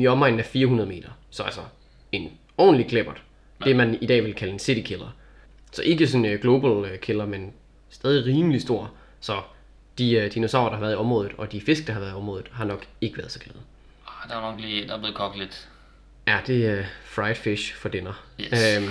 i 0.00 0.06
omegnen 0.06 0.40
af 0.40 0.46
400 0.46 0.88
meter. 0.88 1.08
Så 1.30 1.42
altså 1.42 1.60
en 2.12 2.30
ordentlig 2.58 2.88
klippert. 2.88 3.22
Det 3.64 3.76
man 3.76 3.98
i 4.00 4.06
dag 4.06 4.24
vil 4.24 4.34
kalde 4.34 4.52
en 4.52 4.58
city 4.58 4.80
killer. 4.88 5.16
Så 5.72 5.82
ikke 5.82 6.06
sådan 6.06 6.24
en 6.24 6.38
global 6.38 6.92
øh, 6.92 6.98
killer, 6.98 7.26
men 7.26 7.52
stadig 7.90 8.26
rimelig 8.26 8.60
stor. 8.60 8.92
Så 9.20 9.40
de 9.98 10.12
øh, 10.12 10.34
dinosaurer, 10.34 10.68
der 10.68 10.76
har 10.76 10.80
været 10.80 10.92
i 10.92 10.96
området, 10.96 11.32
og 11.38 11.52
de 11.52 11.60
fisk, 11.60 11.86
der 11.86 11.92
har 11.92 12.00
været 12.00 12.12
i 12.12 12.14
området, 12.14 12.48
har 12.52 12.64
nok 12.64 12.86
ikke 13.00 13.18
været 13.18 13.32
så 13.32 13.38
glade. 13.38 13.58
Ah, 14.06 14.28
der 14.30 14.36
er 14.36 14.40
nok 14.40 14.60
lige, 14.60 14.86
der 14.86 14.94
er 14.94 14.98
blevet 14.98 15.16
kogt 15.16 15.38
lidt. 15.38 15.68
Ja, 16.30 16.40
det 16.46 16.66
er 16.66 16.84
fried 17.04 17.34
fish 17.34 17.74
for 17.74 17.88
dinner. 17.88 18.24
Yes. 18.40 18.76
Øhm, 18.76 18.88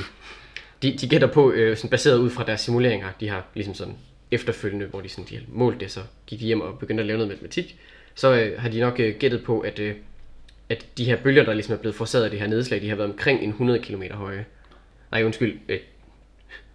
de, 0.82 0.98
de 0.98 1.08
gætter 1.08 1.28
på, 1.28 1.52
øh, 1.52 1.78
sådan 1.78 1.90
baseret 1.90 2.18
ud 2.18 2.30
fra 2.30 2.44
deres 2.44 2.62
simuleringer, 2.62 3.08
de 3.20 3.30
har 3.30 3.46
ligesom 3.54 3.74
sådan 3.74 3.96
efterfølgende, 4.32 4.86
hvor 4.86 5.02
de, 5.02 5.10
sådan, 5.10 5.26
de 5.30 5.36
har 5.36 5.44
målt 5.48 5.80
det, 5.80 5.92
så 5.92 6.00
gik 6.28 6.40
de 6.40 6.46
hjem 6.46 6.62
og 6.62 6.80
begyndte 6.80 7.02
at 7.02 7.08
lave 7.08 7.18
noget 7.18 7.32
matematik, 7.32 7.80
så 8.16 8.34
øh, 8.34 8.62
har 8.62 8.70
de 8.70 8.80
nok 8.80 9.00
øh, 9.00 9.16
gættet 9.20 9.44
på, 9.44 9.60
at, 9.60 9.80
øh, 9.80 9.96
at 10.70 10.86
de 10.98 11.06
her 11.06 11.16
bølger, 11.16 11.44
der 11.44 11.54
ligesom 11.54 11.74
er 11.74 11.78
blevet 11.78 11.96
forårsaget 11.96 12.24
af 12.26 12.32
det 12.32 12.40
her 12.40 12.48
nedslag, 12.48 12.82
de 12.82 12.90
har 12.90 12.96
været 12.96 13.10
omkring 13.10 13.44
en 13.44 13.50
100 13.50 13.80
km 13.80 14.04
høje. 14.12 14.46
Nej, 15.12 15.24
undskyld, 15.24 15.60
øh, 15.70 15.80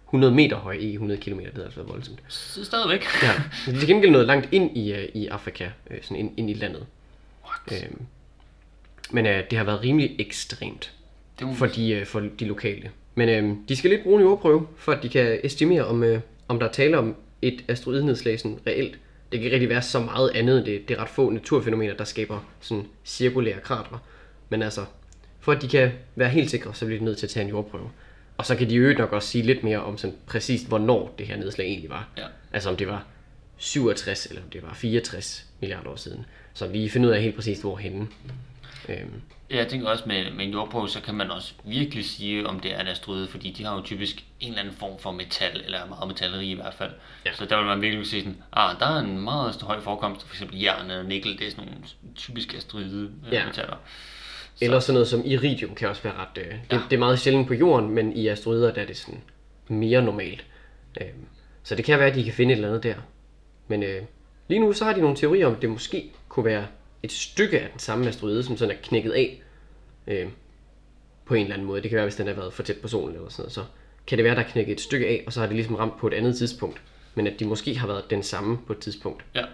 100 0.07 0.33
meter 0.33 0.57
høje, 0.57 0.77
ikke 0.77 0.93
100 0.93 1.21
km, 1.21 1.39
det 1.39 1.51
havde 1.53 1.65
altså 1.65 1.79
været 1.79 1.89
voldsomt. 1.89 2.19
Så 2.27 2.65
stadigvæk. 2.65 3.05
Ja, 3.23 3.31
de 3.65 3.75
er 3.75 3.79
til 3.79 3.87
gengæld 3.87 4.11
nået 4.11 4.27
langt 4.27 4.49
ind 4.51 4.77
i, 4.77 4.93
øh, 4.93 5.09
i 5.13 5.27
Afrika, 5.27 5.69
øh, 5.91 5.97
sådan 6.01 6.17
ind, 6.17 6.31
ind 6.37 6.49
i 6.49 6.53
landet. 6.53 6.85
What? 7.45 7.83
Øhm, 7.83 8.05
men 9.11 9.25
øh, 9.25 9.43
det 9.49 9.57
har 9.57 9.65
været 9.65 9.83
rimelig 9.83 10.15
ekstremt 10.19 10.93
Det 11.39 11.57
for 11.57 11.65
de, 11.65 11.91
øh, 11.91 12.05
for 12.05 12.19
de 12.19 12.45
lokale. 12.45 12.91
Men 13.15 13.29
øh, 13.29 13.55
de 13.69 13.75
skal 13.75 13.89
lidt 13.89 14.03
bruge 14.03 14.15
en 14.15 14.27
jordprøve, 14.27 14.67
for 14.77 14.91
at 14.91 15.03
de 15.03 15.09
kan 15.09 15.39
estimere, 15.43 15.85
om, 15.85 16.03
øh, 16.03 16.19
om 16.47 16.59
der 16.59 16.67
er 16.67 16.71
tale 16.71 16.97
om 16.97 17.15
et 17.41 17.63
asteroidenedslag 17.67 18.39
sådan 18.39 18.59
reelt. 18.67 18.99
Det 19.31 19.39
kan 19.39 19.43
ikke 19.43 19.55
rigtig 19.55 19.69
være 19.69 19.81
så 19.81 19.99
meget 19.99 20.29
andet. 20.35 20.65
Det, 20.65 20.87
det 20.87 20.97
er 20.97 21.01
ret 21.01 21.09
få 21.09 21.29
naturfænomener, 21.29 21.93
der 21.93 22.03
skaber 22.03 22.45
sådan 22.61 22.83
cirkulære 23.05 23.59
kratere. 23.59 23.99
Men 24.49 24.61
altså, 24.61 24.85
for 25.39 25.51
at 25.51 25.61
de 25.61 25.67
kan 25.67 25.91
være 26.15 26.29
helt 26.29 26.51
sikre, 26.51 26.73
så 26.73 26.85
bliver 26.85 26.99
de 26.99 27.05
nødt 27.05 27.17
til 27.17 27.25
at 27.25 27.29
tage 27.29 27.43
en 27.43 27.49
jordprøve. 27.49 27.89
Og 28.37 28.45
så 28.45 28.55
kan 28.55 28.69
de 28.69 28.75
øvrigt 28.75 28.99
nok 28.99 29.11
også 29.13 29.27
sige 29.27 29.43
lidt 29.43 29.63
mere 29.63 29.83
om 29.83 29.97
sådan 29.97 30.15
præcist, 30.25 30.67
hvornår 30.67 31.15
det 31.17 31.27
her 31.27 31.37
nedslag 31.37 31.67
egentlig 31.67 31.89
var. 31.89 32.07
Ja. 32.17 32.25
Altså 32.53 32.69
om 32.69 32.75
det 32.75 32.87
var 32.87 33.05
67 33.57 34.25
eller 34.25 34.41
om 34.41 34.49
det 34.49 34.63
var 34.63 34.73
64 34.73 35.45
milliarder 35.61 35.89
år 35.89 35.95
siden. 35.95 36.25
Så 36.53 36.67
vi 36.67 36.89
finder 36.89 37.09
ud 37.09 37.13
af 37.13 37.21
helt 37.21 37.35
præcist, 37.35 37.61
hvor 37.61 37.77
henne. 37.77 38.07
Øhm, 38.89 39.21
jeg 39.49 39.67
tænker 39.67 39.87
også 39.89 40.03
med, 40.07 40.31
med 40.31 40.45
en 40.45 40.51
jordprøve, 40.51 40.89
så 40.89 41.01
kan 41.01 41.15
man 41.15 41.31
også 41.31 41.53
virkelig 41.63 42.05
sige, 42.05 42.47
om 42.47 42.59
det 42.59 42.73
er 42.73 42.79
en 42.81 42.87
asteroide, 42.87 43.27
fordi 43.27 43.51
de 43.51 43.65
har 43.65 43.75
jo 43.75 43.81
typisk 43.81 44.25
en 44.39 44.47
eller 44.49 44.61
anden 44.61 44.75
form 44.75 44.99
for 44.99 45.11
metal, 45.11 45.61
eller 45.65 45.77
er 45.79 45.85
meget 45.87 46.07
metalleri 46.07 46.51
i 46.51 46.53
hvert 46.55 46.73
fald. 46.73 46.91
Ja. 47.25 47.33
Så 47.33 47.45
der 47.45 47.57
vil 47.57 47.65
man 47.65 47.81
virkelig 47.81 48.07
sige 48.07 48.21
sådan, 48.21 48.37
ah, 48.53 48.79
der 48.79 48.85
er 48.85 48.99
en 48.99 49.19
meget 49.21 49.53
stor 49.53 49.67
høj 49.67 49.79
forekomst, 49.81 50.21
af 50.21 50.27
for 50.27 50.35
eksempel 50.35 50.59
jern 50.59 50.91
eller 50.91 51.03
nikkel, 51.03 51.39
det 51.39 51.47
er 51.47 51.51
sådan 51.51 51.65
nogle 51.65 51.81
typiske 52.15 52.57
asteroide 52.57 53.09
Ja. 53.31 53.37
ja. 53.39 53.45
metaller. 53.45 53.75
Eller 54.61 54.79
sådan 54.79 54.93
noget 54.93 55.07
som 55.07 55.21
iridium 55.25 55.75
kan 55.75 55.89
også 55.89 56.03
være 56.03 56.13
ret... 56.13 56.37
Øh, 56.37 56.43
det, 56.45 56.59
Ja. 56.71 56.79
det 56.89 56.95
er 56.95 56.99
meget 56.99 57.19
sjældent 57.19 57.47
på 57.47 57.53
jorden, 57.53 57.89
men 57.89 58.13
i 58.13 58.27
asteroider 58.27 58.73
der 58.73 58.81
er 58.81 58.85
det 58.85 58.97
sådan 58.97 59.21
mere 59.67 60.01
normalt. 60.01 60.45
Øh, 61.01 61.07
så 61.63 61.75
det 61.75 61.85
kan 61.85 61.99
være, 61.99 62.09
at 62.09 62.15
de 62.15 62.23
kan 62.23 62.33
finde 62.33 62.53
et 62.53 62.55
eller 62.55 62.67
andet 62.67 62.83
der. 62.83 62.95
Men 63.67 63.83
øh, 63.83 64.01
lige 64.47 64.59
nu 64.59 64.73
så 64.73 64.85
har 64.85 64.93
de 64.93 65.01
nogle 65.01 65.15
teorier 65.15 65.47
om, 65.47 65.55
at 65.55 65.61
det 65.61 65.69
måske 65.69 66.11
kunne 66.29 66.45
være 66.45 66.65
et 67.05 67.11
stykke 67.11 67.59
af 67.61 67.69
den 67.69 67.79
samme 67.79 68.07
asteroide, 68.07 68.43
som 68.43 68.57
sådan 68.57 68.75
er 68.75 68.81
knækket 68.81 69.11
af 69.11 69.41
øh, 70.07 70.27
på 71.25 71.33
en 71.33 71.41
eller 71.41 71.53
anden 71.53 71.67
måde. 71.67 71.81
Det 71.81 71.89
kan 71.89 71.95
være, 71.95 72.05
hvis 72.05 72.15
den 72.15 72.27
har 72.27 72.33
været 72.33 72.53
for 72.53 72.63
tæt 72.63 72.77
på 72.77 72.87
solen 72.87 73.15
eller 73.15 73.29
sådan 73.29 73.41
noget. 73.41 73.53
Så 73.53 73.63
kan 74.07 74.17
det 74.17 74.25
være, 74.25 74.35
der 74.35 74.41
er 74.41 74.49
knækket 74.49 74.73
et 74.73 74.81
stykke 74.81 75.07
af, 75.07 75.23
og 75.27 75.33
så 75.33 75.39
har 75.39 75.47
det 75.47 75.55
ligesom 75.55 75.75
ramt 75.75 75.97
på 75.97 76.07
et 76.07 76.13
andet 76.13 76.37
tidspunkt. 76.37 76.81
Men 77.15 77.27
at 77.27 77.39
de 77.39 77.45
måske 77.45 77.77
har 77.77 77.87
været 77.87 78.09
den 78.09 78.23
samme 78.23 78.57
på 78.67 78.73
et 78.73 78.79
tidspunkt. 78.79 79.25
Ja. 79.35 79.45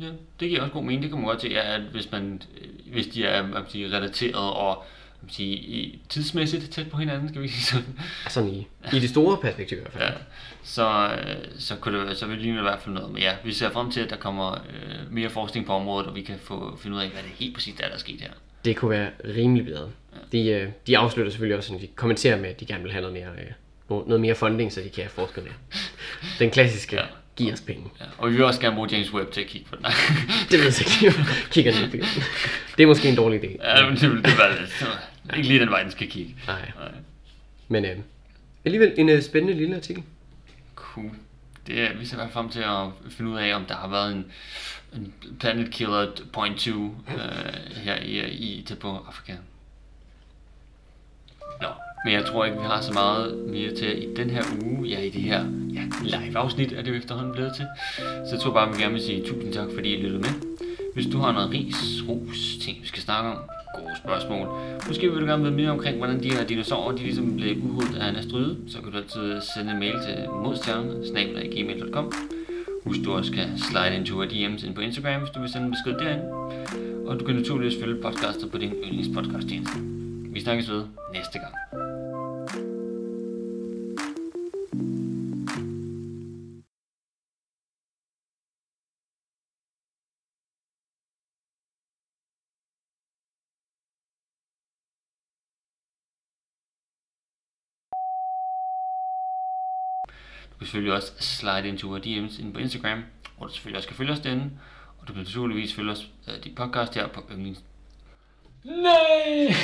Ja, 0.00 0.10
det 0.40 0.48
giver 0.48 0.60
også 0.60 0.72
god 0.72 0.82
mening. 0.82 1.02
Det 1.02 1.10
kan 1.10 1.22
godt 1.22 1.40
til, 1.40 1.52
at 1.52 1.80
hvis, 1.80 2.12
man, 2.12 2.42
øh, 2.60 2.92
hvis 2.92 3.06
de 3.06 3.24
er 3.24 3.46
man 3.46 3.62
siger, 3.68 3.88
relateret 3.88 4.54
og 4.54 4.84
man 5.22 5.30
siger, 5.30 5.56
i 5.56 5.98
tidsmæssigt 6.08 6.70
tæt 6.70 6.90
på 6.90 6.96
hinanden, 6.96 7.28
skal 7.28 7.42
vi 7.42 7.48
sige 7.48 7.62
sådan. 7.64 7.98
Sådan 8.28 8.48
i, 8.48 8.66
i 8.92 8.98
det 9.00 9.10
store 9.10 9.36
perspektiv 9.36 9.78
i 9.78 9.80
hvert 9.80 9.92
fald. 9.92 10.04
Ja, 10.04 10.10
så, 10.62 11.10
øh, 11.12 11.36
så, 11.58 11.76
kunne 11.76 12.08
det, 12.08 12.16
så 12.16 12.26
vil 12.26 12.38
det 12.38 12.44
i 12.46 12.50
hvert 12.50 12.80
fald 12.84 12.94
noget. 12.94 13.10
Men 13.12 13.22
ja, 13.22 13.32
vi 13.44 13.52
ser 13.52 13.70
frem 13.70 13.90
til, 13.90 14.00
at 14.00 14.10
der 14.10 14.16
kommer 14.16 14.52
øh, 14.52 15.12
mere 15.12 15.30
forskning 15.30 15.66
på 15.66 15.72
området, 15.72 16.06
og 16.08 16.14
vi 16.14 16.22
kan 16.22 16.34
få 16.42 16.78
finde 16.82 16.96
ud 16.96 17.02
af, 17.02 17.08
hvad 17.08 17.22
det 17.22 17.30
helt 17.34 17.54
præcis 17.54 17.74
er, 17.80 17.86
der 17.86 17.94
er 17.94 17.98
sket 17.98 18.20
her. 18.20 18.30
Det 18.64 18.76
kunne 18.76 18.90
være 18.90 19.10
rimelig 19.36 19.64
bedre. 19.64 19.88
De, 20.32 20.48
øh, 20.48 20.68
de 20.86 20.98
afslutter 20.98 21.32
selvfølgelig 21.32 21.56
også, 21.56 21.66
sådan, 21.68 21.82
de 21.82 21.86
kommenterer 21.94 22.36
med, 22.40 22.48
at 22.48 22.60
de 22.60 22.66
gerne 22.66 22.82
vil 22.82 22.92
have 22.92 23.02
noget 23.02 23.14
mere, 23.16 23.28
øh, 23.90 24.06
noget- 24.08 24.20
mere 24.20 24.34
funding, 24.34 24.72
så 24.72 24.80
de 24.80 24.88
kan 24.88 25.10
forske 25.10 25.40
mere. 25.40 25.52
Den 26.38 26.50
klassiske, 26.50 26.96
ja. 26.96 27.02
Ja. 27.02 27.44
giv 27.44 27.52
os 27.52 27.60
penge. 27.60 27.90
Ja, 28.00 28.04
og 28.18 28.30
vi 28.30 28.34
vil 28.36 28.44
også 28.44 28.60
gerne 28.60 28.76
bruge 28.76 28.88
James 28.92 29.12
Webb 29.12 29.32
til 29.32 29.40
at 29.40 29.46
kigge 29.46 29.66
på 29.70 29.76
den. 29.76 29.84
Det 30.50 30.58
ved 30.58 30.72
jeg 30.78 31.02
ikke. 31.08 31.20
Kigger 31.50 31.72
ned 31.80 31.90
på 31.90 31.96
det. 32.76 32.82
Er 32.82 32.86
måske 32.86 33.08
en 33.08 33.16
dårlig 33.16 33.40
idé. 33.44 33.66
ja, 33.78 33.86
men 33.88 33.96
det, 33.98 34.10
vil- 34.10 34.22
det 34.24 34.38
var 34.38 34.56
lidt. 34.60 34.86
Det 35.30 35.36
var 35.36 35.36
ikke 35.36 35.48
lige 35.48 35.60
den 35.60 35.70
vej, 35.70 35.82
den 35.82 35.90
skal 35.90 36.08
kigge. 36.08 36.36
Nej. 36.46 36.72
Nej. 36.78 36.90
Men 37.68 37.84
øh, 37.84 37.96
alligevel 38.64 38.94
en 38.96 39.08
øh, 39.08 39.22
spændende 39.22 39.58
lille 39.58 39.76
artikel. 39.76 40.02
Cool. 40.74 41.10
Det 41.66 41.80
er, 41.80 41.88
vi 41.88 41.94
hvert 41.98 42.08
fald 42.08 42.30
frem 42.30 42.48
til 42.48 42.60
at 42.60 43.10
finde 43.10 43.30
ud 43.30 43.36
af, 43.36 43.54
om 43.54 43.64
der 43.64 43.76
har 43.76 43.88
været 43.88 44.12
en, 44.12 44.26
en 44.94 45.14
Planet 45.40 45.70
Killer 45.70 46.06
Point 46.32 46.58
2 46.58 46.70
øh, 46.70 46.94
her 47.76 47.96
i, 47.96 48.30
i 48.30 48.64
tæt 48.68 48.78
på 48.78 48.88
Afrika. 49.08 49.36
Nå, 51.60 51.68
men 52.04 52.14
jeg 52.14 52.26
tror 52.26 52.44
ikke, 52.44 52.58
vi 52.58 52.64
har 52.64 52.80
så 52.80 52.92
meget 52.92 53.38
mere 53.48 53.74
til 53.74 54.02
i 54.02 54.14
den 54.14 54.30
her 54.30 54.42
uge. 54.62 54.88
Ja, 54.88 55.00
i 55.00 55.10
det 55.10 55.22
her 55.22 55.44
ja, 55.74 55.82
live-afsnit 56.02 56.72
er 56.72 56.82
det 56.82 56.90
jo 56.90 56.96
efterhånden 56.96 57.32
blevet 57.32 57.52
til. 57.56 57.66
Så 57.98 58.28
jeg 58.32 58.40
tror 58.40 58.52
bare, 58.52 58.74
vi 58.74 58.82
gerne 58.82 58.94
vil 58.94 59.02
sige 59.02 59.26
tusind 59.26 59.52
tak, 59.52 59.68
fordi 59.74 59.94
I 59.94 60.02
lyttede 60.02 60.20
med. 60.20 60.30
Hvis 60.94 61.06
du 61.06 61.18
har 61.18 61.32
noget 61.32 61.50
ris, 61.50 62.08
ros, 62.08 62.56
ting, 62.62 62.82
vi 62.82 62.86
skal 62.86 63.02
snakke 63.02 63.30
om, 63.30 63.38
gode 63.74 63.96
spørgsmål. 63.96 64.48
Måske 64.86 65.10
vil 65.12 65.20
du 65.20 65.26
gerne 65.26 65.42
vide 65.42 65.54
mere 65.54 65.70
omkring, 65.70 65.96
hvordan 65.96 66.22
de 66.22 66.32
her 66.32 66.44
dinosaurer, 66.44 66.92
de 66.96 67.02
ligesom 67.02 67.36
blev 67.36 67.56
udryddet 67.62 67.96
af 67.96 68.08
en 68.08 68.16
asteroide. 68.16 68.56
Så 68.68 68.78
kan 68.80 68.92
du 68.92 68.98
altid 68.98 69.40
sende 69.54 69.72
en 69.72 69.78
mail 69.78 69.94
til 70.06 70.30
modstjernen, 70.30 70.90
Husk, 72.84 73.00
du 73.04 73.12
også 73.12 73.32
kan 73.32 73.58
slide 73.58 73.96
into 73.96 74.16
our 74.16 74.24
DM's 74.24 74.66
ind 74.66 74.74
på 74.74 74.80
Instagram, 74.80 75.20
hvis 75.20 75.30
du 75.30 75.40
vil 75.40 75.48
sende 75.48 75.66
en 75.66 75.72
besked 75.72 75.92
derinde. 75.98 76.24
Og 77.06 77.20
du 77.20 77.24
kan 77.24 77.34
naturligvis 77.34 77.82
følge 77.82 78.02
podcaster 78.02 78.48
på 78.48 78.58
din 78.58 78.72
yndlingspodcast-tjeneste. 78.72 79.78
Vi 80.32 80.40
snakkes 80.40 80.70
ved 80.70 80.82
næste 81.14 81.38
gang. 81.38 81.54
Kan 100.60 100.66
selvfølgelig 100.66 100.92
også 100.92 101.12
slide 101.18 101.68
into 101.68 101.88
our 101.88 101.98
DM's 101.98 102.40
inde 102.40 102.52
på 102.52 102.58
Instagram, 102.58 103.02
hvor 103.36 103.46
du 103.46 103.52
selvfølgelig 103.52 103.76
også 103.76 103.88
kan 103.88 103.96
følge 103.96 104.12
os 104.12 104.20
derinde. 104.20 104.50
Og 104.98 105.08
du 105.08 105.12
kan 105.12 105.22
naturligvis 105.22 105.74
følge 105.74 105.90
os 105.90 106.06
uh, 106.28 106.44
dit 106.44 106.54
podcast 106.54 106.94
her 106.94 107.06
på 107.08 107.24
yndlings... 107.32 107.60
Nej! 108.64 109.54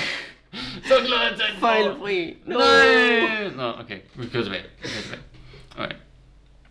Så 0.89 0.95
glad 1.07 1.19
jeg 1.23 1.31
tænkte 1.31 1.55
på. 1.55 1.61
Fejlfri. 1.61 2.35
Nej! 2.47 3.49
Nå, 3.57 3.73
okay. 3.81 3.99
Vi 4.15 4.27
kører 4.29 4.43
tilbage. 4.43 4.63
Vi 4.83 4.89
kører 4.89 5.03
tilbage. 5.03 5.23